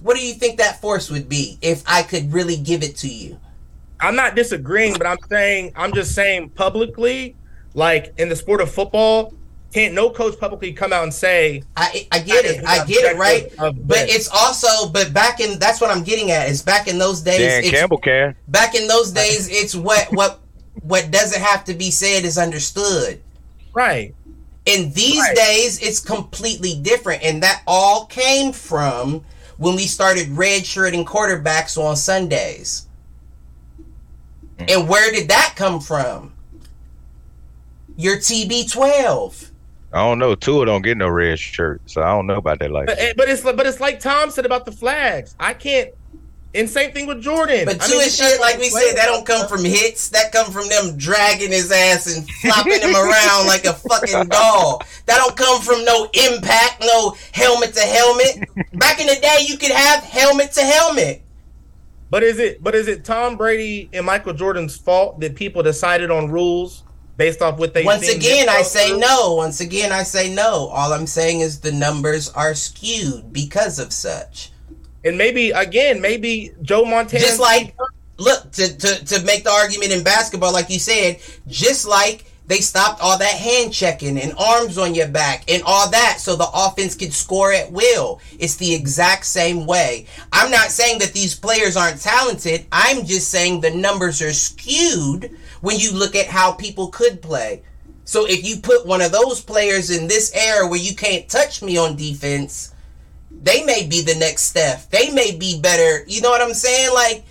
[0.00, 3.08] What do you think that force would be if I could really give it to
[3.08, 3.38] you?
[4.00, 7.36] I'm not disagreeing, but I'm saying I'm just saying publicly,
[7.74, 9.32] like in the sport of football,
[9.72, 13.16] can't no coach publicly come out and say I I get it I get it,
[13.16, 13.50] right?
[13.56, 16.48] But it's also but back in that's what I'm getting at.
[16.48, 18.34] Is back in those days Dan it's, Campbell can.
[18.48, 20.41] back in those days it's what what
[20.80, 23.20] what doesn't have to be said is understood.
[23.74, 24.14] right.
[24.64, 25.34] In these Right.
[25.34, 29.24] days it's completely different and that all came from
[29.56, 32.86] when we started redshirting quarterbacks on Sundays.
[34.68, 36.32] And where did that come from?
[37.96, 39.50] Your TB12.
[39.92, 40.34] I don't know.
[40.34, 43.12] Tua don't get no red shirt, so I don't know about that Like, But, eh,
[43.16, 45.34] but it's but it's like Tom said about the flags.
[45.38, 45.90] I can't.
[46.54, 47.64] And same thing with Jordan.
[47.64, 50.10] But I to mean, this shit, like we said, that don't come from hits.
[50.10, 54.82] That come from them dragging his ass and flopping him around like a fucking doll.
[55.06, 58.48] That don't come from no impact, no helmet to helmet.
[58.74, 61.22] Back in the day, you could have helmet to helmet.
[62.10, 66.10] But is it but is it Tom Brady and Michael Jordan's fault that people decided
[66.10, 66.82] on rules
[67.16, 68.98] based off what they Once again, I say through?
[68.98, 69.34] no.
[69.36, 70.68] Once again, I say no.
[70.68, 74.51] All I'm saying is the numbers are skewed because of such.
[75.04, 77.76] And maybe again, maybe Joe Montana Just like
[78.18, 81.18] look to, to to make the argument in basketball, like you said,
[81.48, 85.88] just like they stopped all that hand checking and arms on your back and all
[85.90, 88.20] that so the offense could score at will.
[88.38, 90.06] It's the exact same way.
[90.32, 92.66] I'm not saying that these players aren't talented.
[92.72, 97.62] I'm just saying the numbers are skewed when you look at how people could play.
[98.04, 101.62] So if you put one of those players in this era where you can't touch
[101.62, 102.71] me on defense,
[103.42, 104.88] they may be the next Steph.
[104.90, 106.04] They may be better.
[106.06, 106.92] You know what I'm saying?
[106.94, 107.24] Like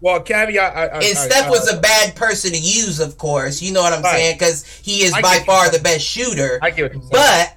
[0.00, 0.76] well caveat.
[0.76, 3.60] I, I, and Steph I- was a bad person to use, of course.
[3.62, 4.14] You know what I'm Right.
[4.16, 4.36] saying?
[4.38, 6.58] Because he is by far the best shooter.
[6.62, 7.10] I get what.
[7.10, 7.56] But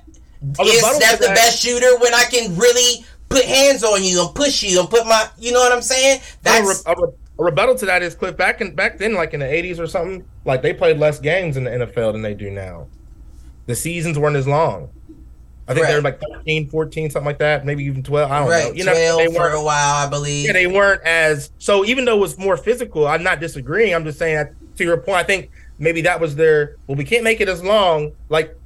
[0.60, 4.34] A is Steph the best shooter when I can really put hands on you and
[4.36, 6.20] push you and put my, you know what I'm saying?
[6.20, 9.14] a, That's re- a, re- a rebuttal to that is Cliff back in back then,
[9.14, 10.26] like in the '80s or something.
[10.46, 12.88] Like they played less games in the NFL than they do now.
[13.68, 14.90] The seasons weren't as long.
[15.72, 18.32] I think they were like 13, 14, something like that, maybe even 12.
[18.32, 18.52] I don't know.
[18.52, 18.76] right.
[18.76, 20.46] You know, they for weren't a while, I believe.
[20.46, 21.86] Yeah, they weren't as so.
[21.86, 23.94] Even though it was more physical, I'm not disagreeing.
[23.96, 25.18] I'm just saying that, to your point.
[25.18, 26.78] I think maybe that was their.
[26.88, 28.58] Well, we can't make it as long like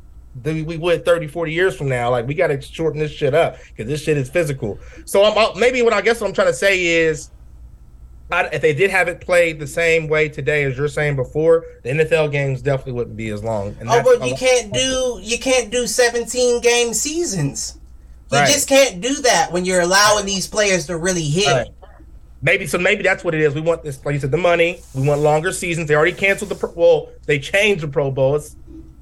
[0.43, 2.09] the, we would 30, 40 years from now.
[2.11, 4.77] Like we got to shorten this shit up because this shit is physical.
[5.05, 7.29] So I'm, I'll- maybe what I guess what I'm trying to say is.
[8.31, 11.89] If they did have it played the same way today as you're saying before, the
[11.91, 13.75] NFL games definitely wouldn't be as long.
[13.79, 17.77] And Oh, but you can't do you can't do 17 game seasons.
[18.31, 18.51] You Right.
[18.51, 21.47] just can't do that when you're allowing these players to really hit.
[21.47, 21.67] Right.
[22.41, 22.77] Maybe so.
[22.77, 23.53] Maybe that's what it is.
[23.55, 24.81] We want this, like you said, the money.
[24.93, 25.87] We want longer seasons.
[25.87, 26.55] They already canceled the.
[26.55, 28.35] Pro, well, they changed the Pro Bowl.
[28.35, 28.55] It's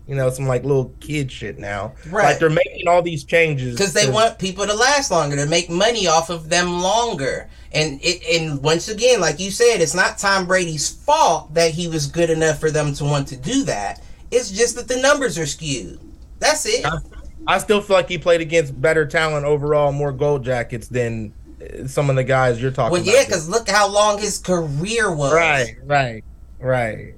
[0.08, 1.94] you know some like little kid shit now.
[2.10, 2.26] Right.
[2.26, 5.70] Like they're making all these changes because they want people to last longer to make
[5.70, 10.18] money off of them longer and it and once again like you said it's not
[10.18, 14.02] tom brady's fault that he was good enough for them to want to do that
[14.32, 16.00] it's just that the numbers are skewed
[16.40, 16.86] that's it
[17.48, 21.88] I still feel like he played against better talent overall, more gold jackets than uh,
[21.88, 23.08] some of the guys you're talking well about.
[23.08, 26.24] Well, yeah because look how long his career was right, right,
[26.60, 27.14] right.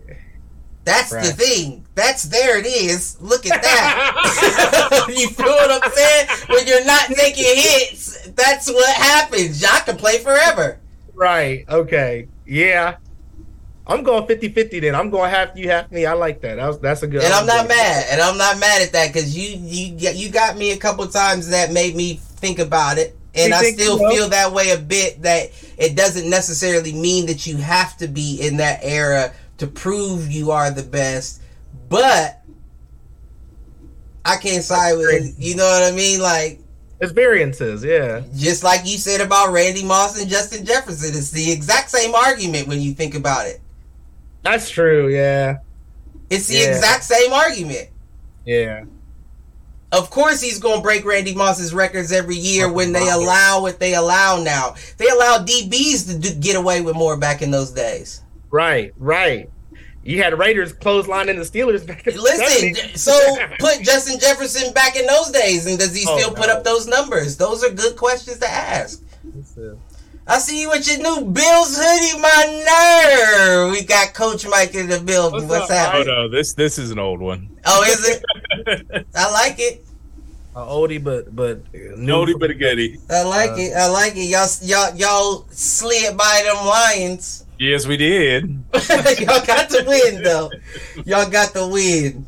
[0.85, 1.85] That's the thing.
[1.95, 3.19] That's there it is.
[3.19, 5.05] Look at that.
[5.09, 6.27] you feel what I'm saying?
[6.47, 9.61] When you're not making hits, that's what happens.
[9.61, 10.79] Y'all can play forever.
[11.15, 11.65] right.
[11.69, 12.27] Okay.
[12.45, 12.97] Yeah.
[13.87, 14.95] I'm going 50-50 then.
[14.95, 16.05] I'm going half you, half me.
[16.05, 16.55] I like that.
[16.55, 17.23] That was, that's a good.
[17.23, 18.05] And I'm not mad.
[18.11, 21.49] And I'm not mad at that because you you you got me a couple times
[21.49, 23.15] that made me think about it.
[23.35, 24.09] And You I still so?
[24.09, 28.39] feel that way a bit that it doesn't necessarily mean that you have to be
[28.41, 31.41] in that era to prove you are the best.
[31.89, 32.41] But
[34.23, 36.19] I can't side with you know what I mean?
[36.21, 36.59] Like
[36.99, 37.83] It's variances.
[37.83, 38.23] Yeah.
[38.35, 42.67] just like you said about Randy Moss and Justin Jefferson, it's the exact same argument
[42.67, 43.61] when you think about it.
[44.43, 45.09] That's true.
[45.13, 45.57] Yeah.
[46.29, 46.75] It's the Yeah.
[46.75, 47.89] exact same argument.
[48.45, 48.83] Yeah.
[49.91, 53.79] Of course, he's going to break Randy Moss's records every year when they allow what
[53.79, 54.75] they allow now.
[54.97, 58.21] They allow DBs to do, get away with more back in those days.
[58.55, 58.93] Right.
[58.97, 59.49] Right.
[60.03, 62.97] You had Raiders clothesline in the Steelers back in the Listen, 70s.
[62.97, 63.11] so
[63.59, 66.87] put Justin Jefferson back in those days, and does he Oh, still put up those
[66.87, 67.35] numbers?
[67.37, 69.01] Those are good questions to ask.
[70.27, 72.63] I see you with your new Bills hoodie, my
[73.65, 73.71] nerve.
[73.71, 75.47] We got Coach Mike in the building.
[75.47, 76.07] What's, What's happening?
[76.09, 77.49] Oh no, this this is an old one.
[77.65, 79.05] Oh, is it?
[79.15, 79.85] I like it.
[80.55, 81.59] A oldie, but but
[81.97, 82.99] No, but a goodie.
[83.09, 83.73] I like Uh, it.
[83.75, 84.29] I like it.
[84.29, 87.44] Y'all, y'all, y'all slid by them Lions.
[87.57, 88.43] Yes, we did.
[88.73, 90.51] y'all got the win though.
[91.05, 92.25] Y'all got the win.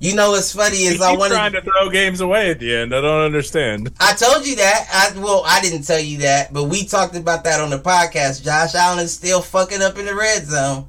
[0.00, 1.34] You know what's funny is I wanted.
[1.34, 2.94] trying to throw games away at the end.
[2.94, 3.90] I don't understand.
[4.00, 4.88] I told you that.
[4.92, 8.44] I well, I didn't tell you that, but we talked about that on the podcast.
[8.44, 10.88] Josh Allen is still fucking up in the red zone.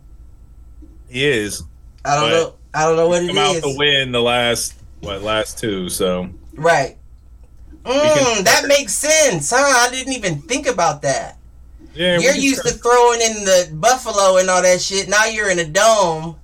[1.09, 1.63] He is.
[2.03, 2.53] I don't know.
[2.73, 5.89] I don't know what it Come out to win the last what last two.
[5.89, 6.97] So Right.
[7.83, 9.87] Mm, that makes sense, huh?
[9.87, 11.37] I didn't even think about that.
[11.95, 15.07] Yeah, You're used try- to throwing in the Buffalo and all that shit.
[15.09, 16.37] Now you're in a dome.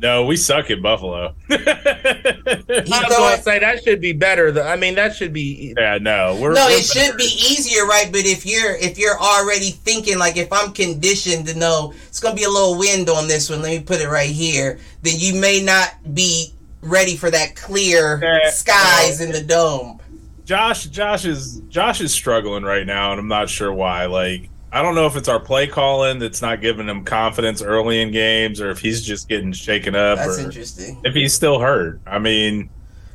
[0.00, 1.34] No, we suck at Buffalo.
[1.50, 4.52] I was going to say that should be better.
[4.52, 5.72] The- I mean, that should be.
[5.78, 8.08] yeah, no, we're no, we're it should be easier, right?
[8.10, 12.34] But if you're if you're already thinking like if I'm conditioned to know it's gonna
[12.34, 15.40] be a little wind on this one, let me put it right here, then you
[15.40, 16.52] may not be
[16.82, 20.00] ready for that clear Yeah, skies in the dome.
[20.44, 20.84] Josh.
[20.86, 24.06] Josh is Josh is struggling right now, and I'm not sure why.
[24.06, 28.02] Like I don't know if it's our play calling that's not giving him confidence early
[28.02, 31.00] in games, or if he's just getting shaken up, That's or interesting.
[31.04, 32.00] if he's still hurt.
[32.06, 32.68] I mean,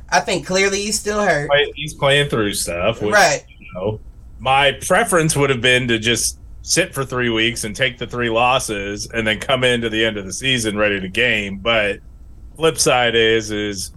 [0.08, 1.50] I think clearly he's still hurt.
[1.74, 3.02] he's playing through stuff.
[3.02, 3.44] Which, Right.
[3.58, 4.00] You know,
[4.38, 8.30] my preference would have been to just sit for three weeks and take the three
[8.30, 11.58] losses, and then come into the end of the season ready to game.
[11.58, 12.00] But
[12.56, 13.92] flip side is is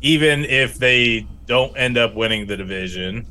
[0.00, 3.26] even if they don't end up winning the division,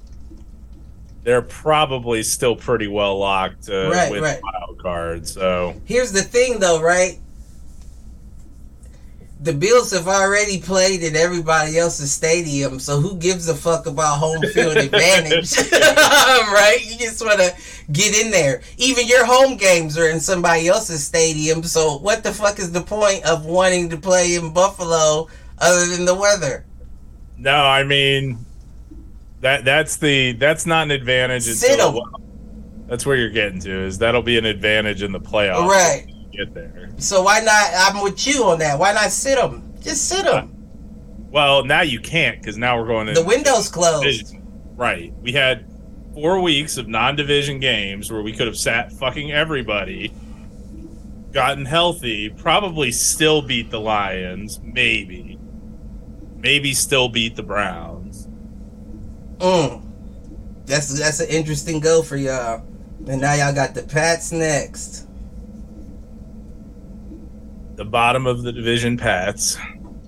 [1.23, 4.41] they're probably still pretty well locked to Right, win right.
[4.43, 5.25] wild card.
[5.25, 7.17] So Here's the thing, though, right?
[9.41, 14.17] The Bills have already played in everybody else's stadium, so who gives a fuck about
[14.17, 15.57] home field advantage?
[15.71, 16.79] right?
[16.83, 17.53] You just want to
[17.93, 18.61] get in there.
[18.75, 22.81] Even your home games are in somebody else's stadium, so what the fuck is the
[22.81, 25.29] point of wanting to play in Buffalo
[25.59, 26.65] other than the weather?
[27.39, 28.45] No, I mean
[29.41, 31.43] that that's the that's not an advantage.
[31.43, 31.97] Sit 'em.
[32.87, 35.67] That's where you're getting to is that'll be an advantage in the playoffs.
[35.67, 36.05] Right.
[36.31, 36.89] Get there.
[36.97, 37.71] So why not?
[37.75, 38.79] I'm with you on that.
[38.79, 39.73] Why not sit them?
[39.81, 40.51] Just sit them.
[40.51, 44.03] Uh, well, now you can't because now we're going to The window's closed.
[44.03, 44.41] division.
[44.75, 45.13] Right.
[45.21, 45.65] We had
[46.15, 50.11] four weeks of non-division games where we could have sat fucking everybody,
[51.31, 55.28] gotten healthy, probably still beat the Lions, maybe,
[56.39, 58.27] maybe still beat the Browns.
[59.37, 59.81] Mm.
[60.65, 62.65] That's that's an interesting go for y'all.
[63.07, 65.07] And now y'all got the Pats next.
[67.75, 69.57] The bottom of the division, Pats.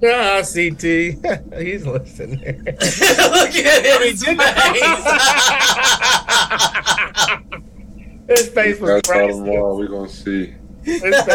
[0.04, 0.82] Ah, CT.
[1.62, 2.40] He's listening.
[2.66, 4.02] Look at him!
[4.02, 4.24] his
[8.28, 9.38] His face was That's all priceless.
[9.38, 9.78] tomorrow.
[9.78, 10.54] We're gonna see.
[10.84, 11.26] His face was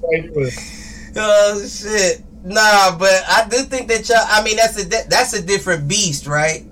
[0.00, 0.58] priceless.
[1.16, 2.22] oh shit.
[2.42, 4.18] Nah, but I do think that y'all.
[4.24, 6.64] I mean, that's a that's a different beast, right?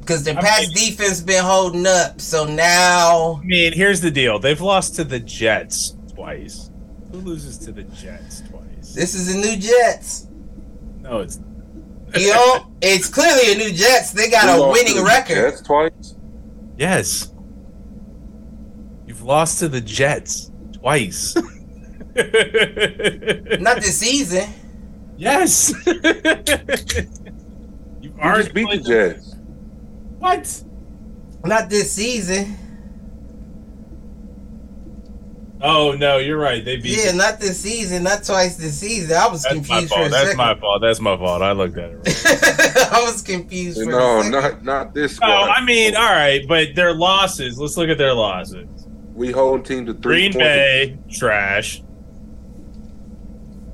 [0.00, 4.38] Because the I mean- defense been holding up, so now I mean, here's the deal:
[4.40, 6.70] they've lost to the Jets twice.
[7.12, 8.94] Who loses to the Jets twice?
[8.94, 10.26] this is a new Jets.
[11.00, 11.38] No, it's
[12.18, 14.10] You know, it's clearly a new Jets.
[14.12, 15.52] They got We a winning record.
[15.52, 16.14] Jets twice.
[16.76, 17.28] yes.
[19.06, 21.34] You've lost to the Jets twice.
[22.16, 24.48] Not this season.
[25.16, 25.72] Yes.
[25.86, 25.94] you
[28.00, 29.34] You just beat the Jets.
[30.18, 30.64] What?
[31.44, 32.56] Not this season.
[35.64, 36.64] Oh no, you're right.
[36.64, 36.98] They beat.
[37.04, 39.16] Yeah, not this season, not twice this season.
[39.16, 40.10] I was That's my confused for a fault.
[40.10, 40.36] That's second.
[40.38, 40.80] my fault.
[40.82, 41.42] That's my fault.
[41.42, 41.94] I looked at it.
[41.94, 42.88] Wrong.
[42.92, 45.50] I was confused for No, a not not this No, squad.
[45.50, 47.60] I mean, all right, but their losses.
[47.60, 48.68] Let's look at their losses.
[49.14, 50.44] we hold team to three Green points.
[50.44, 51.82] Bay, trash.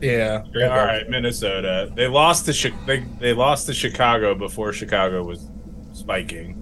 [0.00, 0.42] Yeah.
[0.54, 1.90] All right, Minnesota.
[1.94, 5.48] They lost to Chi- they, they lost to Chicago before Chicago was
[5.92, 6.54] spiking.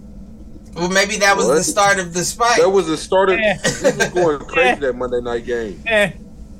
[0.74, 1.54] Well, maybe that was What?
[1.56, 2.58] the start of the spike.
[2.60, 3.38] That was the start of.
[3.38, 3.56] Eh.
[3.64, 4.74] was going crazy Eh.
[4.76, 5.82] that Monday night game.
[5.86, 6.12] Eh,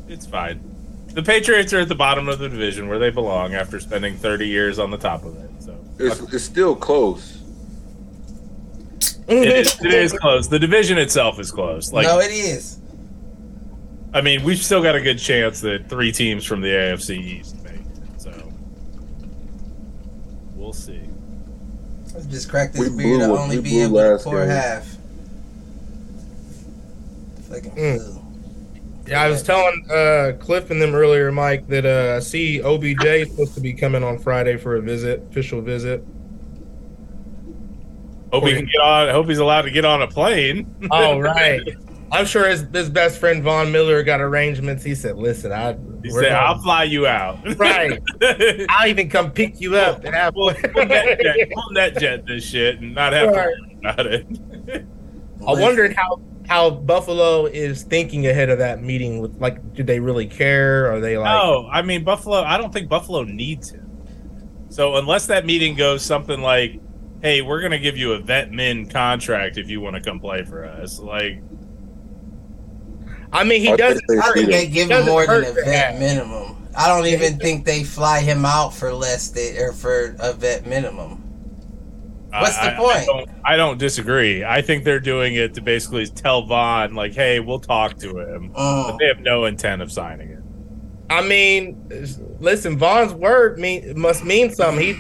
[0.09, 0.61] it's fine.
[1.09, 4.47] The Patriots are at the bottom of the division where they belong after spending 30
[4.47, 5.51] years on the top of it.
[5.61, 7.43] So It's, it's still close.
[9.29, 10.49] it is, it is close.
[10.49, 11.93] The division itself is close.
[11.93, 12.79] Like no, it is.
[14.15, 17.63] I mean, we've still got a good chance that three teams from the AFC East
[17.65, 17.81] make it.
[18.19, 18.53] So
[20.55, 21.01] we'll see.
[22.15, 24.49] Let's just crack this We beer to blew- only be blew able to pour game.
[24.49, 24.97] half.
[27.51, 28.23] Fucking Mm.
[29.07, 33.05] Yeah, I was telling uh, Cliff and them earlier, Mike, that uh, I see OBJ
[33.05, 36.03] is supposed to be coming on Friday for a visit, official visit.
[38.33, 39.09] Hope he can get on.
[39.11, 40.75] Hope he's allowed to get on a plane.
[40.91, 41.63] Oh, right.
[42.13, 44.85] I'm sure his, his best friend Von Miller got arrangements.
[44.85, 48.01] He said, "Listen, I He said, "I'll fly you out." right.
[48.69, 52.27] I'll even come pick you up and have we'll, we'll net jet, we'll net jet
[52.27, 53.47] this shit and not have to Right.
[53.49, 54.87] worry about it.
[55.47, 59.19] I wondered how how Buffalo is thinking ahead of that meeting.
[59.21, 60.91] With like, do they really care?
[60.93, 62.43] Are they like, No, I mean Buffalo.
[62.43, 63.83] I don't think Buffalo needs him.
[64.69, 66.81] So unless that meeting goes something like,
[67.23, 70.21] "Hey, we're going to give you a vet min contract if you want to come
[70.21, 71.41] play for us," like
[73.33, 74.05] I mean, he I doesn't.
[74.07, 74.51] think I hurt- think Freedom.
[74.61, 76.57] they give him more than a vet minimum.
[76.77, 80.67] I don't even think they fly him out for less than or for a vet
[80.67, 81.23] minimum.
[82.31, 82.97] What's I- the I- point?
[82.99, 84.45] I don't, I don't disagree.
[84.45, 88.51] I think they're doing it to basically tell Von, like, "Hey, we'll talk to him,"
[88.55, 88.99] but Mm.
[88.99, 90.39] they have no intent of signing it.
[91.09, 91.77] I mean,
[92.41, 94.83] listen, Von's word mean must mean something.
[94.85, 94.97] He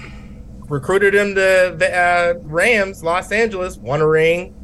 [0.68, 4.54] recruited him to the uh, Rams, Los Angeles, won a ring.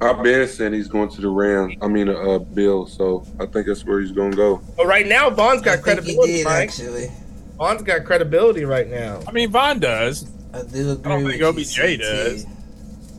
[0.00, 1.74] I've been saying he's going to the Rams.
[1.80, 2.86] I mean, uh, Bill.
[2.86, 4.60] So I think that's where he's going to go.
[4.76, 6.32] But right now, Von's I got think he credibility.
[6.34, 6.68] did Mike.
[6.68, 7.10] actually.
[7.56, 9.20] Von's got credibility right now.
[9.26, 11.98] I mean, Von does, I do agree don't with think you, OBJ CT.
[12.00, 12.46] does.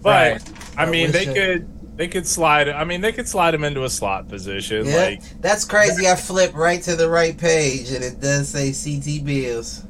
[0.03, 0.53] but Right.
[0.77, 2.69] I I mean, they I- could they could slide.
[2.69, 4.85] I mean, they could slide him into a slot position.
[4.85, 6.07] Yeah, Like, that's crazy.
[6.07, 9.83] I flip right to the right page and it does say CT Bills.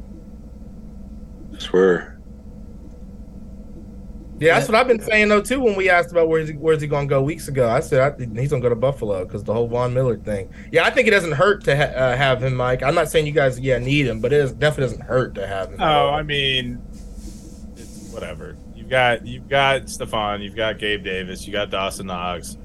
[1.53, 2.16] I swear.
[4.39, 5.59] Yeah, that's what I've been saying though too.
[5.59, 7.99] When we asked about where's he, where's he going to go weeks ago, I said
[7.99, 10.49] I, he's going to go to Buffalo because the whole Von Miller thing.
[10.71, 12.83] Yeah, I think it doesn't hurt to ha- uh, have him, Mike.
[12.83, 15.47] I'm not saying you guys yeah need him, but it is, definitely doesn't hurt to
[15.47, 15.81] have him.
[15.81, 16.81] oh, I mean,
[17.75, 18.57] it's whatever.
[18.75, 22.57] You've got you've got Stefon, you've got Gabe Davis, you got Dawson Knox.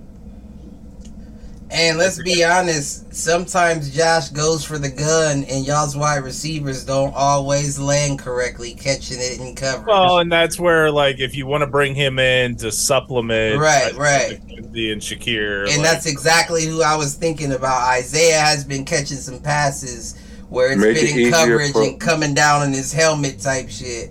[1.72, 7.14] And let's be honest, sometimes Josh goes for the gun and y'all's wide receivers don't
[7.14, 9.86] always land correctly catching it in coverage.
[9.86, 13.94] Well, and that's where like if you want to bring him in to supplement, Right,
[13.94, 14.38] right.
[14.46, 17.80] McKenzie and Shakir, and like, that's exactly who I was thinking about.
[17.88, 20.18] Isaiah has been catching some passes
[20.50, 23.70] where it's been it in easier coverage for- and coming down in his helmet type
[23.70, 24.10] shit.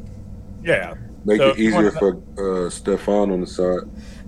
[0.64, 0.96] yeah.
[1.24, 3.82] Make So it easier for uh, Stefon on the side.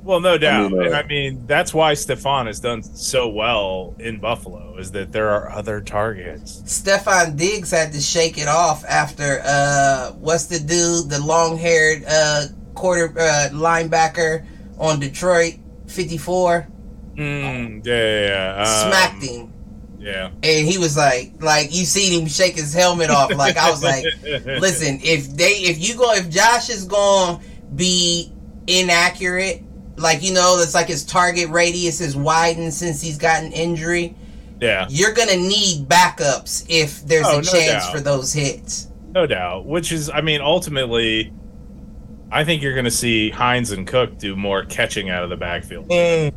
[0.04, 3.96] Well, no doubt, mean, uh, and I mean that's why Stefon has done so well
[4.00, 6.62] in Buffalo is that there are other targets.
[6.66, 12.04] Stefon Diggs had to shake it off after uh what's the dude, the long haired
[12.08, 14.46] uh quarter uh linebacker
[14.78, 15.56] on Detroit,
[15.88, 16.68] fifty four,
[17.16, 18.62] Mm, yeah, yeah, yeah.
[18.62, 19.54] Um, smacked him.
[20.00, 20.32] Yeah.
[20.42, 23.34] And he was like like you seen him shake his helmet off.
[23.34, 27.40] Like I was like, listen, if they if you go if Josh is gonna
[27.76, 28.32] be
[28.68, 29.64] inaccurate,
[29.98, 34.16] like you know, it's like his target radius is widened since he's gotten injury.
[34.62, 37.92] yeah, You're gonna need backups if there's Oh, a no chance doubt.
[37.94, 38.88] for those hits.
[39.14, 39.66] no doubt.
[39.66, 41.32] Which is, I mean, ultimately,
[42.32, 45.38] I think you're going to see Hines and Cook do more catching out of the
[45.38, 45.88] backfield.
[45.90, 46.34] Mm,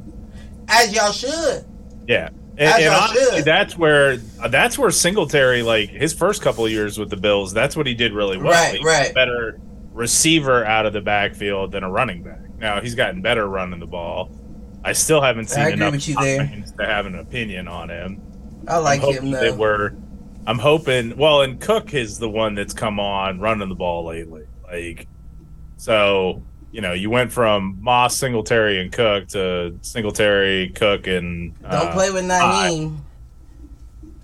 [0.69, 1.65] As y'all should.
[2.07, 2.29] Yeah.
[2.59, 3.45] And, As and y'all honestly, should.
[3.47, 7.77] that's where that's where Singletary, like his first couple of years with the Bills, that's
[7.77, 8.53] what he did really well.
[8.53, 9.15] Right, He was a right.
[9.15, 9.59] Better
[9.95, 12.41] receiver out of the backfield than a running back.
[12.59, 14.31] Now he's gotten better running the ball.
[14.85, 16.65] I still haven't seen I agree enough with you there.
[16.79, 18.23] to have an opinion on him.
[18.69, 19.55] I like I'm him though.
[19.55, 19.95] were.
[20.47, 21.17] I'm hoping.
[21.17, 24.47] Well, and Cook is the one that's come on running the ball lately.
[24.65, 25.09] Like,
[25.77, 31.73] so you know, you went from Moss, Singletary, and Cook to Singletary, Cook, and Don't
[31.73, 32.99] uh, play with Nyheim.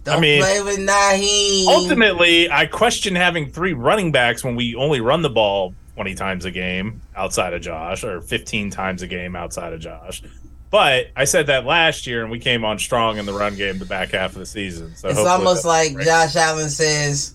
[0.05, 1.67] Don't mean, play with Nyheim.
[1.67, 6.45] Ultimately, I question having three running backs when we only run the ball 20 times
[6.45, 10.23] a game outside of Josh, or 15 times a game outside of Josh.
[10.71, 13.79] But I said that last year, and we came on strong in the run game
[13.79, 14.97] the back half of the season.
[14.97, 17.35] So It's almost like Josh Allen says,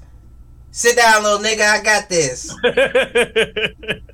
[0.78, 1.62] "Sit down, little nigga.
[1.68, 2.56] I got this."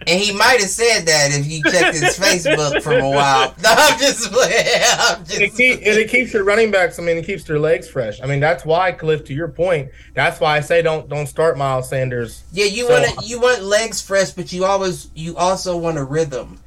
[0.05, 3.55] And he might have said that if you checked his Facebook from a while.
[3.63, 4.51] No, I'm just playing.
[4.99, 6.99] I'm And just it, keep, and it keeps your running backs.
[6.99, 8.19] I mean, it keeps their legs fresh.
[8.21, 9.23] I mean, that's why, Cliff.
[9.25, 12.43] To your point, that's why I say don't don't start Miles Sanders.
[12.51, 16.03] yeah, you So- want you want legs fresh, but you always you also want a
[16.03, 16.59] rhythm.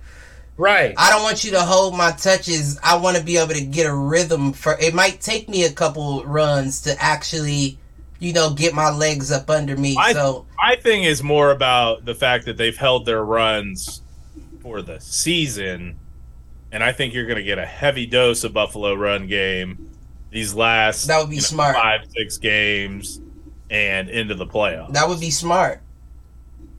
[0.57, 0.95] Right.
[0.97, 2.79] I don't want you to hold my touches.
[2.83, 4.79] I want to be able to get a rhythm for.
[4.81, 7.77] It might take me a couple runs to actually,
[8.19, 9.97] you know, get my legs up under me.
[9.99, 14.03] I- so My thing is more about the fact that they've held their runs
[14.63, 15.97] for the season,
[16.73, 19.91] and I think you're going to get a heavy dose of Buffalo run game
[20.31, 21.77] these last That would be you know, smart.
[21.77, 23.21] five six games
[23.71, 24.93] and into the playoffs.
[24.93, 25.81] that would be smart.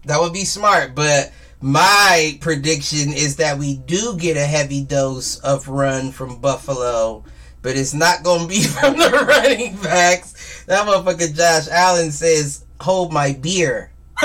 [0.05, 1.31] That would be smart, but.
[1.59, 7.23] My prediction is that we do get a heavy dose of run from Buffalo,
[7.67, 10.63] but it's not going to be from the running backs.
[10.67, 13.91] That motherfucker Josh Allen says, "Hold my beer.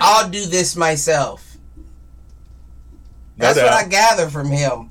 [0.00, 1.58] I'll do this myself."
[3.36, 3.72] No That's what.
[3.72, 4.90] I gather from him.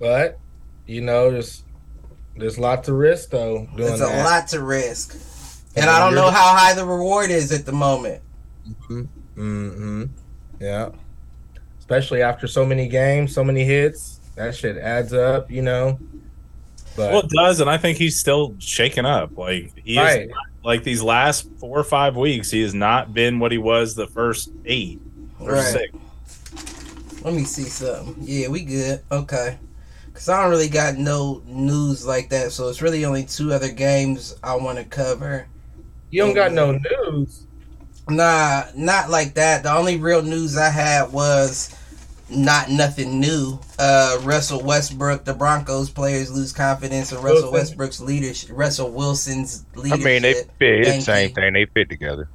[0.00, 0.38] But
[0.86, 1.64] you know, there's
[2.38, 3.68] there's lots of risk though.
[3.76, 4.24] Doing It's a that.
[4.24, 5.12] lot to risk,
[5.76, 8.22] and And I don't know how high the reward is at the moment.
[8.88, 10.04] Mm-hmm.
[10.60, 10.88] Yeah.
[11.78, 15.50] Especially after so many games, so many hits, that shit adds up.
[15.50, 15.98] You know.
[16.96, 19.38] But well, it does, and I think he's still shaking up.
[19.38, 20.30] Like he is, right.
[20.64, 24.08] like these last four or five weeks, he has not been what he was the
[24.08, 25.00] first eight
[25.38, 25.62] or Right.
[25.64, 27.22] six.
[27.22, 28.16] Let me see something.
[28.20, 29.00] Yeah, we good.
[29.12, 29.58] Okay.
[30.12, 33.70] Cause I don't really got no news like that, so it's really only two other
[33.70, 35.46] games I want to cover.
[36.10, 37.46] You don't got no news.
[38.08, 39.62] Nah, not like that.
[39.62, 41.77] The only real news I had was
[42.30, 43.58] not nothing new.
[43.78, 47.52] Uh, Russell Westbrook, the Broncos players lose confidence in Russell Wilson.
[47.52, 48.50] Westbrook's leadership.
[48.52, 50.00] Russell Wilson's leadership.
[50.00, 50.84] I mean, they fit.
[50.84, 51.52] The same thing.
[51.54, 52.28] They fit together.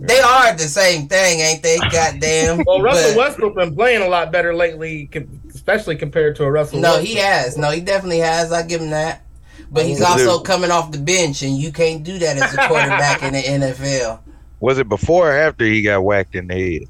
[0.00, 1.76] They are the same thing, ain't they?
[1.78, 2.62] Goddamn.
[2.66, 5.10] Well, Russell But- Westbrook been playing a lot better lately,
[5.52, 6.80] especially compared to a Russell.
[6.80, 7.06] No, Wilson.
[7.06, 7.56] he has.
[7.58, 8.52] No, he definitely has.
[8.52, 9.24] I give him that.
[9.70, 13.22] But he's also coming off the bench, and you can't do that as a quarterback
[13.22, 14.20] in the NFL.
[14.60, 16.88] Was it before or after he got whacked in the head?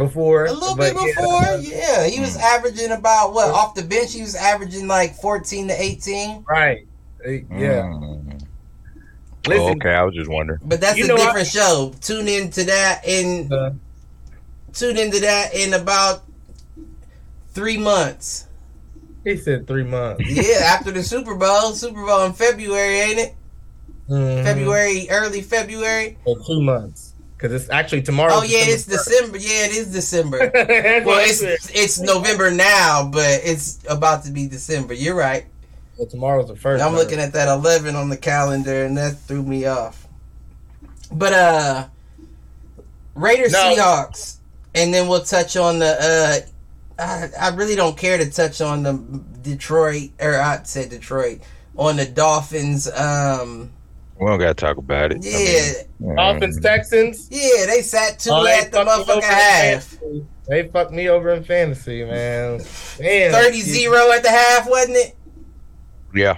[0.00, 2.40] Before A little bit before, yeah, he was Hmm.
[2.42, 4.12] averaging about what off the bench.
[4.12, 6.44] He was averaging like fourteen to eighteen.
[6.48, 6.86] right?
[7.24, 7.38] Yeah.
[7.84, 8.40] Mm.
[9.46, 10.60] Listen, Oh, okay, I was just wondering.
[10.64, 11.94] But that's You a know, I- different show.
[12.00, 13.72] Tune into that in uh,
[14.72, 16.24] tune into that in about
[17.52, 18.46] three months.
[19.24, 20.22] he said three months.
[20.28, 21.72] Yeah, after the Super Bowl.
[21.72, 23.34] Super Bowl in February, ain't it?
[24.08, 24.44] Mhm.
[24.44, 26.18] February, early February.
[26.24, 27.09] Or two months
[27.40, 28.32] because it's actually tomorrow.
[28.34, 29.38] Oh yeah, it's December.
[29.38, 30.50] Yeah, it is December.
[31.04, 34.92] Well, it's it's November now, but it's about to be December.
[34.92, 35.46] You're right.
[35.96, 36.82] Well, tomorrow's the first.
[36.84, 40.06] I'm looking at that 11 on the calendar, and that threw me off.
[41.12, 41.86] But uh,
[43.14, 43.74] Raiders No.
[43.74, 44.36] Seahawks,
[44.74, 45.96] and then we'll touch on the.
[46.00, 46.46] uh
[47.02, 48.92] I, I really don't care to touch on the
[49.40, 51.40] Detroit, or I said Detroit,
[51.76, 52.90] on the Dolphins.
[52.90, 53.72] Um,
[54.20, 55.24] We don't gotta talk about it.
[55.24, 56.62] I yeah, mean, Dolphins mm.
[56.62, 57.26] Texans.
[57.30, 59.84] yeah, they sat two Oh, they at the fucked me over motherfucking in half.
[59.84, 60.26] fantasy.
[60.46, 62.58] They fucked me over in fantasy, man.
[63.00, 65.16] Man, 30 0 at the half, wasn't it?
[66.14, 66.36] Yeah,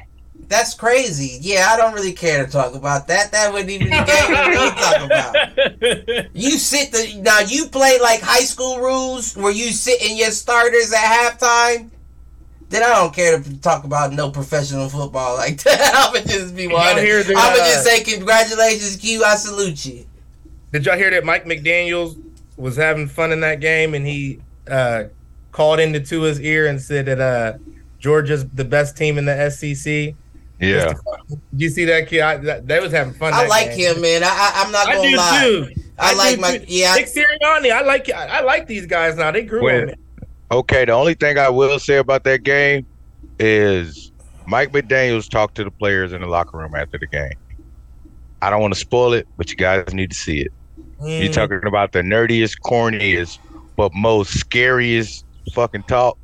[0.49, 1.39] That's crazy.
[1.41, 3.33] Yeah, I don't really care to talk about that.
[3.33, 6.29] That wouldn't even the game we talk about.
[6.35, 10.31] You sit the now you play like high school rules where you sit in your
[10.31, 10.99] starters at
[11.39, 11.91] halftime.
[12.73, 15.95] Then I don't care to talk about no professional football like that.
[15.95, 16.97] I would just be y'all one.
[16.97, 19.23] hear the, I would uh, just say congratulations, Q.
[19.23, 20.07] I salute you.
[20.73, 22.17] Did y'all hear that Mike McDaniels
[22.57, 25.05] was having fun in that game and he uh,
[25.53, 27.59] called into Tua's ear and said that uh,
[27.99, 30.15] Georgia's the best team in the SEC?
[30.59, 30.95] yeah.
[31.29, 32.23] Did you see that kid?
[32.23, 33.35] I, that, they was having fun.
[33.35, 33.97] I that like game.
[33.97, 34.23] him, man.
[34.25, 35.41] I, I I'm not gonna do lie.
[35.45, 35.83] too.
[35.99, 36.65] I, like do my too.
[36.69, 36.95] yeah.
[36.95, 37.71] Nick Sirianni.
[37.71, 39.31] I like I, I like these guys now.
[39.31, 39.95] They grew When- on me.
[40.53, 42.87] Okay, the only thing I will say about that game
[43.39, 44.13] is
[44.47, 47.33] Mike McDaniels talked to the players in the locker room after the game.
[48.43, 50.53] I don't want to spoil it, but you guys need to see it.
[51.01, 51.33] You're Mm.
[51.33, 53.39] talking about the nerdiest, corniest,
[53.77, 55.25] but most scariest
[55.55, 56.19] fucking talk.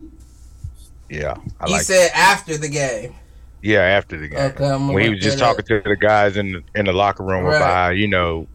[1.08, 1.82] Yeah, I He like.
[1.82, 3.14] said after the game.
[3.62, 6.62] yeah, after the game, Okay, when he was just talking to the guys in the,
[6.74, 7.56] in the locker room Right.
[7.56, 8.46] about how, you know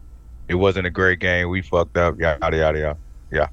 [0.46, 1.48] it wasn't a great game.
[1.48, 2.14] We fucked up.
[2.20, 2.96] Yada yada yada.
[3.32, 3.48] Yeah.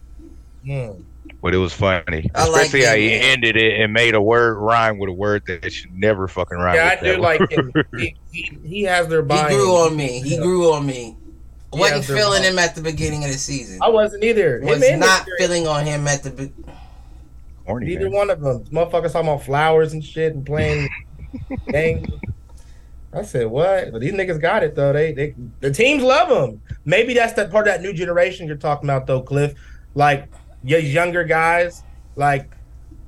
[0.63, 1.03] Mm.
[1.41, 4.57] But it was funny, I like especially how he ended it and made a word
[4.59, 6.75] rhyme with a word that should never fucking rhyme.
[6.75, 7.51] Yeah, I do like word.
[7.51, 7.73] him.
[7.97, 9.53] He, he, he has their body.
[9.55, 10.21] He grew on me.
[10.21, 10.41] He Yeah.
[10.41, 11.17] grew on me.
[11.73, 13.79] He Wasn't has feeling him at the beginning of the season.
[13.81, 14.59] I wasn't either.
[14.59, 16.29] Him Was and not Nick feeling on him at the.
[16.29, 16.53] Be-
[17.65, 18.13] Corny, Neither man.
[18.13, 18.63] one of them.
[18.65, 20.89] Motherfuckers talking about flowers and shit and playing
[21.69, 22.07] games.
[23.13, 23.91] I said, what?
[23.91, 24.93] But these niggas got it though.
[24.93, 26.61] They they the teams love them.
[26.85, 29.53] Maybe that's that part of that new generation you're talking about though, Cliff.
[29.95, 30.29] Like
[30.63, 31.83] your younger guys,
[32.15, 32.51] like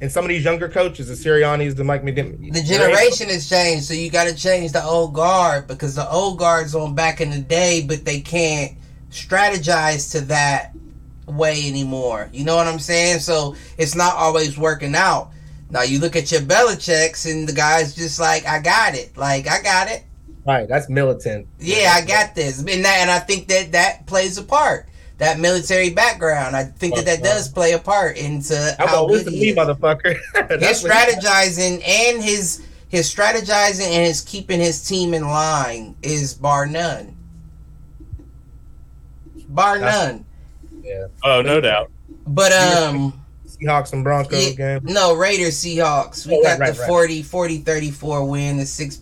[0.01, 2.51] and some of these younger coaches, the Siriannis, the Mike McDaniel.
[2.51, 6.39] The generation has changed, so you got to change the old guard because the old
[6.39, 8.73] guard's on back in the day, but they can't
[9.11, 10.73] strategize to that
[11.25, 12.29] way anymore.
[12.33, 13.19] You know what I'm saying?
[13.19, 15.31] So it's not always working out.
[15.69, 19.15] Now you look at your Belichick's and the guy's just like, I got it.
[19.15, 20.03] Like I got it.
[20.45, 21.47] Right, that's militant.
[21.59, 22.59] Yeah, I got this.
[22.59, 24.89] And that, and I think that that plays a part.
[25.19, 29.23] That military background, I think that that does play a part into I'm how gonna
[29.23, 29.55] good he me, is.
[29.55, 30.15] motherfucker.
[30.59, 36.65] his strategizing and his his strategizing and his keeping his team in line is bar
[36.65, 37.15] none.
[39.49, 40.25] Bar That's- none.
[40.83, 41.91] Yeah, Oh, no doubt.
[42.27, 44.81] But um Seahawks and Broncos yeah, game.
[44.85, 46.25] no, Raiders Seahawks.
[46.25, 46.87] We Oh, got right, right, the right.
[46.87, 48.99] 40 40 34 win, the 6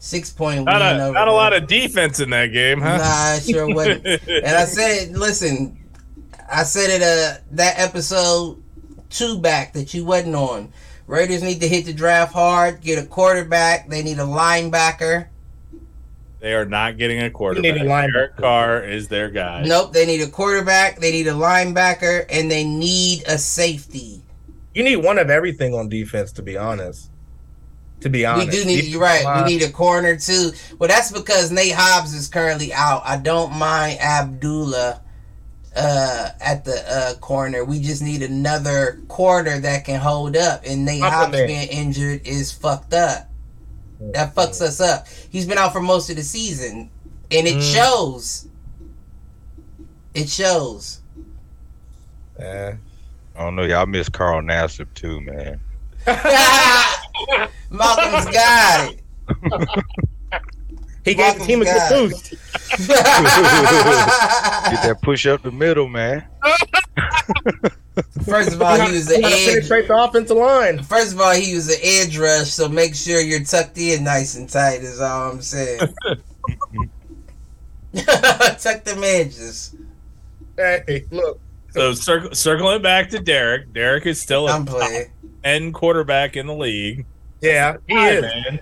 [0.00, 2.98] 6 point Not win a, over not a lot of defense in that game, huh?
[2.98, 4.06] Nah, it sure wasn't.
[4.28, 5.76] and I said, listen,
[6.50, 8.62] I said it uh that episode
[9.10, 10.72] two back that you wasn't on.
[11.06, 13.88] Raiders need to hit the draft hard, get a quarterback.
[13.88, 15.28] They need a linebacker.
[16.40, 17.74] they are not getting a quarterback.
[17.74, 18.12] need a linebacker.
[18.12, 19.64] Derek Carr is their guy.
[19.64, 21.00] Nope, they need a quarterback.
[21.00, 24.22] They need a linebacker, and they need a safety.
[24.74, 27.10] You need one of everything on defense, to be honest.
[28.00, 28.84] To be honest, We do need.
[28.84, 29.44] You're right.
[29.44, 30.52] We need a corner too.
[30.78, 33.02] Well, that's because Nate Hobbs is currently out.
[33.04, 35.00] I don't mind Abdullah
[35.74, 37.64] uh, at the uh, corner.
[37.64, 40.62] We just need another corner that can hold up.
[40.64, 41.48] And Nate Hobbs Compliment.
[41.48, 43.28] being injured is fucked up.
[44.00, 45.08] That fucks us up.
[45.30, 46.90] He's been out for most of the season,
[47.32, 47.74] and it Mm.
[47.74, 48.46] shows.
[50.14, 51.00] It shows.
[52.38, 52.74] Yeah.
[53.34, 53.62] I don't know.
[53.64, 55.60] Y'all miss Carl Nassib too, man.
[57.70, 59.00] Malcolm's got it.
[61.04, 62.30] He gave the team a good boost.
[62.30, 62.88] Get
[64.82, 66.24] that push up the middle, man.
[68.24, 69.46] First of all, he was an edge.
[69.46, 70.82] penetrate the offensive line.
[70.82, 74.36] First of all, he was an edge rush, so make sure you're tucked in nice
[74.36, 74.82] and tight.
[74.82, 75.80] Is all I'm saying.
[77.94, 79.74] Tuck them edges.
[80.56, 81.40] Hey, look.
[81.70, 83.72] So circle, circling back to Derek.
[83.72, 85.10] Derek is still a I'm top playing.
[85.44, 87.06] End quarterback in the league.
[87.40, 88.22] Yeah, he Hi, is.
[88.22, 88.60] man.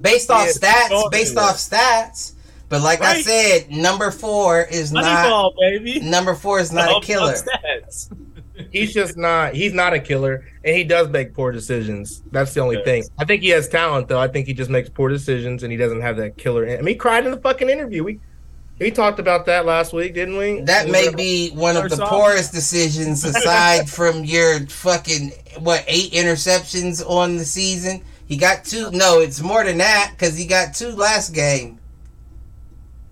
[0.00, 0.52] Based off Yeah,
[0.88, 2.32] stats, based off stats.
[2.68, 5.04] But like I said, number four is not.
[5.04, 6.00] Moneyball, baby.
[6.00, 7.34] Number four is not All a killer.
[7.34, 8.10] stats.
[8.70, 9.54] He's just not.
[9.54, 12.22] He's not a killer, and he does make poor decisions.
[12.32, 12.84] That's the only Yes.
[12.84, 13.04] thing.
[13.18, 14.18] I think he has talent, though.
[14.18, 16.66] I think he just makes poor decisions, and he doesn't have that killer.
[16.68, 18.02] I mean, he cried in the fucking interview.
[18.02, 18.18] We
[18.78, 20.60] we talked about that last week, didn't we?
[20.60, 25.84] That may be one of the First off- poorest decisions aside from your fucking what
[25.86, 28.02] eight interceptions on the season.
[28.26, 28.90] He got two.
[28.90, 31.78] No, it's more than that because he got two last game.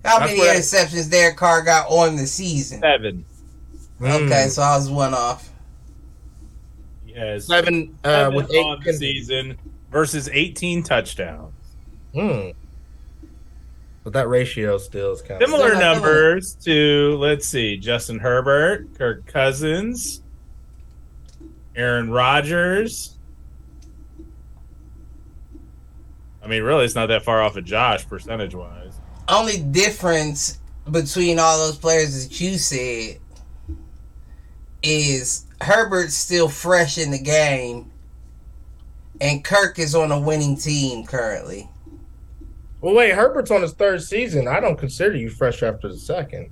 [0.03, 2.81] How That's many what interceptions Derek Carr got on the season?
[2.81, 3.25] Seven.
[3.99, 4.25] Mm.
[4.25, 5.49] Okay, so I was one off.
[7.05, 8.95] He has seven uh, seven with on the eight.
[8.97, 9.57] season
[9.89, 11.53] versus 18 touchdowns.
[12.13, 12.49] Hmm.
[14.05, 18.95] But that ratio still is kind of Similar Still numbers to let's see, Justin Herbert,
[18.95, 20.21] Kirk Cousins,
[21.75, 23.17] Aaron Rodgers.
[26.43, 28.93] I mean, really, it's not that far off of Josh percentage wise.
[29.27, 30.59] Only difference
[30.91, 33.19] between all those players that you said
[34.83, 37.91] is Herbert's still fresh in the game,
[39.19, 41.67] and Kirk is on a winning team currently.
[42.81, 44.47] Well, wait, Herbert's on his third season.
[44.47, 46.49] I don't consider you fresh after the second.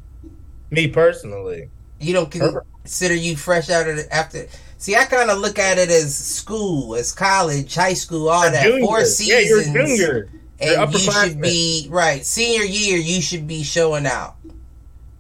[0.72, 1.70] Me personally.
[2.00, 4.48] You don't Herbert- consider you fresh out of the, after.
[4.78, 8.64] See, I kind of look at it as school, as college, high school, all that.
[8.64, 8.86] Junior.
[8.86, 10.30] Four Yeah, you're seasons, junior.
[10.60, 12.26] You're and you should be right.
[12.26, 14.36] Senior year, you should be showing out.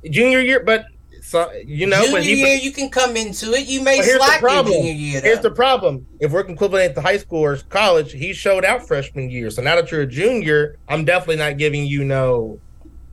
[0.09, 0.85] Junior year, but
[1.33, 3.65] so, you know, junior he, year, you can come into it.
[3.65, 5.19] You may But here's the slack junior year.
[5.19, 6.05] Here's the problem.
[6.19, 9.49] If we're equivalent to high school or college, he showed out freshman year.
[9.49, 12.59] So now that you're a junior, I'm definitely not giving you no.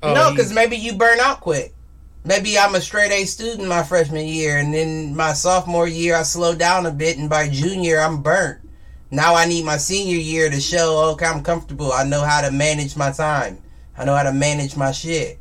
[0.02, 1.72] oh, no, because maybe you burn out quick.
[2.22, 6.22] Maybe I'm a straight A student my freshman year, and then my sophomore year I
[6.22, 8.60] slow down a bit, and by junior I'm burnt.
[9.10, 11.90] Now I need my senior year to show okay I'm comfortable.
[11.90, 13.62] I know how to manage my time.
[13.96, 15.39] I know how to manage my shit.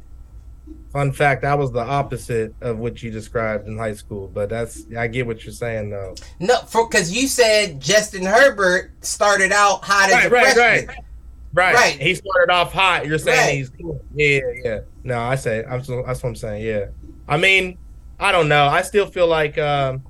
[0.91, 4.27] Fun fact, I was the opposite of what you described in high school.
[4.27, 6.15] But that's I get what you're saying though.
[6.39, 10.87] No, for because you said Justin Herbert started out hot as a right, freshman.
[10.87, 10.97] right.
[11.51, 11.73] Right.
[11.75, 11.99] Right.
[11.99, 13.07] He started off hot.
[13.07, 13.55] You're saying Right.
[13.55, 13.99] he's cool.
[14.13, 14.79] Yeah, yeah.
[15.03, 16.63] No, I say I'm so, that's what I'm saying.
[16.63, 16.85] Yeah.
[17.27, 17.77] I mean,
[18.19, 18.67] I don't know.
[18.67, 20.03] I still feel like um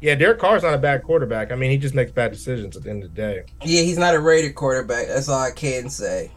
[0.00, 1.52] Yeah, Derek Carr's not a bad quarterback.
[1.52, 3.42] I mean, he just makes bad decisions at the end of the day.
[3.64, 5.06] Yeah, he's not a rated quarterback.
[5.06, 6.30] That's all I can say.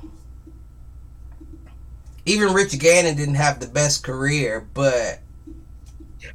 [2.27, 5.19] Even Rich Gannon didn't have the best career, but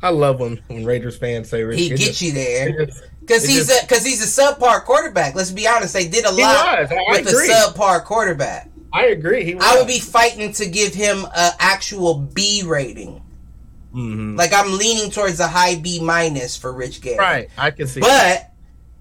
[0.03, 1.79] I love when, when Raiders fans say Rich.
[1.79, 2.87] he gets just- you there
[3.21, 5.35] because he's just- a because he's a subpar quarterback.
[5.35, 6.91] Let's be honest; they did a lot was.
[7.11, 7.49] With a agree.
[7.49, 8.69] subpar quarterback.
[8.93, 9.57] I agree.
[9.61, 13.23] I would be fighting to give him an actual B rating.
[13.95, 14.39] Mhm.
[14.39, 17.19] Like I'm leaning towards a high B minus for Rich Gannon.
[17.19, 17.49] right.
[17.59, 18.01] I can see.
[18.01, 18.51] But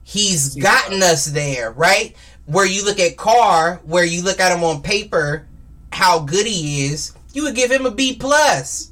[0.03, 2.15] he's gotten us there, right?
[2.45, 5.45] Where you look at Carr, where you look at him on paper,
[5.91, 8.91] how good he is, you would give him a B plus.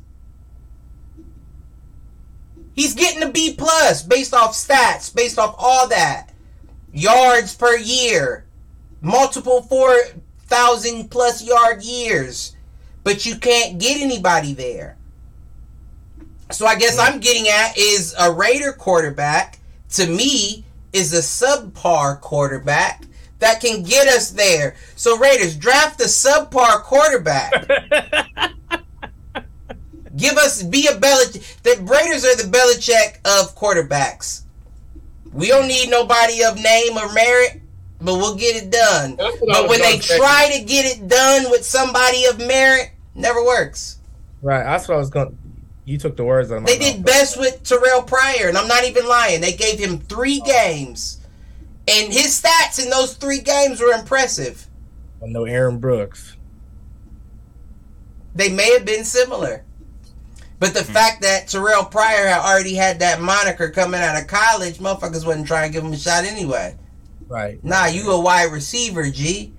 [2.74, 6.30] He's getting a B plus based off stats, based off all that.
[6.94, 8.46] Yards per year,
[9.02, 9.96] multiple four
[10.48, 12.56] thousand plus yard years,
[13.04, 14.98] but you can't get anybody there.
[16.52, 19.60] So I guess I'm getting at is a Raider quarterback
[19.92, 20.64] to me
[20.94, 23.06] is a subpar quarterback
[23.40, 24.76] that can get us there.
[24.95, 27.52] So Raiders draft a subpar quarterback.
[30.16, 31.61] Give us be a Belichick.
[31.64, 34.41] The Raiders are the Belichick of quarterbacks.
[35.32, 37.61] We don't need nobody of name or merit,
[38.02, 39.16] but we'll get it done.
[39.16, 42.40] That's what I But when they gonna try to get it done with somebody of
[42.40, 43.99] merit, never works.
[44.41, 45.38] right, that's what I was going.
[45.86, 46.95] You took the words out of my They mouth.
[46.95, 49.41] did best with Terrell Pryor, and I'm not even lying.
[49.41, 50.45] They gave him three oh.
[50.45, 51.19] games,
[51.88, 54.68] and his stats in those three games were impressive.
[55.23, 56.38] I know Aaron Brooks.
[58.35, 59.65] They may have been similar,
[60.60, 60.93] but the hmm.
[60.93, 65.47] fact that Terrell Pryor had already had that moniker coming out of college, motherfuckers wasn't
[65.47, 66.77] trying to give him a shot anyway.
[67.27, 67.64] Right.
[67.64, 69.53] Nah, you a wide receiver, G.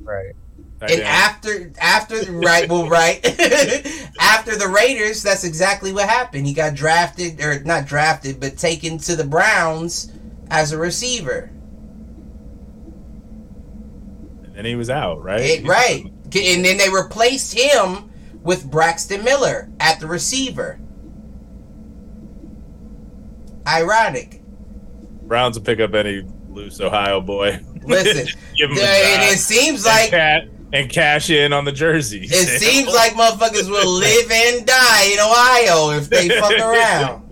[0.00, 0.34] Right.
[0.80, 1.08] And Yeah.
[1.08, 3.24] after after right, well, right
[4.20, 6.46] after the Raiders, that's exactly what happened.
[6.46, 10.12] He got drafted or not drafted, but taken to the Browns
[10.50, 11.50] as a receiver.
[14.58, 15.40] And he was out, right?
[15.40, 18.10] It- right, and then they replaced him
[18.42, 20.78] with Braxton Miller at the receiver.
[23.66, 24.42] Ironic.
[25.22, 27.60] Browns will pick up any loose Ohio boy.
[27.84, 28.26] Listen,
[28.56, 32.30] Give him a and it seems like ca- and cash in on the jerseys.
[32.32, 37.24] it seems like motherfuckers will live and die in Ohio if they fuck around.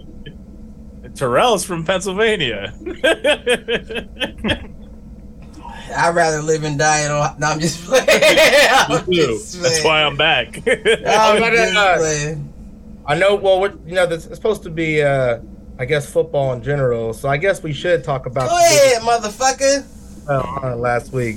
[1.16, 2.74] Terrell's from Pennsylvania.
[5.94, 7.36] I'd rather live and die in Ohio.
[7.38, 8.06] No, I'm just playing.
[8.10, 9.26] I'm Me too.
[9.34, 10.56] just That's why I'm back.
[10.66, 12.52] I'm I'm just playing.
[13.06, 13.34] I know.
[13.36, 15.40] Well, what you know, this, it's supposed to be, uh,
[15.78, 17.12] I guess, football in general.
[17.12, 19.86] So I guess we should talk about Go ahead, motherfucker.
[20.28, 21.36] uh, last week.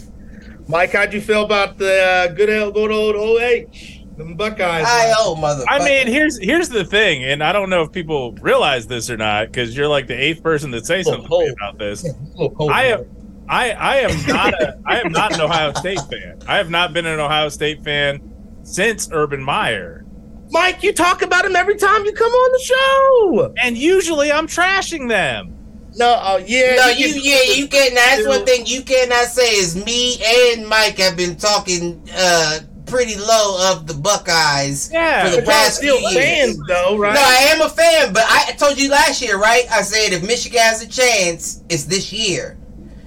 [0.68, 4.86] Mike, how'd you feel about the uh, good old, good old OH, them Buckeyes?
[4.88, 5.66] I owe motherfucker.
[5.68, 9.18] I mean, here's here's the thing, and I don't know if people realize this or
[9.18, 12.04] not, because you're like the eighth person to say something to about this.
[12.04, 13.08] Yeah, it's a little cold I here.
[13.50, 16.40] Am I I am not a I am not an Ohio State fan.
[16.48, 18.22] I have not been an Ohio State fan
[18.64, 20.06] since Urban Meyer.
[20.52, 23.54] Mike, you talk about him every time you come on the show.
[23.62, 25.56] And usually I'm trashing them.
[25.96, 27.94] No, uh, yeah, no, you yeah, you can't.
[27.96, 33.16] That's one thing you cannot say is me and Mike have been talking uh pretty
[33.18, 35.24] low of the Buckeyes Yeah.
[35.26, 36.24] for the But y'all past few still years.
[36.56, 37.14] fans, though, right?
[37.14, 39.66] No, I am a fan, but I told you last year, right?
[39.72, 42.58] I said if Michigan has a chance, it's this year.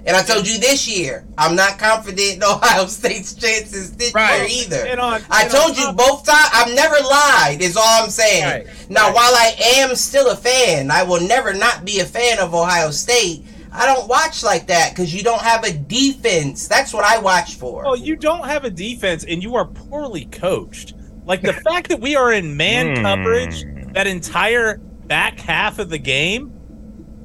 [0.04, 4.48] And I told you this year, I'm not confident in Ohio State's chances this Right.
[4.50, 4.86] year either.
[4.86, 6.48] And on, I and told on you both times.
[6.52, 7.58] I've never lied.
[7.60, 8.44] Is all I'm saying.
[8.44, 8.66] Right.
[8.90, 9.14] Now, Right.
[9.14, 12.90] while I am still a fan, I will never not be a fan of Ohio
[12.90, 13.44] State.
[13.72, 16.66] I don't watch like that because you don't have a defense.
[16.68, 17.86] That's what I watch for.
[17.86, 20.94] Oh, you don't have a defense and you are poorly coached.
[21.24, 23.02] Like the fact that we are in man Hmm.
[23.02, 23.64] coverage
[23.94, 26.52] that entire back half of the game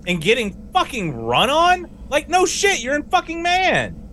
[0.06, 1.90] and getting fucking run on?
[2.10, 4.04] Like no shit, you're in fucking man.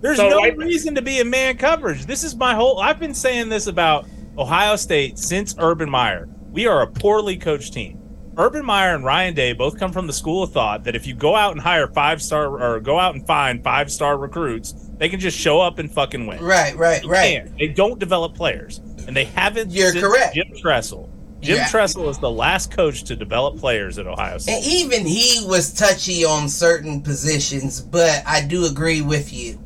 [0.00, 2.06] There's So, no like- reason to be in man coverage.
[2.06, 4.06] This is my whole I've been saying this about
[4.38, 6.28] Ohio State since Urban Meyer.
[6.52, 8.00] We are a poorly coached team.
[8.38, 11.14] Urban Meyer and Ryan Day both come from the school of thought that if you
[11.14, 15.08] go out and hire five star or go out and find five star recruits, they
[15.08, 16.42] can just show up and fucking win.
[16.44, 17.32] right, right, They right.
[17.44, 17.58] can't.
[17.58, 19.70] They don't develop players, and they haven't.
[19.70, 20.34] You're since correct.
[20.34, 21.08] Jim Tressel.
[21.46, 21.68] Jim Yeah.
[21.68, 24.54] Tressel is the last coach to develop players at Ohio State.
[24.54, 29.58] And even he was touchy on certain positions, but I do agree with you.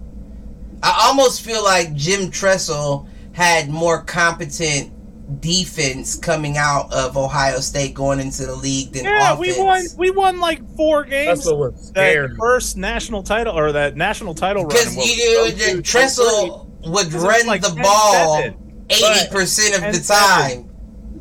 [0.82, 4.92] I almost feel like Jim Tressel had more competent
[5.40, 9.56] defense coming out of Ohio State going into the league than yeah, offense.
[9.56, 9.82] we won.
[9.96, 11.44] We won like four games.
[11.44, 14.70] That's what we're that first national title or that national title run.
[14.70, 17.82] Because you was do, 02, 03, Tressel would run like the 10-7.
[17.82, 18.42] ball
[18.90, 20.08] eighty percent of the 10-7.
[20.08, 20.70] time.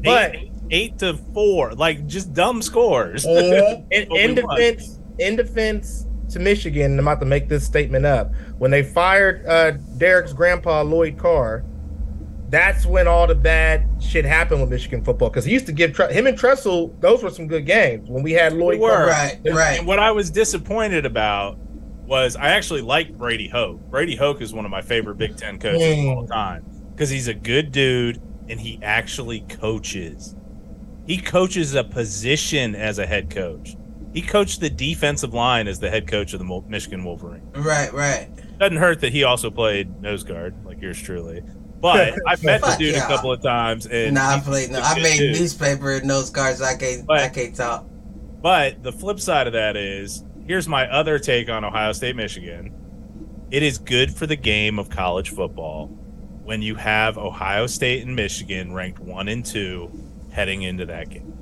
[0.02, 0.36] But
[0.72, 3.26] eight to four, like just dumb scores.
[3.26, 4.58] In, in we won.
[4.58, 8.32] defense, in defense to Michigan, I'm about to make this statement up.
[8.58, 11.64] When they fired uh, Derek's grandpa Lloyd Carr,
[12.50, 15.30] that's when all the bad shit happened with Michigan football.
[15.30, 18.24] Because he used to give Tre- him and Tressel; those were some good games when
[18.24, 18.76] we had Lloyd.
[18.76, 18.90] We were.
[18.90, 19.08] Carr.
[19.08, 19.80] Right, right.
[19.80, 21.58] And what I was disappointed about
[22.06, 23.80] was I actually like Brady Hoke.
[23.90, 27.28] Brady Hoke is one of my favorite Big Ten coaches of all time because he's
[27.28, 30.36] a good dude and he actually coaches.
[31.10, 33.76] He coaches a position as a head coach.
[34.14, 37.50] He coached the defensive line as the head coach of the Michigan Wolverine.
[37.56, 38.30] Right, right.
[38.60, 41.42] Doesn't hurt that he also played nose guard like yours truly.
[41.82, 43.06] But I've met the dude yeah.
[43.06, 44.70] a couple of times and Nah, I played.
[44.70, 45.40] No, a I good made dude.
[45.40, 46.62] newspaper nose cards.
[46.62, 47.08] I can't.
[47.08, 47.88] But- I can't talk.
[48.40, 52.72] But the flip side of that is here's my other take on Ohio State, Michigan.
[53.50, 55.88] It is good for the game of college football
[56.44, 59.92] when you have Ohio State and Michigan ranked one and two
[60.32, 61.34] heading into that game,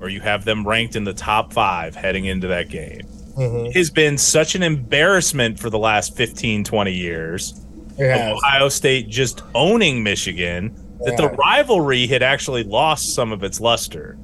[0.00, 3.02] or you have them ranked in the top five heading into that game.
[3.36, 3.68] Mhm.
[3.68, 7.54] It has been such an embarrassment for the last 15, 20 years
[7.98, 8.32] It of has.
[8.32, 14.16] Ohio State just owning Michigan that the rivalry had actually lost some of its luster.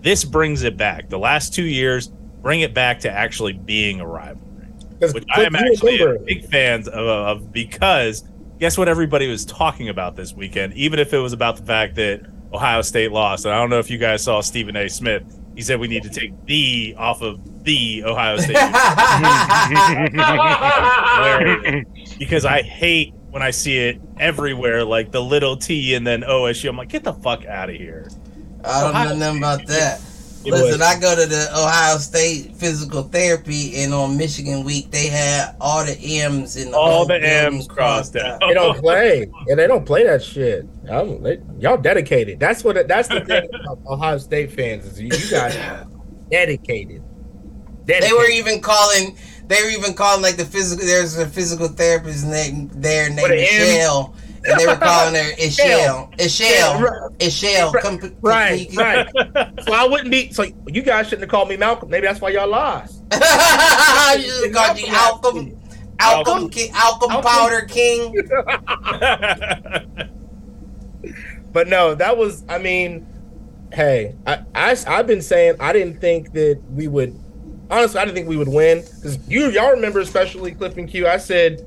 [0.00, 1.08] This brings it back.
[1.08, 2.10] The last two years
[2.42, 4.66] bring it back to actually being a rivalry,
[5.12, 8.24] which I am actually a big fan of, of because
[8.58, 11.94] guess what everybody was talking about this weekend, even if it was about the fact
[11.96, 12.20] that
[12.52, 13.44] Ohio State lost.
[13.44, 14.88] And I don't know if you guys saw Stephen A.
[14.88, 15.22] Smith.
[15.54, 18.56] He said we need to take the off of the Ohio State
[22.18, 26.68] because I hate when I see it everywhere, like the little T and then OSU.
[26.68, 28.08] I'm like, get the fuck out of here.
[28.64, 30.00] I don't know Ohio nothing about that.
[30.46, 34.90] It Listen, was- I go to the Ohio State physical therapy, and on Michigan week
[34.92, 38.40] they had all the M's in the All the M's crossed out.
[38.40, 39.28] They don't play.
[39.48, 40.64] and they don't play that shit.
[40.90, 42.38] I'm- they- y'all dedicated.
[42.38, 42.86] That's what.
[42.86, 45.86] That's the thing about Ohio State fans is you, you guys are
[46.30, 47.02] dedicated.
[47.86, 49.16] They were even calling.
[49.48, 50.84] They were even calling like the physical.
[50.86, 54.12] There's a physical therapist name there named With an M?
[54.48, 56.16] And they were calling her Ishelle.
[56.18, 56.80] Ishelle.
[56.80, 57.18] right.
[57.18, 57.72] Ishelle.
[57.72, 59.06] Right, Come, come- Right, you- right.
[59.64, 60.30] So I wouldn't be.
[60.32, 61.90] So you guys shouldn't have called me Malcolm.
[61.90, 63.02] Maybe that's why y'all lost.
[63.12, 65.54] I just called you King,
[65.98, 67.22] Alcom Alcom.
[67.22, 68.14] Powder King.
[71.52, 72.44] But no, that was.
[72.48, 73.06] I mean,
[73.72, 77.18] hey, I, I I've been saying I didn't think that we would.
[77.70, 81.06] Honestly, I didn't think we would win because you y'all remember especially Cliff and Q.
[81.08, 81.62] I said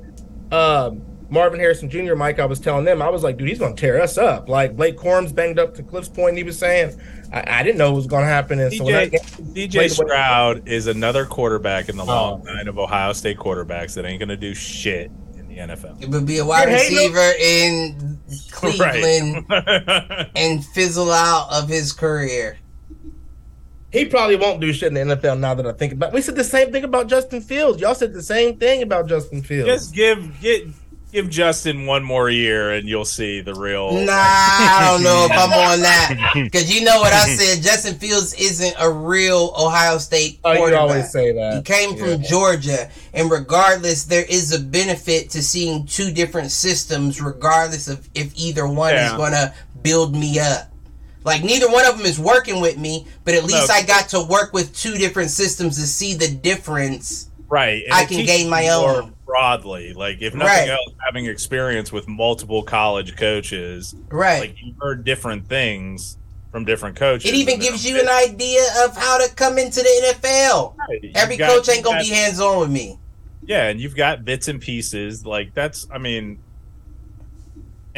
[0.52, 2.14] um, Marvin Harrison Jr.
[2.16, 2.38] Mike.
[2.38, 4.48] I was telling them I was like, dude, he's gonna tear us up.
[4.48, 6.36] Like Blake Corum's banged up to Cliff's point.
[6.36, 7.00] He was saying
[7.32, 8.58] I, I didn't know it was gonna happen.
[8.58, 12.06] And so when CJ, that, CJ Played way- Stroud is another quarterback in the oh.
[12.06, 12.52] long Oh.
[12.52, 16.02] line of Ohio State quarterbacks that ain't going to do shit in the NFL.
[16.02, 17.12] It would be a wide You're hating him?
[17.12, 18.18] receiver in
[18.50, 20.30] Cleveland Right.
[20.36, 22.58] and fizzle out of his career.
[23.92, 26.08] he probably won't do shit in the NFL now that I think about.
[26.10, 26.14] it.
[26.14, 27.80] We said the same thing about Justin Fields.
[27.80, 29.66] Y'all said the same thing about Justin Fields.
[29.68, 30.66] Just give get
[31.12, 33.92] give Justin one more year and you'll see the real.
[33.92, 37.62] Nah, I don't know if I'm on that because you know what I said.
[37.62, 41.52] Justin Fields isn't a real Ohio State oh, you always say that.
[41.52, 41.64] He that.
[41.64, 47.88] came from Georgia, and regardless, there is a benefit to seeing two different systems, regardless
[47.88, 50.70] of if either one is going to build me up.
[51.24, 53.74] Like neither one of them is working with me, but at least No.
[53.74, 57.29] I got to work with two different systems to see the difference.
[57.50, 57.82] Right.
[57.84, 59.14] and I can gain my own.
[59.26, 59.92] broadly.
[59.92, 60.68] Like if nothing Right.
[60.70, 64.40] else, having experience with multiple college coaches, Right.
[64.40, 66.16] like you've heard different things
[66.52, 67.30] from different coaches.
[67.30, 70.74] it even gives you an idea of how to come into the NFL.
[70.88, 71.12] Right.
[71.14, 72.98] Every got- coach ain't gonna got- be hands on with me.
[73.46, 75.24] Yeah, and you've got bits and pieces.
[75.24, 76.38] Like that's, I mean,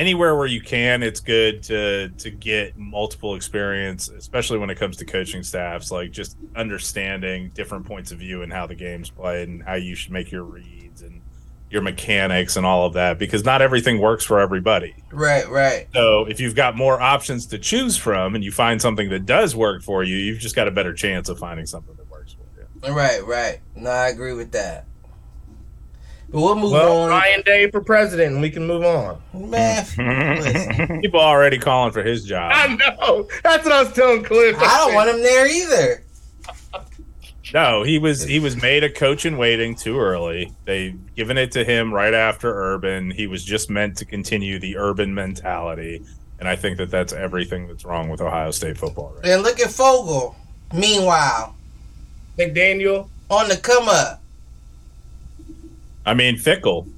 [0.03, 4.97] anywhere where you can, it's good to to get multiple experience, especially when it comes
[4.97, 5.93] to coaching staffs.
[5.93, 9.95] Like just understanding different points of view and how the game's played and how you
[9.95, 11.23] should make your reads and
[11.71, 13.17] your mechanics and all of that.
[13.17, 14.93] Because not everything works for everybody.
[15.13, 15.87] Right, right.
[15.95, 19.55] So if you've got more options to choose from and you find something that does
[19.55, 22.89] work for you, you've just got a better chance of finding something that works for
[22.89, 22.93] you.
[22.93, 23.61] Right, right.
[23.77, 24.87] No, I agree with that.
[26.33, 27.11] But we'll move Well, on.
[27.11, 29.21] Ryan Day for president, and we can move on.
[29.35, 29.85] Man,
[30.41, 32.53] listen, People already calling for his job.
[32.55, 33.29] I know.
[33.43, 34.57] That's what I was telling Cliff.
[34.59, 36.03] I don't want him there either.
[37.53, 40.53] No, he was he was made a coach in waiting too early.
[40.65, 43.11] They given it to him right after Urban.
[43.11, 46.03] He was just meant to continue the Urban mentality,
[46.41, 49.13] and I think that that's everything that's wrong with Ohio State football.
[49.17, 49.27] Right?
[49.33, 50.35] And look at Fogel.
[50.73, 51.55] Meanwhile,
[52.39, 53.11] McDaniel.
[53.29, 54.22] on the come up.
[56.07, 56.89] I mean, Fickell,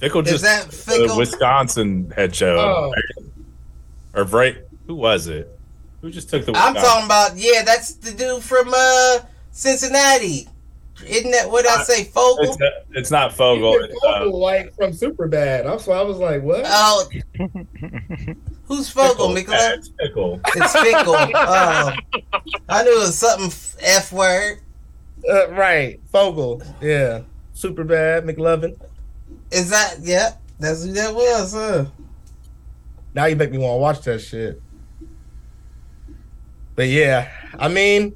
[0.00, 2.94] Fickell Is just that the Wisconsin head show, Oh.
[4.14, 4.56] or right?
[4.86, 5.50] Who was it?
[6.00, 6.52] Who just took the?
[6.52, 6.82] week I'm off?
[6.84, 9.18] talking about yeah, that's the dude from uh
[9.50, 10.46] Cincinnati.
[11.06, 12.44] Isn't that what I say, Fogel?
[12.44, 13.72] It's, uh, it's not Fogel.
[13.82, 15.64] He's It's, uh, like from Superbad.
[15.64, 16.62] That's why I was like, what?
[16.66, 17.06] Oh,
[18.64, 19.34] who's Fogel?
[19.34, 19.34] Pickle.
[19.34, 19.56] Nicola?
[19.58, 20.40] Yeah, it's Pickle.
[20.54, 21.30] It's Fickell.
[21.34, 21.92] Oh,
[22.70, 24.60] I knew it was something f- F word.
[25.28, 26.62] Uh, right, Fogel.
[26.80, 27.20] Yeah,
[27.56, 28.24] Superbad.
[28.30, 28.78] McLovin.
[29.50, 29.96] Is that?
[30.02, 31.86] Yeah, that's who that was, huh?
[33.14, 34.60] Now you make me want to watch that shit.
[36.74, 38.14] But yeah, I mean,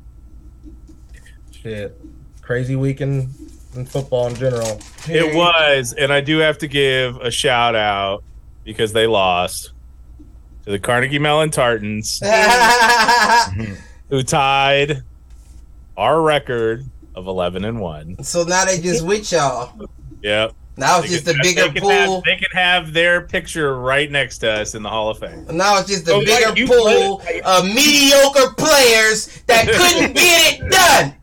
[1.51, 1.99] shit,
[2.43, 3.35] crazy weekend
[3.75, 4.79] in, in football in general.
[5.09, 8.23] It was, and I do have to give a shout out
[8.65, 9.73] because they lost
[10.65, 12.21] to the Carnegie Mellon Tartans,
[14.11, 15.03] who tied
[15.97, 16.85] our record
[17.15, 18.23] of eleven and one.
[18.23, 19.89] so now they just with y'all.
[20.23, 20.53] Yep.
[20.77, 21.91] Now it's just a bigger they pool.
[21.91, 25.45] Have, they can have their picture right next to us in the Hall of Fame.
[25.51, 30.61] Now it's just a Oh, bigger Mike, pool played- of mediocre players that couldn't get
[30.61, 31.15] it done.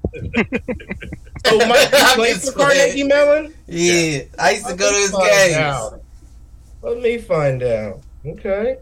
[1.45, 3.53] Oh, Mike, you I'm played just for Carnegie Mellon?
[3.67, 5.55] Yeah, I used to go to his Let games.
[5.57, 6.01] out.
[6.83, 8.01] Let me find out.
[8.25, 8.77] Okay.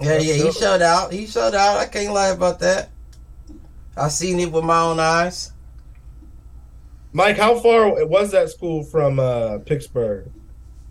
[0.00, 1.12] Yeah, yeah, he showed out.
[1.12, 1.76] He showed out.
[1.78, 2.90] I can't lie about that.
[3.96, 5.52] I seen it with my own eyes.
[7.12, 10.30] Mike, how far was that school from uh, Pittsburgh?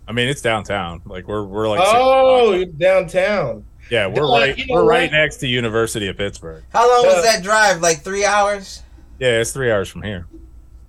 [0.08, 1.02] I mean, it's downtown.
[1.04, 3.64] Like we're we're like oh, six you're downtown.
[3.90, 4.90] yeah, we're Uh, right you know we're what?
[4.90, 6.64] right next to University of Pittsburgh.
[6.72, 7.80] How long was Uh, that drive?
[7.80, 8.82] Like three hours?
[9.18, 10.26] Yeah, it's three hours from here.
[10.32, 10.36] A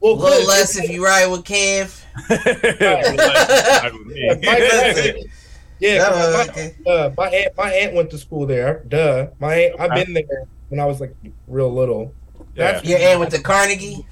[0.02, 0.48] Well, little good.
[0.48, 2.04] less if you ride with Kev.
[5.80, 6.76] Yeah, yeah, my, okay.
[6.88, 8.84] uh, my aunt, my aunt went to school there.
[8.88, 10.24] Duh, my aunt, I've been there
[10.70, 11.16] when I was like
[11.48, 12.14] real little.
[12.56, 12.82] yeah.
[12.84, 14.06] Your aunt went to Carnegie.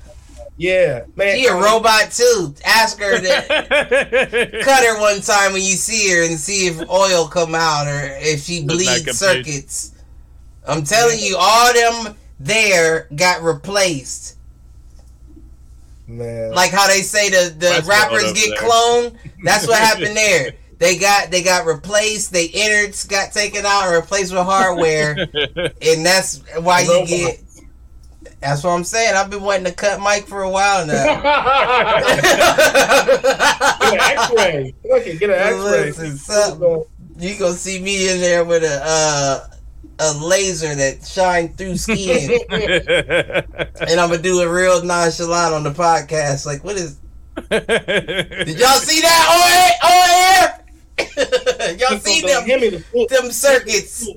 [0.57, 1.37] Yeah, man.
[1.37, 2.55] She a robot too.
[2.65, 7.27] Ask her to cut her one time when you see her and see if oil
[7.27, 9.91] come out or if she Does bleeds circuits.
[10.65, 14.37] I'm telling you, all them there got replaced.
[16.07, 18.69] Man, Like how they say the, the That's rappers get over there.
[18.69, 19.15] cloned.
[19.43, 20.53] That's what happened there.
[20.77, 22.33] They got they got replaced.
[22.33, 25.11] They innards got taken out and replaced with hardware,
[25.81, 27.09] and that's why you Robots.
[27.09, 27.41] get.
[28.41, 29.15] That's what I'm saying.
[29.15, 30.93] I've been wanting to cut Mike for a while now.
[33.79, 34.75] get an X-ray.
[34.91, 35.85] Okay, get an X-ray.
[35.85, 36.83] Listen, something.
[37.17, 39.47] you gonna see me in there with a uh,
[39.99, 45.71] a laser that shines through skin, and I'm gonna do it real nonchalant on the
[45.71, 46.45] podcast.
[46.45, 46.99] Like, what is?
[47.49, 49.73] Did y'all see that on air?
[49.83, 50.64] On air?
[51.77, 54.07] y'all see them Give the them circuits?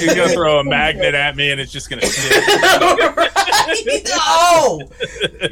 [0.00, 2.36] You're gonna throw a magnet at me and it's just gonna stick.
[3.16, 3.30] right?
[4.14, 4.82] Oh,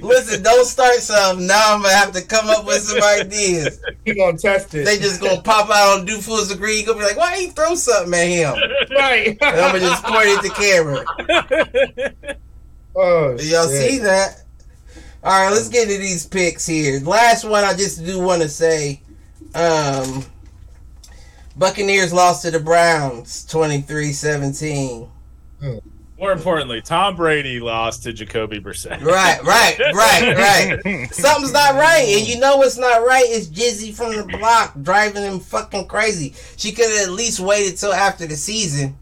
[0.02, 0.42] listen!
[0.42, 1.46] Don't start something.
[1.46, 3.80] Now I'm gonna have to come up with some ideas.
[4.04, 4.84] You gonna test it?
[4.84, 6.80] They just gonna pop out on Do Fools Agree.
[6.80, 8.54] You gonna be like, why he throw something at him?
[8.96, 9.28] right.
[9.40, 12.24] And I'm gonna just point at the camera.
[12.96, 13.90] oh, Y'all shit.
[13.90, 14.42] see that?
[15.22, 17.00] All right, let's get into these picks here.
[17.00, 19.00] Last one, I just do want to say,
[19.54, 20.24] um,
[21.56, 25.08] Buccaneers lost to the Browns 23-17.
[25.60, 25.78] Hmm.
[26.18, 29.02] More importantly, Tom Brady lost to Jacoby Brissett.
[29.02, 31.08] Right, right, right, right.
[31.14, 35.24] Something's not right, and you know what's not right is Jizzy from the block driving
[35.24, 36.34] him fucking crazy.
[36.56, 38.96] She could have at least waited till after the season.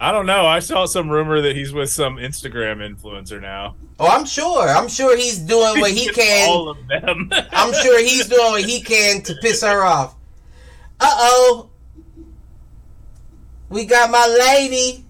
[0.00, 0.44] I don't know.
[0.44, 3.76] I saw some rumor that he's with some Instagram influencer now.
[4.00, 4.68] Oh, I'm sure.
[4.68, 6.48] I'm sure he's doing what he can.
[6.50, 7.30] All of them.
[7.52, 10.16] I'm sure he's doing what he can to piss her off.
[11.00, 11.70] Uh oh.
[13.68, 15.04] We got my lady,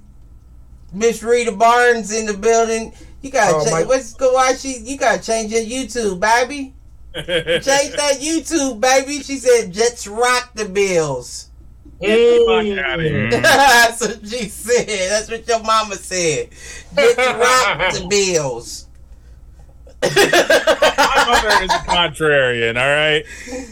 [0.92, 2.92] Miss Rita Barnes, in the building.
[3.20, 3.72] You gotta Oh, change.
[3.72, 4.32] my- What's go?
[4.34, 4.78] Why she?
[4.78, 6.74] You gotta change your YouTube, baby.
[7.14, 7.62] Change
[7.96, 9.22] that YouTube, baby.
[9.22, 11.48] She said, "Jets rock the Bills."
[12.00, 12.44] Get the
[12.76, 13.30] fuck out of here.
[13.40, 14.86] That's what she said.
[15.10, 16.50] That's what your mama said.
[16.96, 18.88] Jets rock the Bills.
[20.14, 23.24] My mother is a contrarian, all right?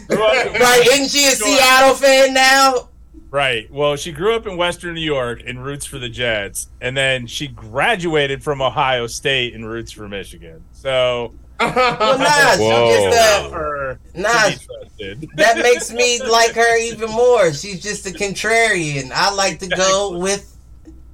[0.07, 0.87] Grew up in- right?
[0.93, 2.89] Isn't she a Seattle fan now?
[3.31, 3.71] Right.
[3.71, 7.25] Well, she grew up in Western New York and roots for the Jets, and then
[7.25, 10.63] she graduated from Ohio State and roots for Michigan.
[10.71, 11.73] So, Well,
[12.19, 12.91] nah, Whoa.
[12.91, 14.29] she's just not a, her nah.
[14.29, 15.29] to be trusted.
[15.35, 17.51] That makes me like her even more.
[17.53, 19.11] She's just a contrarian.
[19.11, 20.55] I like to go with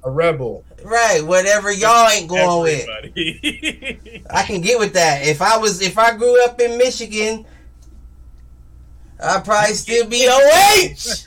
[0.04, 0.62] a rebel.
[0.84, 2.88] Right whatever y'all ain't going with.
[4.30, 5.26] I can get with that.
[5.26, 7.46] If I was, if I grew up in Michigan,
[9.22, 11.24] I'd probably still be OH.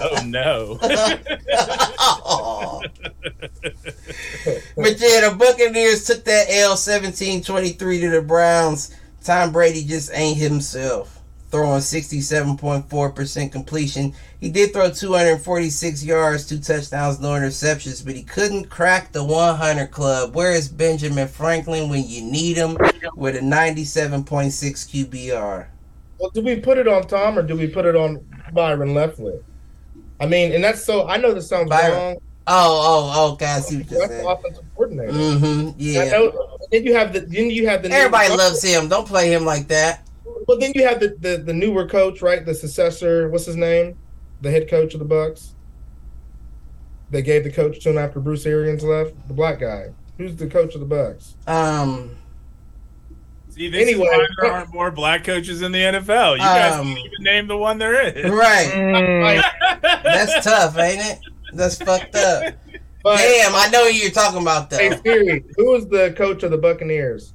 [0.00, 0.78] oh no.
[2.24, 2.82] Oh.
[3.62, 8.94] but yeah, the Buccaneers took that L 17-23 to the Browns.
[9.22, 11.21] Tom Brady just ain't himself.
[11.52, 14.14] Throwing 67.4% completion.
[14.40, 19.88] He did throw 246 yards, two touchdowns, no interceptions, but he couldn't crack the 100
[19.88, 20.34] club.
[20.34, 22.76] Where is Benjamin Franklin when you need him
[23.14, 25.66] with a 97.6 QBR?
[26.18, 29.42] Well, do we put it on Tom or do we put it on Byron Leftwich?
[30.20, 31.08] I mean, and that's so.
[31.08, 31.92] I know this sounds Byron.
[31.92, 32.16] wrong.
[32.46, 33.46] Oh, oh, okay.
[33.46, 34.26] I see what you're saying.
[34.26, 35.12] offensive coordinator.
[35.12, 35.70] Mm-hmm.
[35.78, 36.10] Yeah.
[36.10, 38.88] know, then you have the then you have the Everybody loves him.
[38.88, 40.06] Don't play him like that.
[40.46, 42.44] Well, then you have the, the the newer coach, right?
[42.44, 43.28] The successor.
[43.28, 43.96] What's his name?
[44.40, 45.54] The head coach of the Bucks.
[47.10, 49.12] They gave the coach to him after Bruce Arians left.
[49.28, 49.90] The black guy.
[50.18, 51.36] Who's the coach of the Bucks?
[51.46, 52.16] Um,
[53.50, 54.06] See, this Anyway.
[54.06, 56.32] is why there aren't more black coaches in the NFL.
[56.34, 58.30] You guys Um, can't even name the one there is.
[58.30, 59.42] right.
[59.82, 61.18] Like, That's tough, ain't it?
[61.52, 62.54] That's fucked up.
[63.02, 64.78] but Damn, I know who you're talking about though.
[64.78, 67.34] hey Siri, who is the coach of the Buccaneers?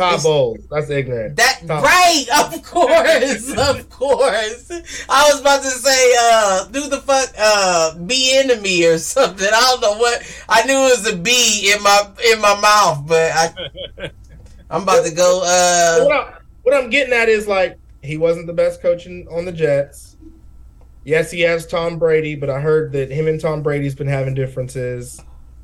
[0.00, 0.58] Todd Bowles.
[0.70, 1.36] That's ignorant.
[1.36, 1.82] That Tom.
[1.82, 4.70] right, of course, of course.
[5.08, 9.48] I was about to say, uh, do the fuck, uh, be into me or something.
[9.48, 10.22] I don't know what.
[10.48, 12.02] I knew it was a B in my
[12.32, 14.10] in my mouth, but I,
[14.70, 15.38] I'm about to go.
[15.38, 19.26] what, Uh, I, what I'm getting at is like he wasn't the best coach in,
[19.30, 20.16] on the Jets.
[21.04, 24.34] Yes, he has Tom Brady, but I heard that him and Tom Brady's been having
[24.34, 25.20] differences.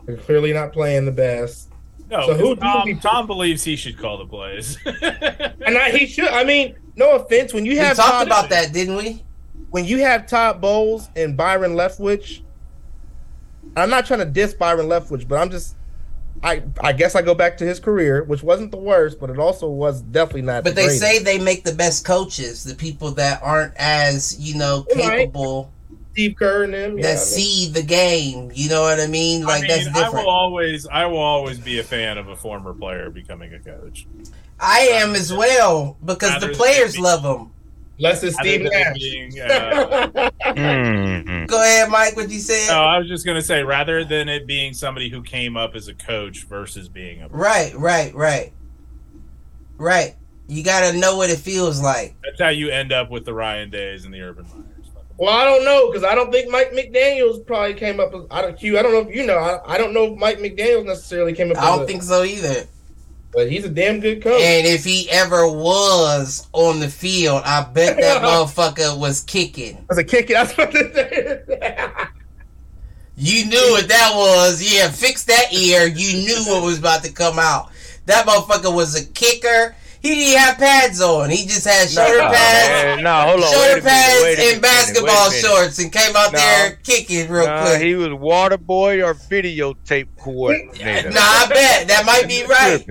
[0.06, 1.70] They're clearly not playing the best.
[2.10, 4.78] No, So who 'cause do Tom, we- Tom believes he should call the plays.
[4.84, 6.28] And I, he should.
[6.28, 7.52] I mean, no offense.
[7.52, 9.22] When you we have talked Todd, about that, didn't we?
[9.70, 12.42] when you have Todd Bowles and Byron Leftwich,
[13.76, 15.74] I'm not trying to diss Byron Leftwich, but I'm just.
[16.42, 19.38] I, I guess I go back to his career, which wasn't the worst, but it
[19.38, 20.64] also was definitely not.
[20.64, 21.00] But the they greatest.
[21.02, 25.20] say they make the best coaches, the people that aren't as you know Right.
[25.20, 25.72] capable
[26.16, 26.96] Steve Kerr and them.
[26.96, 28.50] that yeah, I mean- see the game.
[28.54, 29.42] You know what I mean?
[29.44, 30.24] Like I mean, that's I different.
[30.26, 34.06] will always, I will always be a fan of a former player becoming a coach.
[34.58, 37.50] I am as well because Rather the players being- love them.
[37.98, 38.94] Unless it's Steve Nash.
[38.98, 40.10] being, uh.
[41.46, 42.14] Go ahead, Mike.
[42.16, 42.68] What you said?
[42.68, 45.88] no, I was just gonna say, rather than it being somebody who came up as
[45.88, 48.52] a coach versus being a, Right, right, right,
[49.78, 50.14] right.
[50.48, 52.14] You got to know what it feels like.
[52.22, 54.75] that's how you end up with the Ryan Days and the Urban Meyers.
[55.18, 58.12] Well, I don't know because I don't think Mike McDaniel's probably came up.
[58.30, 58.58] I don't.
[58.58, 58.78] Q.
[58.78, 59.38] I don't know if you know.
[59.38, 61.58] I, I don't know if Mike McDaniel's necessarily came up.
[61.58, 62.66] I don't a- think so either.
[63.32, 64.40] But he's a damn good coach.
[64.40, 69.84] And if he ever was on the field, I bet that motherfucker was kicking.
[69.88, 72.06] Was a kick, I was about to say.
[73.18, 74.62] You knew what that was.
[74.62, 75.86] Yeah, fix that ear.
[75.86, 77.70] You knew what was about to come out.
[78.06, 79.74] That motherfucker was a kicker.
[80.06, 81.30] He didn't have pads on.
[81.30, 83.50] He just had shoulder Nah, pads, man, nah, hold on.
[83.52, 85.44] shoulder wait minute, pads, minute, and basketball wait a minute.
[85.58, 86.38] shorts, and came out Nah.
[86.38, 87.82] there kicking real Nah, quick.
[87.82, 91.10] he was water boy or videotape coordinator.
[91.10, 92.86] Nah, I bet that might be right.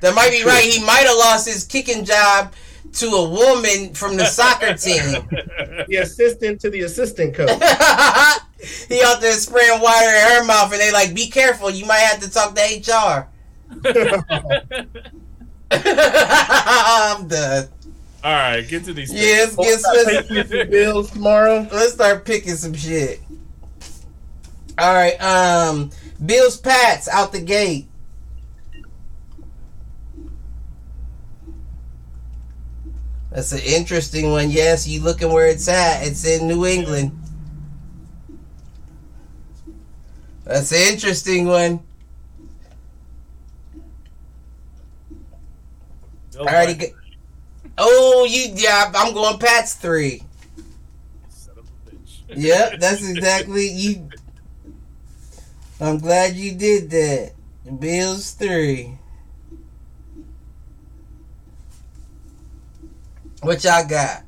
[0.00, 0.64] That might be right.
[0.64, 2.52] He might have lost his kicking job
[2.94, 5.26] to a woman from the soccer team.
[5.88, 7.48] the assistant to the assistant coach.
[8.88, 12.00] he out there spraying water in her mouth, and they like, "Be careful, you might
[12.00, 13.28] have to talk to HR."
[15.72, 17.68] I'm done.
[18.24, 19.12] All right, get to these.
[19.12, 21.66] Yeah, let's get let's, Patriots and Bills tomorrow.
[21.72, 23.20] let's start picking some shit.
[24.78, 25.90] All right, um,
[26.24, 27.88] Bills Pats out the gate.
[33.30, 34.50] That's an interesting one.
[34.50, 36.06] Yes, you looking where it's at.
[36.06, 37.18] It's in New England.
[40.44, 41.80] That's an interesting one.
[46.40, 46.94] I already get.
[47.78, 48.90] Oh, you yeah.
[48.94, 50.22] I'm going Pats three.
[51.28, 52.20] Son of a bitch.
[52.34, 54.10] Yep, that's exactly you.
[55.80, 57.32] I'm glad you did that.
[57.78, 58.98] Bills three.
[63.42, 64.22] What y'all got?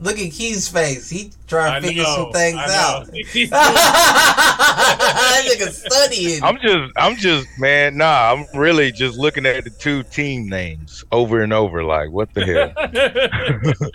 [0.00, 1.10] Look at Key's face.
[1.10, 2.72] He trying I to figure know, some things I know.
[2.72, 3.10] out.
[3.32, 6.42] He's- that nigga studying.
[6.42, 7.96] I'm just, I'm just, man.
[7.96, 11.82] Nah, I'm really just looking at the two team names over and over.
[11.82, 12.72] Like, what the hell?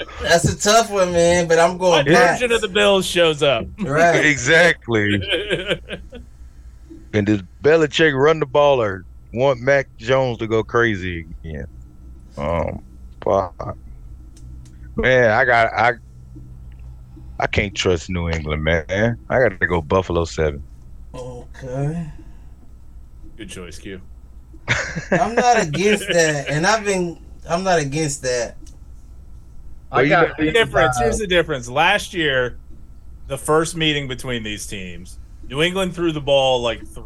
[0.22, 1.48] That's a tough one, man.
[1.48, 2.42] But I'm going what Pats.
[2.42, 3.66] version of the Bills shows up?
[3.80, 4.26] right.
[4.26, 5.22] exactly.
[7.14, 11.68] And does Belichick run the ball or want Mac Jones to go crazy again?
[12.38, 12.84] Um,
[13.24, 13.78] fuck.
[14.96, 15.94] Man, I got, I,
[17.40, 19.18] I can't trust New England, man.
[19.30, 20.64] I got to go Buffalo seven.
[21.14, 22.10] Okay.
[23.38, 24.02] Good choice, Q.
[25.12, 27.20] I'm not against that, and I've been.
[27.50, 28.56] I'm not against that.
[29.92, 30.98] Well, you got- The difference.
[30.98, 31.68] Here's the difference.
[31.70, 32.58] Last year,
[33.28, 36.80] the first meeting between these teams, New England threw the ball like.
[36.94, 37.06] Th-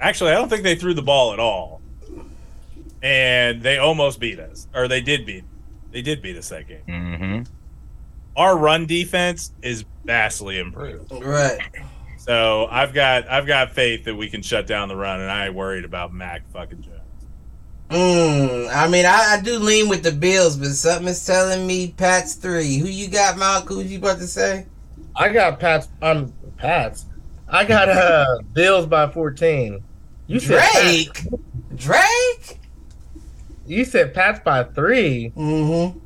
[0.00, 1.80] Actually, I don't think they threw the ball at all.
[3.02, 5.44] and they almost beat us, or they did beat.
[5.90, 6.82] They did beat us that game.
[6.88, 7.52] Mm-hmm.
[8.36, 11.12] Our run defense is vastly improved.
[11.12, 11.58] Right.
[12.18, 15.46] So I've got I've got faith that we can shut down the run, and I
[15.46, 16.96] ain't worried about Mac fucking Jones.
[17.88, 21.92] Mm, I mean, I, I do lean with the Bills, but something is telling me
[21.96, 22.78] Pats three.
[22.78, 23.76] Who you got, Malcolm?
[23.76, 24.66] Who you about to say?
[25.16, 25.88] I got Pats.
[26.00, 27.06] Um, Pats.
[27.48, 29.82] I got uh Bills by fourteen.
[30.28, 31.14] You said Drake.
[31.14, 31.26] Pats,
[31.74, 32.59] Drake.
[33.70, 35.32] You said Pats by three.
[35.36, 35.98] Mm-hmm.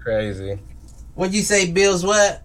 [0.00, 0.58] Crazy.
[1.14, 1.70] What'd you say?
[1.70, 2.42] Bills what?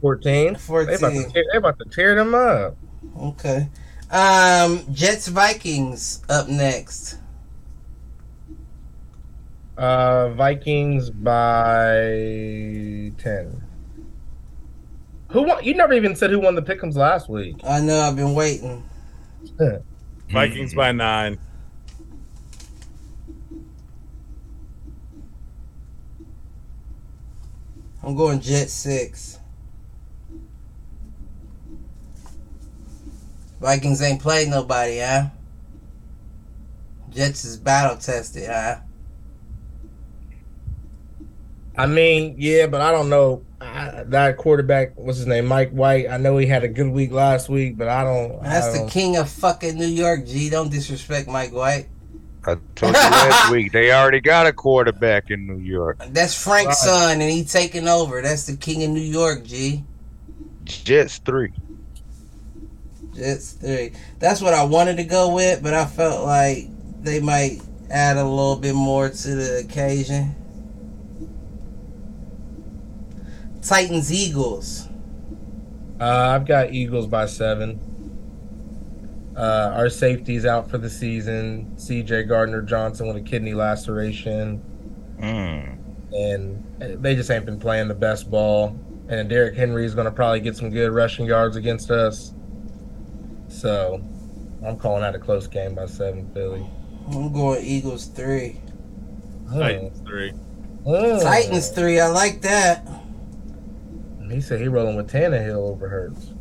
[0.00, 0.58] Fourteen.
[0.68, 1.24] They about, 14.
[1.24, 2.76] to tear, they about to tear them up.
[3.18, 3.68] Okay.
[4.10, 7.18] Um, Jets Vikings up next.
[9.78, 12.02] Uh, Vikings by
[13.18, 13.62] ten.
[15.30, 15.64] Who won?
[15.64, 17.56] You never even said who won the pickums last week.
[17.66, 18.84] I know I've been waiting.
[20.30, 21.38] Vikings by nine.
[28.04, 29.38] I'm going Jet six.
[33.60, 35.26] Vikings ain't played nobody, huh?
[37.10, 38.76] Jets is battle tested, huh?
[41.76, 43.42] I mean, yeah, but I don't know.
[43.60, 46.08] I, that quarterback, what's his name, Mike White.
[46.10, 48.42] I know he had a good week last week, but I don't.
[48.42, 50.50] That's I the don't- king of fucking New York, G.
[50.50, 51.86] Don't disrespect Mike White.
[52.46, 56.00] I told you last week they already got a quarterback in New York.
[56.10, 56.92] That's Frank's Right.
[56.92, 58.20] son, and he taking over.
[58.22, 59.84] That's the king of New York, G.
[60.64, 61.52] Jets three.
[63.14, 63.92] Jets three.
[64.18, 66.66] That's what I wanted to go with, but I felt like
[67.02, 67.60] they might
[67.90, 70.34] add a little bit more to the occasion.
[73.62, 74.88] Titans Eagles.
[76.00, 76.04] Uh,
[76.34, 77.78] I've got Eagles by seven.
[79.36, 81.76] Uh, our safety's out for the season.
[81.76, 82.24] C.J.
[82.24, 84.62] Gardner Johnson with a kidney laceration,
[85.20, 85.76] Mm.
[86.12, 88.78] and they just ain't been playing the best ball.
[89.08, 92.32] And Derrick Henry is going to probably get some good rushing yards against us.
[93.48, 94.00] So,
[94.64, 96.64] I'm calling that a close game by seven, Philly.
[97.08, 98.60] I'm going Eagles three.
[99.52, 100.32] Titans three.
[100.86, 101.22] Mm.
[101.22, 102.00] Titans three.
[102.00, 102.88] I like that.
[104.30, 106.32] He said he rolling with Tannehill over Hurts.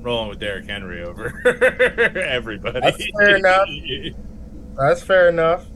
[0.00, 1.26] Rolling with Derrick Henry over
[2.18, 2.80] everybody.
[2.80, 3.68] That's fair enough.
[4.78, 5.66] That's fair enough.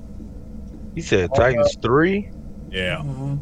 [0.94, 2.30] He said Titans three.
[2.70, 2.96] yeah.
[3.04, 3.38] Mhm.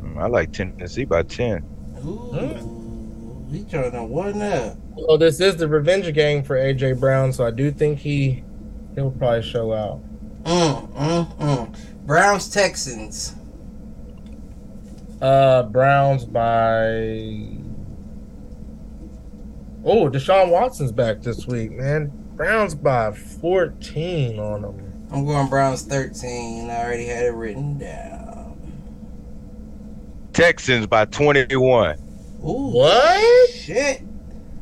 [0.00, 1.64] Mm, I like Tennessee by ten.
[2.04, 4.76] Ooh, he trying to one up.
[4.94, 8.42] Well, this is the revenge game for AJ Brown, so I do think he
[8.94, 10.00] he'll probably show out.
[10.44, 12.06] Mm, mm, mm.
[12.06, 13.34] Browns Texans.
[15.20, 17.58] Uh, Browns by.
[19.84, 22.10] Oh, Deshaun Watson's back this week, man.
[22.36, 25.06] Browns by 14 on them.
[25.10, 26.70] I'm going Browns 13.
[26.70, 28.56] I already had it written down.
[30.32, 31.98] Texans by twenty one.
[32.42, 33.50] Ooh, What?
[33.50, 34.00] shit.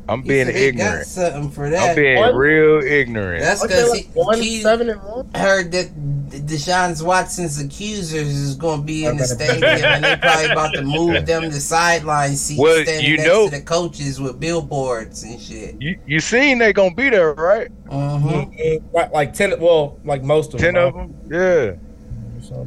[0.09, 1.07] I'm He being said Got ignorant.
[1.07, 1.79] something for that.
[1.81, 1.95] I'm that.
[1.95, 2.35] being What?
[2.35, 3.41] real ignorant.
[3.41, 5.29] That's because like one he, he seven and one.
[5.33, 5.89] heard that
[6.31, 10.81] Deshaun Watson's accusers is going to be in the stadium, and they probably about to
[10.81, 15.23] move them to sideline seats, Well, standing you next know- to the coaches with billboards
[15.23, 15.75] and shit.
[15.81, 17.69] you you seen they gonna be there, right?
[17.87, 18.95] Mm-hmm.
[18.95, 20.87] Like, like ten, well, like most of Ten them.
[20.87, 21.71] of them, yeah.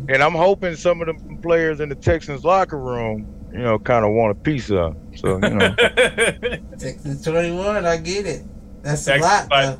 [0.09, 4.05] And I'm hoping some of the players in the Texans locker room, you know, kind
[4.05, 4.95] of want a piece of.
[4.95, 5.17] 'em.
[5.17, 5.75] So you know,
[6.79, 8.43] Texans 21, I get it.
[8.83, 9.79] That's a Texans lot, by- though.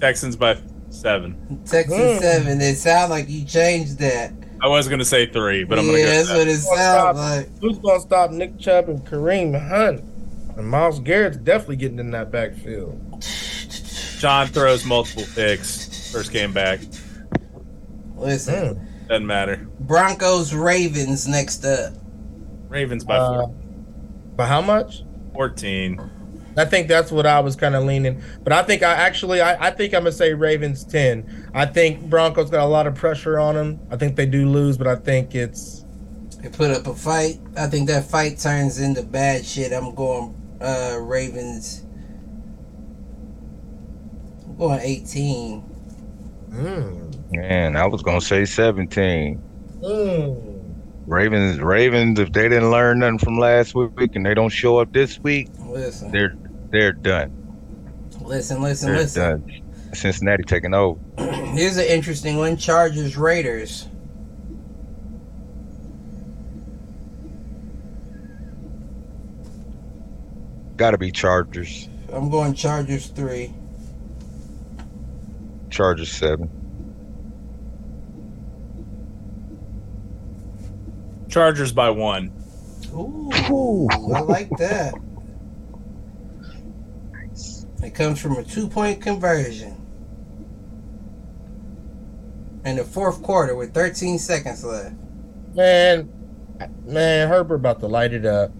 [0.00, 0.56] Texans by
[0.90, 1.60] seven.
[1.64, 2.20] Texans Mm.
[2.20, 2.60] 7.
[2.60, 4.32] It sound like you changed that.
[4.62, 6.38] I was gonna say three, but I'm yeah, gonna go that's seven.
[6.38, 7.58] what it sounds like.
[7.60, 10.02] who's gonna stop Nick Chubb and Kareem Hunt?
[10.56, 13.00] And Myles Garrett's definitely getting in that backfield.
[14.18, 16.10] John throws multiple picks.
[16.12, 16.80] First game back.
[18.16, 19.08] Listen, Mm.
[19.08, 19.66] Doesn't matter.
[19.80, 21.94] Broncos Ravens next up.
[22.68, 23.46] Ravens by Uh,
[24.36, 25.02] But how much?
[25.34, 25.98] 14.
[26.58, 28.22] I think that's what I was kind of leaning.
[28.42, 31.50] But I think I actually I, I think I'm gonna say Ravens ten.
[31.54, 33.80] I think Broncos got a lot of pressure on them.
[33.90, 35.84] I think they do lose, but I think it's
[36.42, 37.40] They put up a fight.
[37.56, 39.72] I think that fight turns into bad shit.
[39.72, 41.84] I'm going uh Ravens.
[44.44, 45.64] I'm going 18.
[46.50, 49.42] mm, man, I was gonna say 17.
[49.82, 50.54] mm.
[51.06, 52.18] Ravens, Ravens.
[52.20, 55.48] If they didn't learn nothing from last week and they don't show up this week,
[55.66, 56.34] Listen, they're
[56.70, 57.34] they're done.
[58.20, 59.22] Listen, listen, They're listen.
[59.22, 59.62] Done.
[59.94, 61.00] Cincinnati taking over.
[61.18, 63.88] Here's an interesting one: Chargers Raiders.
[70.76, 71.88] Got to be Chargers.
[72.12, 73.52] I'm going Chargers three.
[75.70, 76.50] Chargers seven.
[81.28, 82.32] Chargers by one.
[82.94, 84.94] Ooh, I like that.
[87.82, 89.74] It comes from a two point conversion.
[92.64, 94.94] In the fourth quarter with 13 seconds left.
[95.54, 96.10] Man,
[96.84, 98.50] man, Herbert about to light it up.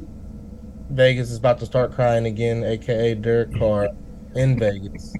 [0.90, 3.89] Vegas is about to start crying again, aka Derek Carr
[4.35, 5.15] in Vegas.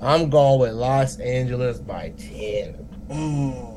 [0.00, 2.88] I'm going with Los Angeles by 10.
[3.08, 3.76] Mm.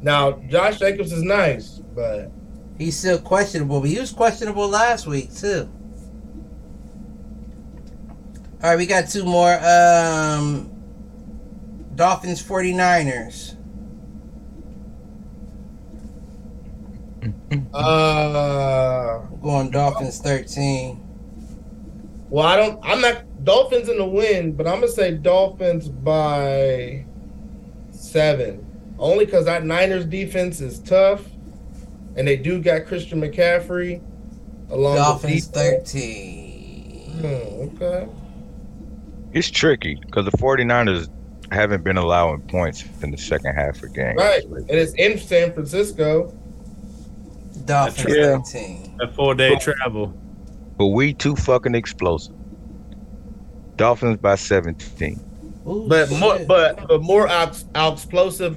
[0.00, 2.32] Now, Josh Jacobs is nice, but
[2.78, 5.70] He's still questionable, but he was questionable last week too.
[8.62, 9.58] All right, we got two more.
[9.60, 10.70] Um,
[11.96, 13.56] Dolphins 49ers.
[17.74, 21.00] uh I'm going Dolphins 13.
[22.30, 27.04] well, I don't I'm not Dolphins in the win, but I'm gonna say Dolphins by
[27.90, 28.64] seven.
[28.98, 31.24] Only because that Niners defense is tough,
[32.16, 34.00] and they do got Christian McCaffrey
[34.70, 35.92] along Dolphins with defense.
[35.92, 37.10] 13.
[37.20, 38.08] Hmm, okay.
[39.32, 41.08] It's tricky because the 49ers
[41.50, 44.16] haven't been allowing points in the second half of games.
[44.18, 44.44] Right.
[44.44, 46.34] And it's in San Francisco.
[47.64, 48.38] Dolphins Yeah.
[48.38, 48.98] 13.
[49.00, 50.08] A full day travel.
[50.78, 52.34] But we too fucking explosive.
[53.76, 55.20] Dolphins by 17.
[55.66, 58.56] Ooh, But more but but more out, out explosive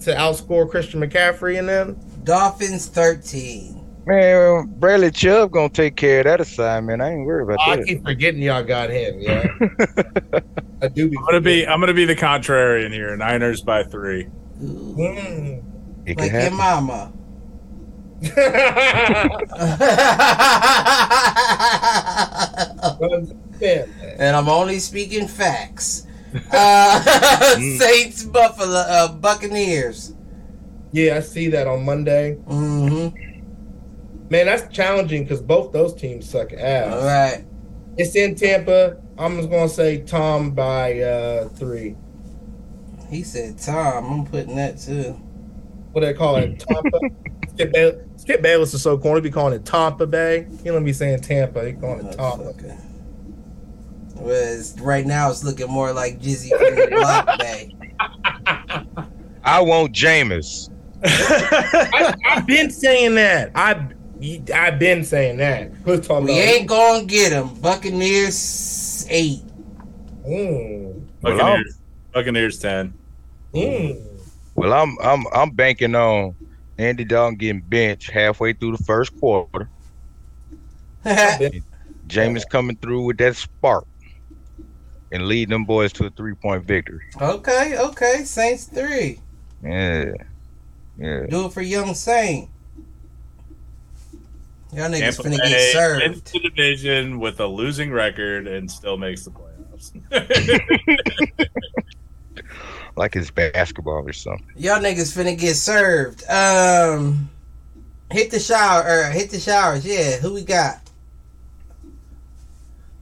[0.00, 1.96] to outscore Christian McCaffrey and them.
[2.24, 3.77] Dolphins 13.
[4.08, 7.02] Man, Bradley Chubb gonna take care of that assignment.
[7.02, 7.82] I ain't worried about I that.
[7.82, 9.46] I keep forgetting y'all got him, yeah.
[10.82, 13.14] I do be I'm gonna be I'm gonna be the contrarian here.
[13.18, 14.26] Niners by three.
[14.62, 15.62] Mm.
[16.06, 17.12] It can Like your mama.
[23.60, 23.84] yeah.
[24.18, 26.06] and I'm only speaking facts.
[26.50, 27.02] Uh,
[27.58, 27.78] Mm.
[27.78, 30.14] Saints, Buffalo, uh, Buccaneers.
[30.92, 32.36] yeah, I see that on Monday.
[32.48, 33.27] Mm-hmm.
[34.30, 36.94] Man, that's challenging because both those teams suck ass.
[36.94, 37.44] All right.
[37.96, 38.96] It's in Tampa.
[39.18, 41.96] I'm just gonna say Tom by uh three.
[43.08, 44.04] He said Tom.
[44.12, 45.12] I'm putting that too.
[45.92, 46.60] What do they call it?
[46.60, 46.98] Tampa.
[47.54, 49.20] Skip, Bayless, Skip Bayless is so corny.
[49.20, 50.46] Be calling it Tampa Bay.
[50.62, 51.66] He don't be saying Tampa.
[51.66, 52.44] He calling it Tampa.
[52.44, 52.80] Motherfucker.
[54.14, 57.74] Whereas right now it's looking more like Jizzy from the Block Bay.
[59.42, 60.70] I want Jameis.
[61.04, 63.50] I, I've been saying that.
[63.54, 63.88] I
[64.54, 65.70] I've been saying that.
[65.84, 67.54] Quit talking We about ain't gonna get him.
[67.60, 69.42] Buccaneers eight.
[70.26, 71.78] Mm, Well, I'm, Buccaneers.
[72.12, 72.94] Buccaneers ten.
[73.54, 74.00] mm.
[74.54, 76.34] well, I'm I'm I'm banking on
[76.78, 79.68] Andy Dalton getting benched halfway through the first quarter.
[82.08, 83.86] Jameis coming through with that spark
[85.12, 87.04] and lead them boys to a three point victory.
[87.20, 88.24] okay, okay.
[88.24, 89.20] Saints three.
[89.62, 90.12] Yeah.
[90.98, 91.26] Yeah.
[91.28, 92.48] Do it for young Saint.
[94.72, 96.02] Y'all niggas Tampa finna get served.
[96.02, 99.92] wins the division with a losing record and still makes the playoffs.
[102.98, 104.44] Like it's basketball or something.
[104.56, 106.28] Y'all niggas finna get served.
[106.28, 107.30] Um,
[108.10, 109.86] hit the shower or hit the showers.
[109.86, 110.80] Yeah, who we got?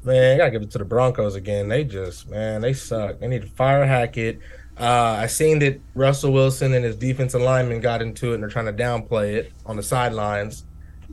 [0.05, 1.69] Man, I gotta give it to the Broncos again.
[1.69, 3.21] They just, man, they suck.
[3.21, 4.39] They need to fire Hackett.
[4.79, 8.51] Uh, I seen that Russell Wilson and his defensive lineman got into it and they're
[8.51, 10.66] trying to downplay it on the sidelines.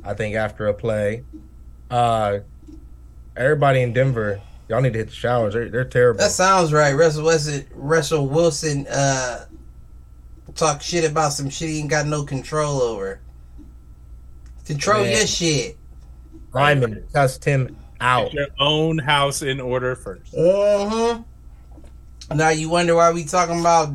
[0.03, 1.23] I think after a play.
[1.89, 2.39] Uh,
[3.37, 5.53] everybody in Denver, y'all need to hit the showers.
[5.53, 6.19] They're, they're terrible.
[6.19, 6.93] That sounds right.
[6.93, 7.65] Russell Wilson.
[7.73, 8.87] Russell Wilson.
[8.87, 9.45] Uh,
[10.55, 13.19] talk shit about some shit he ain't got no control over.
[14.65, 15.11] Control Man.
[15.11, 15.77] your shit.
[16.53, 18.25] Lyman cussed him out.
[18.25, 20.33] Get your own house in order first.
[20.35, 21.19] Uh huh.
[22.33, 23.91] Now you wonder why we talking about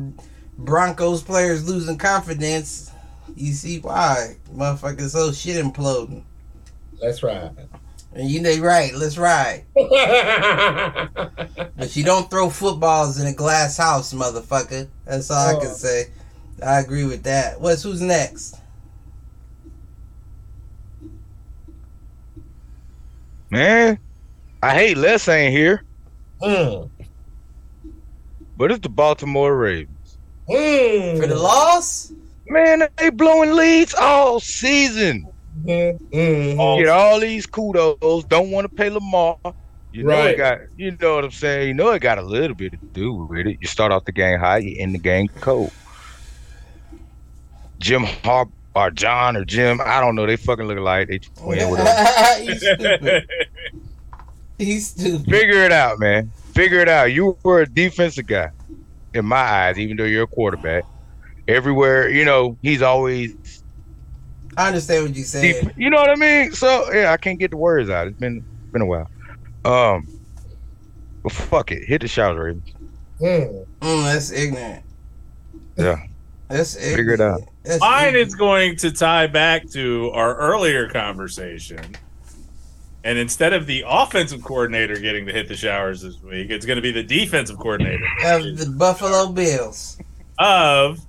[0.57, 2.88] Broncos players losing confidence.
[3.35, 6.23] You see why, motherfuckers, so shit imploding.
[7.01, 7.51] That's right.
[8.13, 8.93] And you they right.
[8.93, 9.65] Let's ride.
[11.77, 14.87] But you don't throw footballs in a glass house, motherfucker.
[15.05, 15.73] That's all I can Oh.
[15.73, 16.07] say.
[16.61, 17.61] I agree with that.
[17.61, 18.57] What's who's next?
[23.49, 23.97] Man,
[24.61, 25.83] I hate Les ain't here,
[26.41, 26.89] Mm.
[28.57, 30.17] but it's the Baltimore Ravens.
[30.49, 31.19] Mm.
[31.19, 32.11] For the loss?
[32.49, 35.27] Man, they blowing leads all season.
[35.63, 35.99] Mm.
[36.11, 36.79] Mm.
[36.79, 38.23] Get all these kudos.
[38.25, 39.37] Don't want to pay Lamar.
[39.91, 40.29] You know Right.
[40.33, 40.59] it got.
[40.77, 41.67] You know what I'm saying.
[41.67, 43.57] You know it got a little bit to do with it.
[43.59, 45.71] You start off the game high, you end the game cold.
[47.79, 50.25] Jim Harp or John or Jim, I don't know.
[50.25, 51.07] They fucking look alike.
[51.07, 51.79] They twin with.
[52.39, 53.27] He's stupid.
[54.57, 55.25] He's stupid.
[55.25, 56.31] Figure it out, man.
[56.53, 57.05] Figure it out.
[57.13, 58.49] You were a defensive guy,
[59.13, 60.83] in my eyes, even though you're a quarterback.
[61.49, 63.63] Everywhere, you know, he's always
[64.57, 65.73] I understand what you said.
[65.77, 66.51] You know what I mean?
[66.51, 68.07] So yeah, I can't get the words out.
[68.07, 69.09] It's been been a while.
[69.65, 70.07] Um,
[71.23, 72.69] but fuck it, hit the shots, Ravens.
[73.19, 73.65] Mm.
[73.81, 74.83] Mm, that's ignorant.
[75.75, 75.97] Yeah,
[76.49, 76.97] That's ignorant.
[76.97, 77.41] Figure it out.
[77.63, 78.27] That's Mine ignorant.
[78.27, 81.79] is going to tie back to our earlier conversation.
[83.03, 86.75] And instead of the offensive coordinator getting to hit the showers this week, it's going
[86.75, 89.97] to be the defensive coordinator of the Buffalo Bills.
[90.37, 90.99] of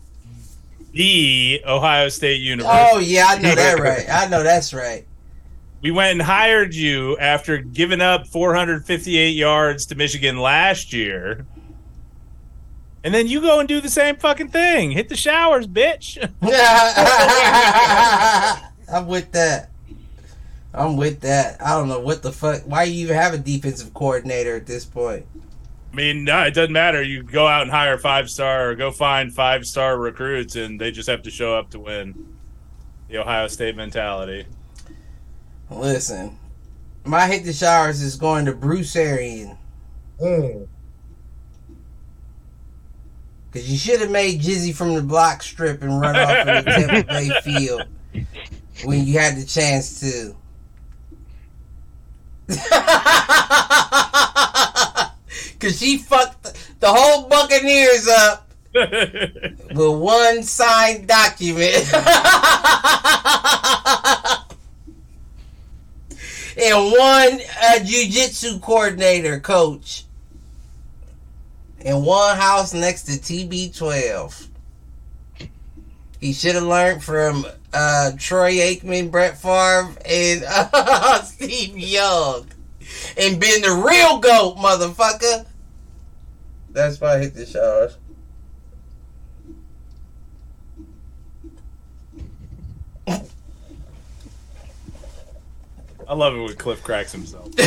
[0.92, 2.88] the Ohio State University.
[2.92, 4.06] Oh yeah, I know that right.
[4.08, 5.06] I know that's right.
[5.82, 11.46] We went and hired you after giving up 458 yards to Michigan last year.
[13.02, 14.90] And then you go and do the same fucking thing.
[14.90, 16.18] Hit the showers, bitch.
[18.92, 19.70] I'm with that.
[20.74, 21.62] I'm with that.
[21.62, 22.60] I don't know what the fuck.
[22.66, 25.24] Why you even have a defensive coordinator at this point?
[25.92, 27.02] I mean, no, it doesn't matter.
[27.02, 30.92] You go out and hire five star or go find five star recruits, and they
[30.92, 32.36] just have to show up to win.
[33.08, 34.46] The Ohio State mentality.
[35.68, 36.38] Listen,
[37.04, 39.56] my hit the showers is going to Bruce Arian
[40.20, 40.68] Mm.
[43.50, 46.62] because you should have made Jizzy from the block strip and run off in the
[46.70, 47.82] Tampa Bay field
[48.84, 50.36] when you had the chance to.
[55.70, 61.76] Cause she fucked the whole Buccaneers up with one signed document.
[66.60, 70.07] and one uh, jiu-jitsu coordinator coach.
[71.84, 74.49] And one house next to TB12.
[76.20, 82.49] He should have learned from uh, Troy Aikman, Brett Favre, and uh, Steve Young.
[83.16, 85.47] And been the real GOAT, motherfucker.
[86.73, 87.97] That's why I hit the showers.
[96.08, 97.47] I love it when Cliff cracks himself.
[97.58, 97.65] no,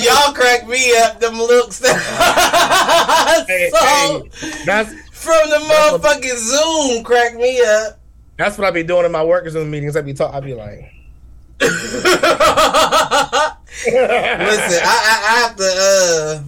[0.00, 1.18] y'all crack me up.
[1.18, 1.76] Them looks.
[1.76, 1.92] so,
[3.48, 4.22] Hey, hey,
[4.64, 7.98] that's from the motherfucking Zoom, crack me up.
[8.36, 9.96] that's what I be doing in my workers in the meetings.
[9.96, 10.32] I be talk.
[10.32, 10.92] I be like,
[11.60, 11.80] Listen,
[14.84, 16.42] I, I, I have to uh,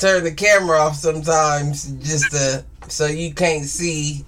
[0.00, 4.24] turn the camera off sometimes just to so you can't see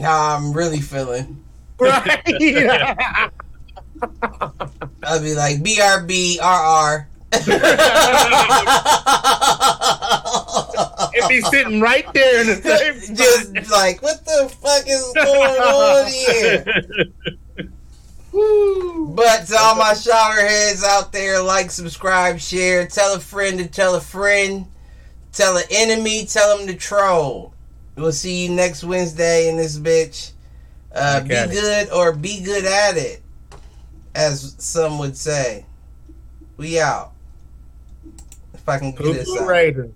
[0.00, 1.42] how I'm really feeling.
[1.78, 3.30] right?
[5.02, 7.08] I'll be like BRB RR.
[11.14, 13.16] it be sitting right there in the same.
[13.16, 16.64] just like what the fuck is going on here?
[18.34, 23.68] But to all my shower heads out there, like, subscribe, share, tell a friend to
[23.68, 24.66] tell a friend,
[25.34, 27.52] tell an enemy, tell them to troll.
[27.96, 30.32] We'll see you next Wednesday in this bitch.
[30.94, 31.50] Uh, be it.
[31.50, 33.22] good or be good at it,
[34.14, 35.66] as some would say.
[36.56, 37.12] We out.
[38.54, 39.46] If I can get this out.
[39.46, 39.90] Raiders.